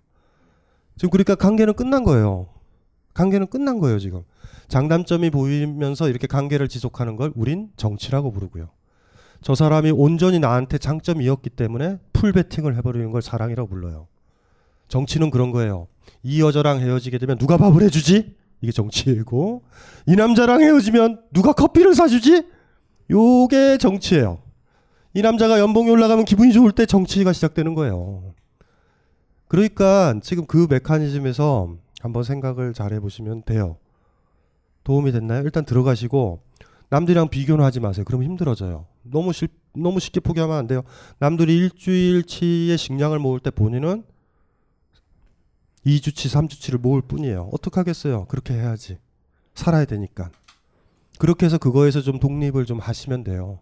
[0.95, 2.47] 지금 그러니까 관계는 끝난 거예요.
[3.13, 4.23] 관계는 끝난 거예요, 지금.
[4.67, 8.69] 장단점이 보이면서 이렇게 관계를 지속하는 걸 우린 정치라고 부르고요.
[9.43, 14.07] 저 사람이 온전히 나한테 장점이었기 때문에 풀베팅을 해버리는 걸 사랑이라고 불러요.
[14.89, 15.87] 정치는 그런 거예요.
[16.23, 18.35] 이 여자랑 헤어지게 되면 누가 밥을 해주지?
[18.61, 19.63] 이게 정치이고
[20.07, 22.43] 이 남자랑 헤어지면 누가 커피를 사주지?
[23.09, 24.39] 요게 정치예요.
[25.13, 28.33] 이 남자가 연봉이 올라가면 기분이 좋을 때 정치가 시작되는 거예요.
[29.47, 33.77] 그러니까 지금 그 메커니즘에서 한번 생각을 잘 해보시면 돼요.
[34.83, 35.43] 도움이 됐나요?
[35.43, 36.41] 일단 들어가시고
[36.89, 38.03] 남들이랑 비교는 하지 마세요.
[38.05, 38.85] 그럼 힘들어져요.
[39.03, 40.81] 너무 쉽, 너무 쉽게 포기하면 안 돼요.
[41.19, 44.03] 남들이 일주일치의 식량을 모을 때 본인은
[45.85, 47.49] 2주치, 3주치를 모을 뿐이에요.
[47.53, 48.25] 어떡하겠어요.
[48.25, 48.97] 그렇게 해야지.
[49.53, 50.31] 살아야 되니까.
[51.17, 53.59] 그렇게 해서 그거에서 좀 독립을 좀 하시면 돼요.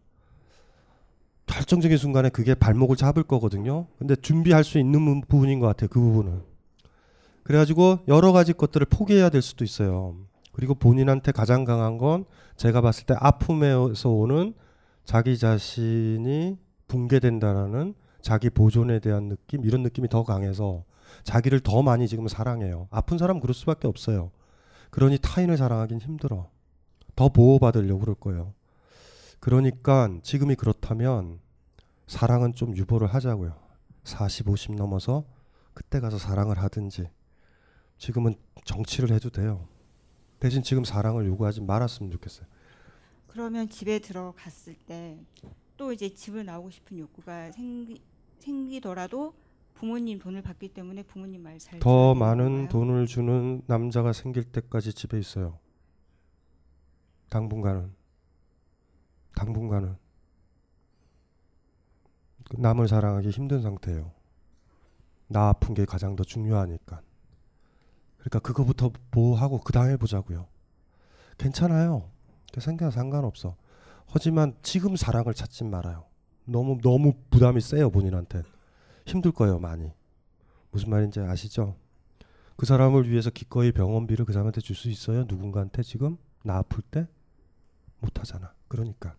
[1.48, 3.88] 결정적인 순간에 그게 발목을 잡을 거거든요.
[3.98, 5.88] 근데 준비할 수 있는 부분인 것 같아요.
[5.90, 6.44] 그 부분은.
[7.44, 10.18] 그래가지고 여러 가지 것들을 포기해야 될 수도 있어요.
[10.52, 12.26] 그리고 본인한테 가장 강한 건
[12.58, 14.54] 제가 봤을 때 아픔에서 오는
[15.06, 16.58] 자기 자신이
[16.88, 20.84] 붕괴된다라는 자기 보존에 대한 느낌 이런 느낌이 더 강해서
[21.28, 22.88] 자기를 더 많이 지금 사랑해요.
[22.90, 24.32] 아픈 사람 은 그럴 수밖에 없어요.
[24.92, 26.50] 그러니 타인을 사랑하긴 힘들어.
[27.18, 28.54] 더 보호받으려고 그럴 거예요.
[29.42, 31.40] 그러니까 지금이 그렇다면
[32.08, 33.54] 사랑은 좀 유보를 하자고요.
[34.06, 35.26] 40, 50 넘어서
[35.74, 37.10] 그때 가서 사랑을 하든지
[37.98, 39.68] 지금은 정치를 해도 돼요.
[40.40, 42.48] 대신 지금 사랑을 요구하지 말았으면 좋겠어요.
[43.28, 45.20] 그러면 집에 들어갔을 때
[45.78, 48.02] 또 이제 집을 나오고 싶은 욕구가 생기,
[48.40, 49.34] 생기더라도
[49.78, 55.20] 부모님 돈을 받기 때문에 부모님 말 잘 더 많은 돈을 주는 남자가 생길 때까지 집에
[55.20, 55.60] 있어요.
[57.30, 57.94] 당분간은.
[59.36, 59.96] 당분간은.
[62.58, 64.12] 남을 사랑하기 힘든 상태예요.
[65.28, 67.02] 나 아픈 게 가장 더 중요하니까.
[68.18, 70.48] 그러니까 그거부터 보호하고 그 다음에 보자고요.
[71.38, 72.10] 괜찮아요.
[72.58, 73.56] 생각 상관없어.
[74.08, 76.06] 하지만 지금 사랑을 찾지 말아요.
[76.46, 78.42] 너무 너무 부담이 세요 본인한테.
[79.08, 79.92] 힘들 거예요 많이.
[80.72, 81.76] 무슨 말인지 아시죠?
[82.56, 85.26] 그 사람을 위해서 기꺼이 병원비를 그 사람한테 줄 수 있어요?
[85.28, 87.08] 누군가한테 지금 나 아플 때
[88.00, 88.54] 못 하잖아.
[88.68, 89.16] 그러니까.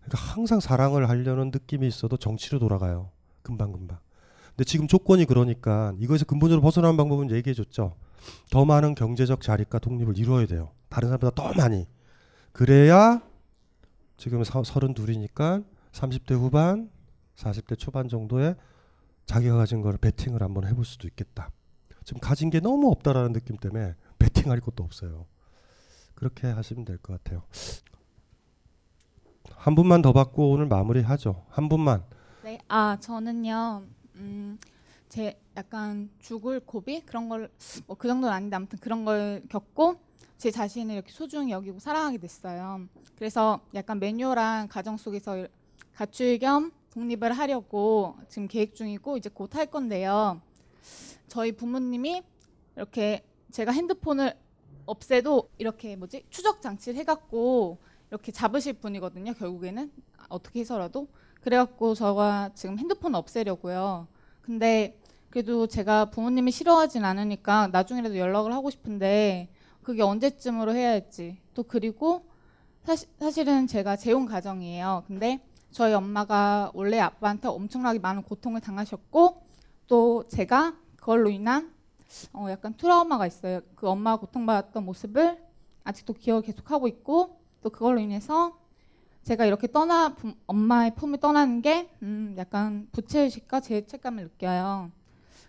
[0.00, 3.10] 그러니까 항상 사랑을 하려는 느낌이 있어도 정치로 돌아가요.
[3.42, 3.98] 금방 금방.
[4.48, 7.96] 근데 지금 조건이 그러니까 이거에서 근본적으로 벗어나는 방법은 얘기해 줬죠.
[8.50, 10.72] 더 많은 경제적 자립과 독립을 이루어야 돼요.
[10.88, 11.86] 다른 사람보다 더 많이.
[12.52, 13.22] 그래야
[14.16, 15.62] 지금 서른 둘이니까
[15.92, 16.90] 30대 후반,
[17.36, 18.54] 40대 초반 정도에
[19.26, 21.50] 자기가 가진 거를 베팅을 한번 해볼 수도 있겠다.
[22.04, 25.26] 지금 가진 게 너무 없다라는 느낌 때문에 베팅할 것도 없어요.
[26.14, 27.42] 그렇게 하시면 될 것 같아요.
[29.56, 31.44] 한 분만 더 받고 오늘 마무리하죠.
[31.48, 32.04] 한 분만.
[32.42, 33.84] 네, 아 저는요,
[34.16, 34.58] 음,
[35.08, 37.48] 제 약간 죽을 고비 그런 걸
[37.86, 39.96] 뭐 그 정도는 아닌데 아무튼 그런 걸 겪고
[40.38, 42.86] 제 자신을 이렇게 소중히 여기고 사랑하게 됐어요.
[43.16, 45.46] 그래서 약간 매뉴얼한 가정 속에서
[45.94, 50.40] 가출 겸 독립을 하려고 지금 계획 중이고 이제 곧 할 건데요.
[51.28, 52.22] 저희 부모님이
[52.76, 54.34] 이렇게 제가 핸드폰을
[54.86, 57.78] 없애도 이렇게 뭐지 추적 장치를 해갖고
[58.10, 59.32] 이렇게 잡으실 분이거든요.
[59.34, 61.08] 결국에는 아, 어떻게 해서라도
[61.40, 64.06] 그래갖고 저가 지금 핸드폰 없애려고요.
[64.42, 64.98] 근데
[65.30, 69.48] 그래도 제가 부모님이 싫어하진 않으니까 나중이라도 연락을 하고 싶은데
[69.82, 72.26] 그게 언제쯤으로 해야 할지 또 그리고
[72.84, 75.04] 사실, 사실은 제가 재혼 가정이에요.
[75.06, 75.40] 근데
[75.72, 79.42] 저희 엄마가 원래 아빠한테 엄청나게 많은 고통을 당하셨고
[79.88, 81.72] 또 제가 그걸로 인한
[82.34, 83.60] 어, 약간 트라우마가 있어요.
[83.74, 85.38] 그 엄마가 고통받았던 모습을
[85.84, 88.58] 아직도 기억을 계속하고 있고 또 그걸로 인해서
[89.22, 94.90] 제가 이렇게 떠나 부- 엄마의 품을 떠나는 게 음, 약간 부채의식과 죄책감을 느껴요.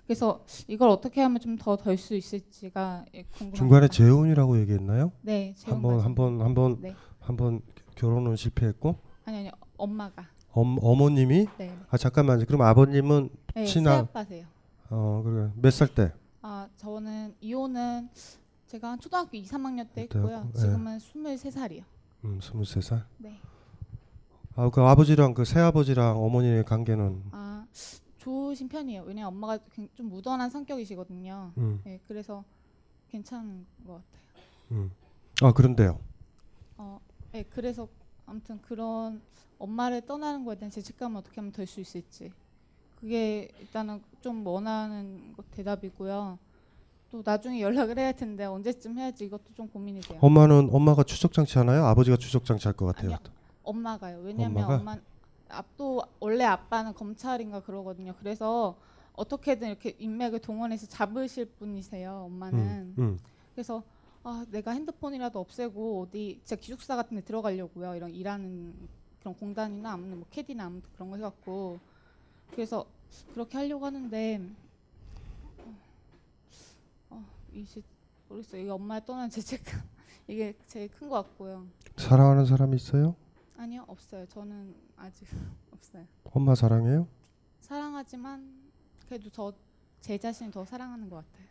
[0.05, 3.57] 그래서 이걸 어떻게 하면 좀 더 덜 수 있을지가 예, 궁금합니다.
[3.57, 5.11] 중간에 재혼이라고 얘기했나요?
[5.21, 5.99] 네, 재혼 한번.
[6.01, 6.95] 한번 한번 네.
[7.19, 7.61] 한번
[7.95, 11.77] 결혼은 실패했고 아니 아니 엄마가 엄, 어머님이 네.
[11.89, 12.45] 아 잠깐만요.
[12.45, 14.45] 그럼 아버님은 네, 친아 새아빠세요.
[14.89, 16.13] 어 그래 몇살 때?
[16.41, 18.09] 아 저는 이혼은
[18.67, 20.51] 제가 한 초등학교 2, 3학년 때 그때 했고요.
[20.55, 20.59] 예.
[20.59, 21.83] 지금은 23살이요.
[22.25, 23.03] 음, 23살.
[23.17, 23.39] 네.
[24.55, 27.65] 아, 그 아버지랑 그 새아버지랑 어머니의 관계는 아
[28.17, 29.03] 좋으신 편이에요.
[29.03, 31.51] 왜냐 면 엄마가 굉- 좀 무던한 성격이시거든요.
[31.57, 31.81] 음.
[31.83, 32.43] 네, 그래서
[33.09, 34.47] 괜찮은 것 같아요.
[34.71, 34.91] 음.
[35.41, 35.99] 아, 그런데요.
[36.77, 36.99] 어,
[37.31, 37.87] 네, 그래서
[38.25, 39.21] 아무튼 그런
[39.59, 42.31] 엄마를 떠나는 거에 대한 죄책감을 어떻게 하면 덜 수 있을지
[42.99, 46.37] 그게 일단은 좀 원하는 것 대답이고요.
[47.11, 50.17] 또 나중에 연락을 해야 할 텐데 언제쯤 해야지 이것도 좀 고민이 돼요.
[50.21, 51.85] 엄마는 엄마가 추적 장치 하나요?
[51.85, 53.17] 아버지가 추적 장치 할 것 같아요.
[53.63, 54.19] 엄마가요.
[54.21, 54.75] 왜냐하면 엄마가?
[54.79, 54.97] 엄마
[55.49, 58.15] 앞도 원래 아빠는 검찰인가 그러거든요.
[58.19, 58.75] 그래서
[59.15, 62.23] 어떻게든 이렇게 인맥을 동원해서 잡으실 분이세요.
[62.25, 62.59] 엄마는.
[62.59, 63.19] 음, 음.
[63.53, 63.83] 그래서
[64.23, 67.95] 아, 내가 핸드폰이라도 없애고 어디 진짜 기숙사 같은 데 들어가려고요.
[67.95, 68.73] 이런 일하는
[69.19, 71.79] 그런 공단이나 아무튼 뭐 캐디나 아무튼 그런 거 해갖고
[72.51, 72.85] 그래서
[73.33, 74.41] 그렇게 하려고 하는데
[75.59, 75.75] 어,
[77.09, 77.81] 어, 이제
[78.29, 78.65] 모르겠어요.
[78.65, 79.81] 이 엄마를 떠난 죄책감
[80.27, 81.67] 이게 제일 큰 것 같고요.
[81.97, 83.15] 사랑하는 사람이 있어요?
[83.57, 84.25] 아니요 없어요.
[84.27, 85.27] 저는 아직
[85.71, 86.05] 없어요.
[86.23, 87.07] 엄마 사랑해요?
[87.59, 88.71] 사랑하지만
[89.07, 89.53] 그래도 저
[90.03, 91.47] 제 자신을 더 사랑하는 것 같아요.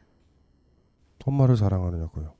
[1.24, 2.34] 엄마를 사랑하느냐고요.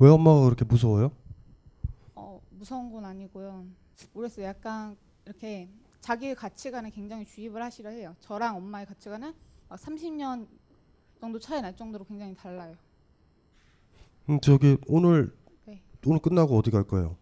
[0.00, 1.12] 왜 엄마가 그렇게 무서워요?
[2.14, 3.66] 어, 무서운 건 아니고요.
[4.14, 4.46] 모르겠어요.
[4.46, 4.96] 약간
[5.26, 5.68] 이렇게
[6.00, 8.16] 자기의 가치관에 굉장히 주입을 하시려 해요.
[8.20, 9.34] 저랑 엄마의 가치관은
[9.68, 10.48] 막 30년
[11.20, 12.74] 정도 차이 날 정도로 굉장히 달라요.
[14.30, 15.36] 음, 저기 오늘
[15.66, 15.82] 네.
[16.06, 17.18] 오늘 끝나고 어디 갈 거예요?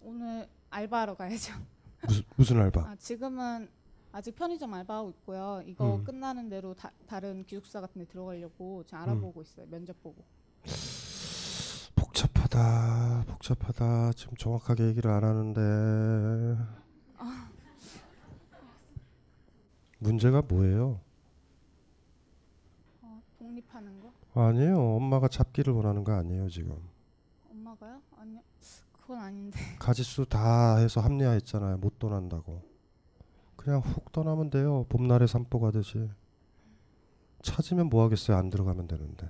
[0.00, 1.52] 오늘 알바하러 가야죠.
[2.06, 2.80] 무슨 무슨 알바?
[2.80, 3.68] 아, 지금은
[4.12, 5.62] 아직 편의점 알바하고 있고요.
[5.66, 6.04] 이거 음.
[6.04, 9.66] 끝나는 대로 다, 다른 기숙사 같은 데 들어가려고 지금 알아보고 있어요.
[9.68, 10.24] 면접 보고.
[12.48, 14.12] 복잡하다, 복잡하다.
[14.12, 15.60] 지금 정확하게 얘기를 안 하는데
[17.18, 17.50] 아,
[19.98, 20.98] 문제가 뭐예요?
[23.02, 24.12] 어, 독립하는 거?
[24.34, 24.78] 아니에요.
[24.96, 26.76] 엄마가 잡기를 원하는 거 아니에요 지금.
[27.50, 28.00] 엄마가요?
[28.16, 28.40] 아니요.
[28.92, 29.58] 그건 아닌데.
[29.78, 31.76] 가짓수 다 해서 합리화했잖아요.
[31.78, 32.62] 못 떠난다고.
[33.56, 34.86] 그냥 훅 떠나면 돼요.
[34.88, 36.08] 봄날에 산보 가듯이.
[37.42, 38.36] 찾으면 뭐 하겠어요.
[38.36, 39.28] 안 들어가면 되는데.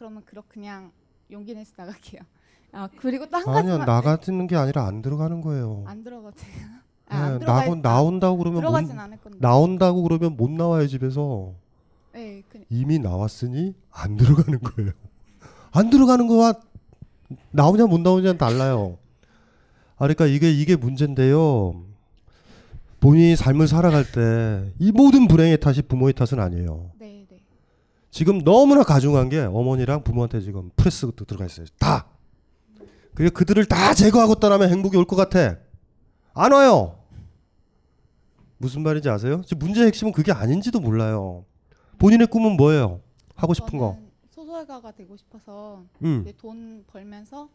[0.00, 0.90] 네, 그러면 그렇 그냥
[1.30, 2.22] 용기 내서 나갈게요.
[2.72, 5.84] 아 그리고 또한 아니요 가지만 나가는 게 아니라 안 들어가는 거예요.
[5.86, 6.52] 안 들어가세요.
[7.10, 9.38] 네, 아, 안 나고 나온다고 그러면 들어가진 못, 않을 건데.
[9.40, 11.52] 나온다고 그러면 못 나와요 집에서.
[12.14, 14.92] 네, 그, 이미 나왔으니 안 들어가는 거예요.
[15.72, 16.54] 안 들어가는 거와
[17.50, 18.96] 나오냐 못 나오냐는 달라요.
[19.96, 21.84] 아 그러니까 이게 이게 문제인데요.
[23.00, 26.90] 본인이 삶을 살아갈 때 이 모든 불행의 탓이 부모의 탓은 아니에요.
[28.10, 31.66] 지금 너무나 가중한 게 어머니랑 부모한테 지금 프레스 들어가 있어요.
[31.78, 32.06] 다.
[33.14, 35.56] 그리고 그들을 다 제거하고 떠나면 행복이 올 것 같아.
[36.34, 36.96] 안 와요.
[38.58, 39.42] 무슨 말인지 아세요?
[39.46, 41.44] 지금 문제의 핵심은 그게 아닌지도 몰라요.
[41.98, 43.00] 본인의 꿈은 뭐예요?
[43.34, 43.98] 하고 싶은 거.
[44.30, 46.24] 소설가가 되고 싶어서 음.
[46.36, 47.48] 돈 벌면서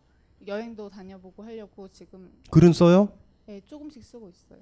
[0.47, 3.09] 여행도 다녀보고 하려고 지금 글은 써요?
[3.45, 4.59] 네, 조금씩 쓰고 있어요.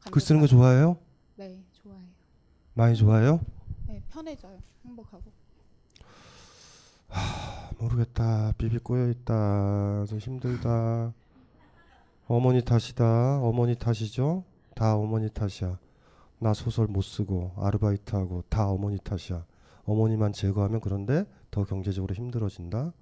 [0.00, 0.46] 하- 글 쓰는 거.
[0.46, 0.96] 좋아해요?
[1.36, 2.04] 네, 좋아해요.
[2.74, 3.40] 많이 좋아해요?
[3.94, 4.58] 네, 편해져요.
[4.84, 5.22] 행복하고.
[7.78, 8.52] 모르겠다.
[8.58, 10.04] 비비 꼬여 있다.
[10.06, 11.12] 좀 힘들다.
[12.26, 13.38] 어머니 탓이다.
[13.40, 14.42] 어머니 탓이죠?
[14.74, 15.78] 다 어머니 탓이야.
[16.40, 19.46] 나 소설 못 쓰고 아르바이트하고 다 어머니 탓이야.
[19.84, 22.92] 어머니만 제거하면 그런데 더 경제적으로 힘들어진다.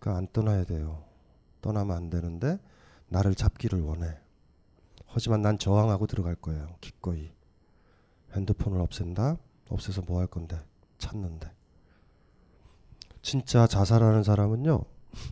[0.00, 1.02] 그러니까 안 떠나야 돼요.
[1.62, 2.58] 떠나면 안 되는데
[3.08, 4.18] 나를 잡기를 원해.
[5.06, 6.76] 하지만 난 저항하고 들어갈 거예요.
[6.82, 7.30] 기꺼이.
[8.34, 9.38] 핸드폰을 없앤다.
[9.70, 10.58] 없애서 뭐 할 건데?
[10.98, 11.50] 찾는데.
[13.22, 14.84] 진짜 자살하는 사람은요.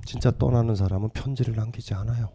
[0.05, 2.31] 진짜 떠나는 사람은 편지를 남기지 않아요.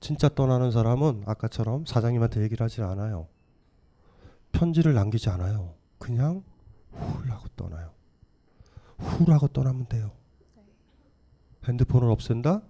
[0.00, 3.28] 진짜 떠나는 사람은 아까처럼 사장님한테 얘기를 하지 않아요.
[4.52, 5.74] 편지를 남기지 않아요.
[5.98, 6.42] 그냥
[6.92, 7.92] 훌 하고 떠나요.
[8.98, 10.10] 훌 하고 떠나면 돼요.
[11.68, 12.62] 핸드폰을 없앤다?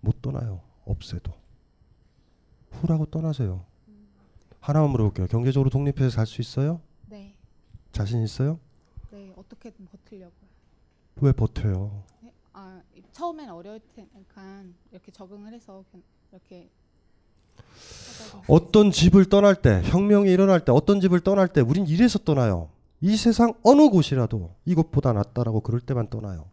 [0.00, 0.60] 못 떠나요.
[0.84, 1.32] 없애도.
[2.70, 3.64] 훌 하고 떠나세요.
[4.64, 5.26] 하나만 물어볼게요.
[5.26, 6.80] 경제적으로 독립해서 살 수 있어요?
[7.10, 7.34] 네.
[7.92, 8.58] 자신 있어요?
[9.10, 10.48] 네, 어떻게든 버틸려고요.
[11.20, 12.02] 왜 버텨요?
[12.22, 12.32] 네?
[12.54, 15.84] 아, 이- 처음엔 어려울 테니까 이렇게 적응을 해서
[16.32, 16.70] 이렇게
[18.48, 22.70] 어떤 집을 떠날 때, 혁명이 일어날 때, 어떤 집을 떠날 때, 우린 이래서 떠나요.
[23.02, 26.46] 이 세상 어느 곳이라도 이곳보다 낫다라고 그럴 때만 떠나요.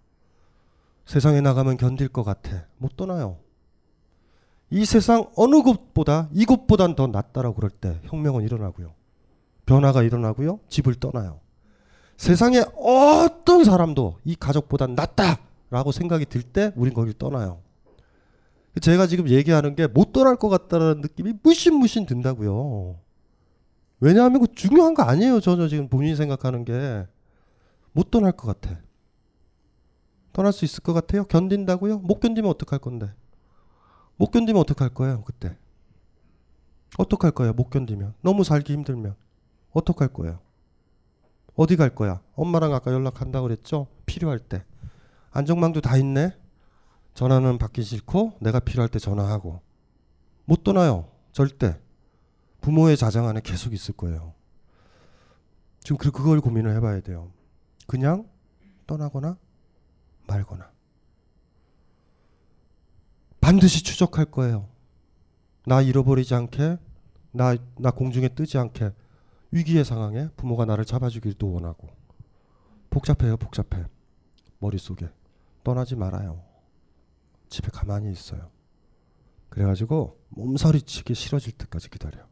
[1.06, 2.66] 세상에 나가면 견딜 것 같아.
[2.78, 3.38] 못 떠나요.
[4.72, 8.94] 이 세상 어느 곳보다 이곳보단 더 낫다라고 그럴 때 혁명은 일어나고요.
[9.66, 10.60] 변화가 일어나고요.
[10.70, 11.40] 집을 떠나요.
[12.18, 17.62] 세상에 어떤 사람도 이 가족보단 낫다라고 생각이 들 때 우린 거길 떠나요.
[18.82, 22.98] 제가 지금 얘기하는 게 못 떠날 것 같다는 느낌이 무신무신 든다고요.
[24.00, 25.40] 왜냐하면 그 중요한 거 아니에요.
[25.42, 27.06] 전혀 지금 본인이 생각하는 게
[27.94, 28.80] 못 떠날 것 같아.
[30.32, 31.26] 떠날 수 있을 것 같아요?
[31.26, 31.98] 견딘다고요?
[32.00, 33.10] 못 견디면 어떡할 건데?
[34.22, 35.24] 못 견디면 어떡할 거예요?
[35.24, 35.58] 그때
[37.00, 37.54] 어떡할 거예요?
[37.54, 39.16] 못 견디면 너무 살기 힘들면
[39.72, 40.40] 어떡할 거예요?
[41.56, 42.22] 어디 갈 거야?
[42.36, 43.88] 엄마랑 아까 연락한다고 그랬죠?
[44.06, 44.64] 필요할 때
[45.32, 46.38] 안정망도 다 있네.
[47.16, 49.60] 전화는 받기 싫고 내가 필요할 때 전화하고
[50.46, 51.10] 못 떠나요.
[51.32, 51.80] 절대.
[52.62, 54.36] 부모의 자장 안에 계속 있을 거예요.
[55.80, 57.32] 지금 그- 그걸 고민을 해봐야 돼요.
[57.88, 58.30] 그냥
[58.86, 59.36] 떠나거나
[60.28, 60.71] 말거나.
[63.52, 64.70] 반드시 추적할 거예요.
[65.66, 66.78] 나 잃어버리지 않게,
[67.34, 68.94] 나, 나 공중에 뜨지 않게,
[69.52, 71.90] 위기의 상황에 부모가 나를 잡아주기도 원하고.
[72.90, 73.88] 복잡해요, 복잡해.
[74.60, 75.10] 머릿속에.
[75.66, 76.42] 떠나지 말아요.
[77.50, 78.50] 집에 가만히 있어요.
[79.50, 82.26] 그래가지고 몸서리치기 싫어질 때까지 기다려.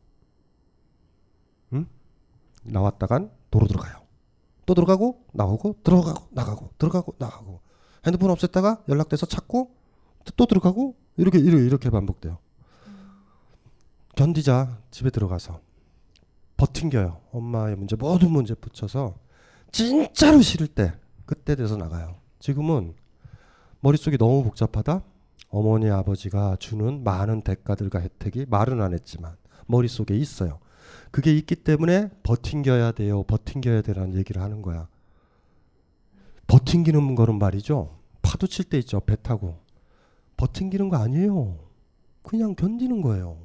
[1.73, 1.85] 응?
[2.63, 4.05] 나왔다간 도로 들어가요.
[4.65, 7.59] 또 들어가고 나오고 들어가고 나가고 들어가고 나가고
[8.05, 9.78] 핸드폰 없앴다가 연락돼서 찾고
[10.29, 12.37] 또- 또 들어가고 이렇게 이렇게 이렇게 반복돼요.
[14.15, 15.59] 견디자 집에 들어가서
[16.57, 17.21] 버틴겨요.
[17.31, 19.15] 엄마의 문제 모든 문제 붙여서
[19.71, 20.93] 진짜로 싫을 때
[21.25, 22.15] 그때 돼서 나가요.
[22.39, 22.95] 지금은
[23.81, 25.03] 머릿속이 너무 복잡하다.
[25.49, 29.35] 어머니 아버지가 주는 많은 대가들과 혜택이 말은 안 했지만
[29.67, 30.59] 머릿속에 있어요.
[31.11, 33.23] 그게 있기 때문에 버틴겨야 돼요.
[33.23, 34.87] 버틴겨야 되라는 얘기를 하는 거야.
[36.47, 37.95] 버틴기는 거는 말이죠.
[38.21, 38.99] 파도 칠 때 있죠.
[38.99, 39.59] 배 타고.
[40.43, 41.57] 버틴기는 거 아니에요.
[42.21, 43.37] 그냥 견디는 거예요.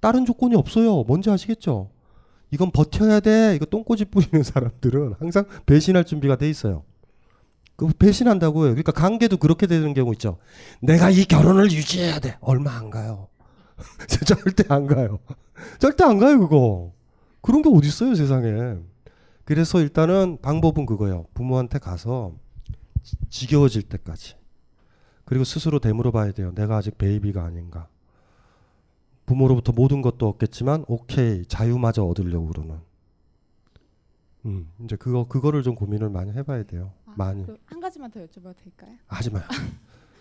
[0.00, 1.02] 다른 조건이 없어요.
[1.04, 1.90] 뭔지 아시겠죠?
[2.50, 3.54] 이건 버텨야 돼.
[3.54, 6.84] 이거 똥꼬집 부리는 사람들은 항상 배신할 준비가 돼 있어요.
[7.76, 8.70] 그 배신한다고요.
[8.70, 10.38] 그러니까 관계도 그렇게 되는 경우 있죠.
[10.80, 12.36] 내가 이 결혼을 유지해야 돼.
[12.40, 13.28] 얼마 안 가요.
[14.26, 15.18] 절대 안 가요.
[15.78, 16.92] 절대 안 가요, 그거.
[17.42, 18.76] 그런 게 어디 있어요, 세상에.
[19.44, 21.26] 그래서 일단은 방법은 그거예요.
[21.34, 22.32] 부모한테 가서
[23.02, 24.36] 지- 지겨워질 때까지.
[25.24, 26.52] 그리고 스스로 되물어 봐야 돼요.
[26.54, 27.88] 내가 아직 베이비가 아닌가.
[29.26, 32.80] 부모로부터 모든 것도 얻겠지만 오케이 자유마저 얻으려고 그러는.
[34.44, 36.92] 음 이제 그거 그거를 좀 고민을 많이 해봐야 돼요.
[37.14, 38.96] 많이 그한 가지만 더 여쭤봐도 될까요?
[39.06, 39.44] 하지 마요.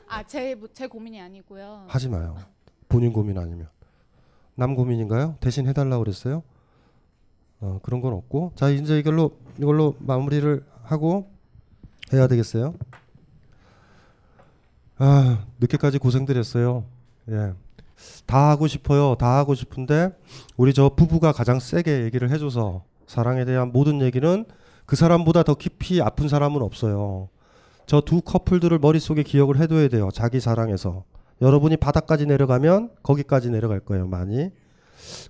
[0.07, 1.86] 아, 제제 고민이 아니고요.
[1.88, 2.38] 하지 마요.
[2.88, 3.69] 본인 고민 아니면
[4.56, 5.38] 남 고민인가요?
[5.40, 6.44] 대신 해달라고 그랬어요.
[7.61, 11.32] 어 그런 건 없고 자 이제 이걸로 이걸로 마무리를 하고
[12.14, 12.76] 해야 되겠어요.
[15.03, 16.84] 아 늦게까지 고생들 했어요.
[17.32, 17.53] 예.
[18.28, 19.15] 다 하고 싶어요.
[19.15, 20.11] 다 하고 싶은데
[20.57, 24.45] 우리 저 부부가 가장 세게 얘기를 해줘서 사랑에 대한 모든 얘기는
[24.86, 27.30] 그 사람보다 더 깊이 아픈 사람은 없어요.
[27.88, 30.10] 저 두 커플들을 머릿속에 기억을 해둬야 돼요.
[30.14, 31.03] 자기 사랑에서.
[31.41, 34.06] 여러분이 바닥까지 내려가면 거기까지 내려갈 거예요.
[34.07, 34.52] 많이.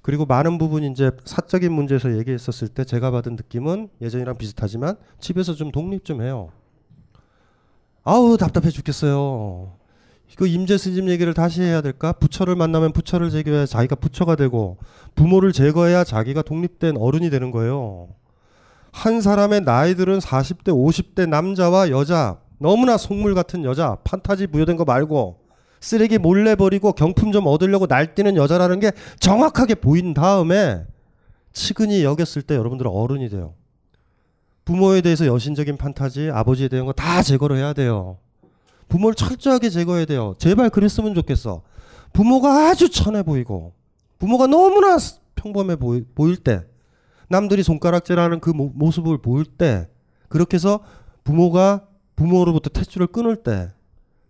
[0.01, 5.71] 그리고 많은 부분 이제 사적인 문제에서 얘기했었을 때 제가 받은 느낌은 예전이랑 비슷하지만 집에서 좀
[5.71, 6.49] 독립 좀 해요.
[8.03, 9.73] 아우 답답해 죽겠어요.
[10.35, 12.13] 그 임재 스님 얘기를 다시 해야 될까?
[12.13, 14.77] 부처를 만나면 부처를 제거해야 자기가 부처가 되고
[15.13, 18.07] 부모를 제거해야 자기가 독립된 어른이 되는 거예요.
[18.91, 25.39] 한 사람의 나이들은 40대, 50대 남자와 여자 너무나 속물 같은 여자 판타지 부여된 거 말고
[25.79, 30.85] 쓰레기 몰래 버리고 경품 좀 얻으려고 날뛰는 여자라는 게 정확하게 보인 다음에
[31.53, 33.53] 측은히 여겼을 때 여러분들은 어른이 돼요.
[34.65, 38.17] 부모에 대해서 여신적인 판타지, 아버지에 대한 거 다 제거를 해야 돼요.
[38.87, 40.35] 부모를 철저하게 제거해야 돼요.
[40.37, 41.61] 제발 그랬으면 좋겠어.
[42.13, 43.73] 부모가 아주 천해 보이고
[44.19, 44.97] 부모가 너무나
[45.35, 46.65] 평범해 보이, 보일 때
[47.29, 49.87] 남들이 손가락질하는 그 모, 모습을 보일 때
[50.27, 50.81] 그렇게 해서
[51.23, 53.71] 부모가 부모로부터 탯줄을 끊을 때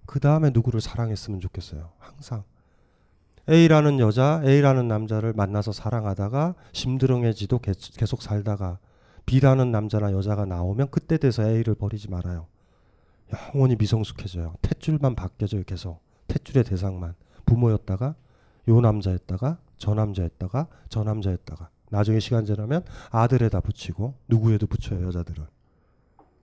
[0.06, 1.90] 그 다음에 누구를 사랑했으면 좋겠어요.
[1.98, 2.44] 항상
[3.50, 8.78] A라는 여자, A라는 남자를 만나서 사랑하다가 심드렁해지도 개- 계속 살다가
[9.26, 12.48] B라는 남자나 여자가 나오면 그때 돼서 A를 버리지 말아요.
[13.54, 14.56] 영원히 미성숙해져요.
[14.62, 15.64] 탯줄만 바뀌어져요.
[15.64, 17.16] 계속 탯줄의 대상만
[17.46, 18.16] 부모였다가
[18.68, 25.46] 요 남자였다가 저 남자였다가 저 남자였다가 나중에 시간 지나면 아들에다 붙이고 누구에도 붙여요 여자들은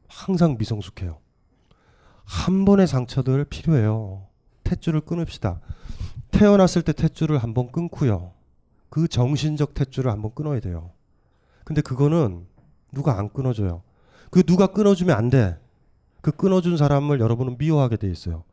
[0.09, 1.19] 항상 미성숙해요.
[2.25, 4.27] 한 번의 상처들 필요해요.
[4.65, 5.61] 탯줄을 끊읍시다.
[6.31, 8.33] 태어났을 때 탯줄을 한 번 끊고요.
[8.91, 10.91] 그 정신적 탯줄을 한번 끊어야 돼요.
[11.65, 12.47] 근데 그거는
[12.93, 13.83] 누가 안 끊어줘요.
[14.31, 15.59] 그 누가 끊어주면 안 돼.
[16.21, 18.45] 그 끊어준 사람을 여러분은 미워하게 돼 있어요.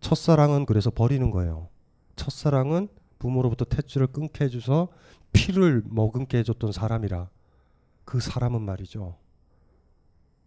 [0.00, 1.68] 첫사랑은 그래서 버리는 거예요.
[2.16, 2.88] 첫사랑은
[3.18, 4.88] 부모로부터 탯줄을 끊게 해줘서
[5.32, 7.28] 피를 머금게 해줬던 사람이라
[8.04, 9.16] 그 사람은 말이죠.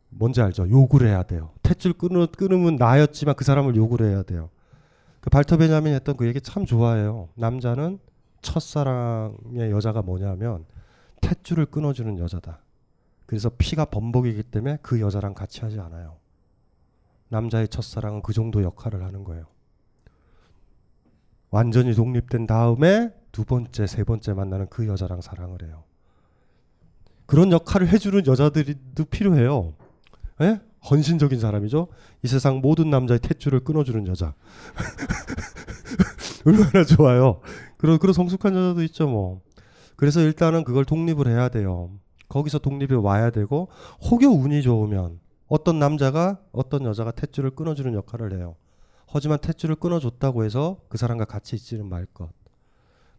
[0.09, 0.69] 뭔지 알죠?
[0.69, 1.51] 욕을 해야 돼요.
[1.63, 4.49] 탯줄 끊으, 끊으면 나였지만 그 사람을 욕을 해야 돼요.
[5.19, 7.29] 그 발터 베냐민 했던 그 얘기 참 좋아해요.
[7.35, 7.99] 남자는
[8.41, 10.65] 첫사랑의 여자가 뭐냐면
[11.21, 12.59] 탯줄을 끊어주는 여자다.
[13.27, 16.17] 그래서 피가 범벅이기 때문에 그 여자랑 같이 하지 않아요.
[17.29, 19.45] 남자의 첫사랑은 그 정도 역할을 하는 거예요.
[21.49, 25.83] 완전히 독립된 다음에 두 번째, 세 번째 만나는 그 여자랑 사랑을 해요.
[27.25, 29.73] 그런 역할을 해주는 여자들도 필요해요.
[30.41, 30.61] 예?
[30.89, 31.89] 헌신적인 사람이죠.
[32.23, 34.33] 이 세상 모든 남자의 탯줄을 끊어주는 여자.
[36.45, 37.41] 얼마나 좋아요.
[37.77, 39.41] 그런 그런 성숙한 여자도 있죠 뭐.
[39.97, 41.91] 그래서 일단은 그걸 독립을 해야 돼요.
[42.29, 43.69] 거기서 독립이 와야 되고
[44.09, 48.55] 혹여 운이 좋으면 어떤 남자가 어떤 여자가 탯줄을 끊어주는 역할을 해요.
[49.07, 52.29] 하지만 탯줄을 끊어줬다고 해서 그 사람과 같이 있지는 말 것.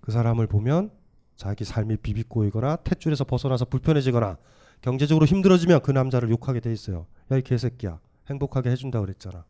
[0.01, 0.91] 그 사람을 보면
[1.37, 4.37] 자기 삶이 비비꼬이거나 탯줄에서 벗어나서 불편해지거나
[4.83, 7.07] 경제적으로 힘들어지면 그 남자를 욕하게 돼 있어요.
[7.33, 9.45] 야 이 개새끼야 행복하게 해준다 그랬잖아.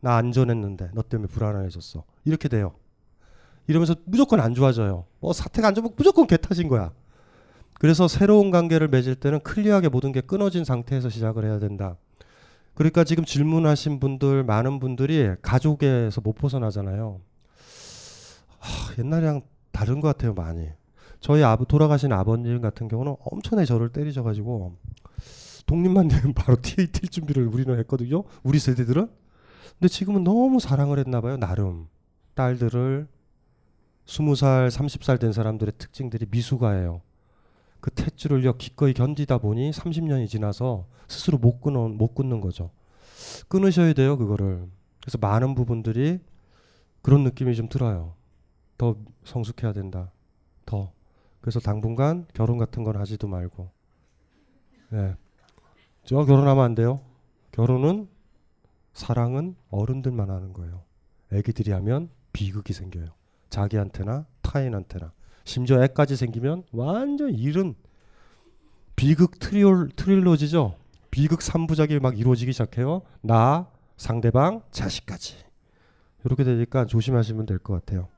[0.00, 2.04] 나 안전했는데 너 때문에 불안해졌어.
[2.24, 2.74] 이렇게 돼요.
[3.66, 5.04] 이러면서 무조건 안 좋아져요.
[5.20, 6.92] 어 사태가 안 좋으면 무조건 개 탓인 거야.
[7.78, 11.96] 그래서 새로운 관계를 맺을 때는 클리어하게 모든 게 끊어진 상태에서 시작을 해야 된다.
[12.74, 17.20] 그러니까 지금 질문하신 분들 많은 분들이 가족에서 못 벗어나잖아요.
[18.58, 19.42] 하, 옛날이랑
[19.72, 20.68] 다른 것 같아요 많이.
[21.20, 24.76] 저희 아버 돌아가신 아버님 같은 경우는 엄청나게 저를 때리셔가지고
[25.66, 28.24] 독립만 되면 바로 튀, 튈 준비를 우리는 했거든요.
[28.42, 29.08] 우리 세대들은.
[29.78, 31.36] 근데 지금은 너무 사랑을 했나 봐요.
[31.36, 31.86] 나름
[32.34, 33.06] 딸들을
[34.06, 37.02] 스무 살, 삼십 살 된 사람들의 특징들이 미숙아예요.
[37.80, 42.70] 그 탯줄을요 기꺼이 견디다 보니 30년이 지나서 스스로 못 끊어 못 끊는 거죠.
[43.48, 44.68] 끊으셔야 돼요 그거를.
[45.00, 46.20] 그래서 많은 부분들이
[47.02, 48.14] 그런 느낌이 좀 들어요.
[48.76, 50.10] 더 성숙해야 된다.
[50.66, 50.92] 더.
[51.40, 53.70] 그래서 당분간 결혼 같은 건 하지도 말고.
[54.92, 55.16] 예.
[56.04, 57.00] 저 결혼하면 안 돼요.
[57.52, 58.08] 결혼은
[58.92, 60.82] 사랑은 어른들만 하는 거예요.
[61.32, 63.10] 애기들이 하면 비극이 생겨요.
[63.50, 65.12] 자기한테나 타인한테나.
[65.48, 67.74] 심지어 애까지 생기면 완전 일은
[68.96, 70.76] 비극 트리올, 트릴로지죠.
[71.10, 73.00] 비극 3부작이 막 이루어지기 시작해요.
[73.22, 73.66] 나,
[73.96, 75.36] 상대방, 자식까지.
[76.24, 78.08] 이렇게 되니까 조심하시면 될 것 같아요.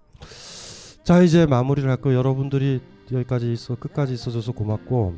[1.04, 2.18] 자 이제 마무리를 할 거예요.
[2.18, 2.80] 여러분들이
[3.12, 5.14] 여기까지 있어 끝까지 있어줘서 고맙고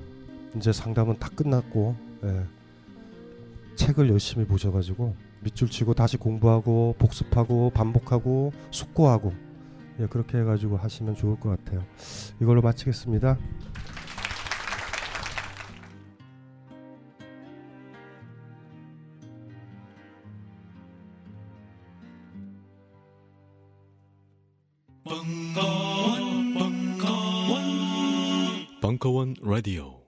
[0.56, 2.44] 이제 상담은 다 끝났고 예.
[3.76, 9.32] 책을 열심히 보셔가지고 밑줄 치고 다시 공부하고 복습하고 반복하고 숙고하고
[10.02, 11.84] 예, 그렇게 해가지고 하시면 좋을 것 같아요.
[12.40, 13.38] 이걸로 마치겠습니다.
[25.04, 27.60] 벙커원, 벙커원,
[28.80, 30.02] 벙커원 라디오.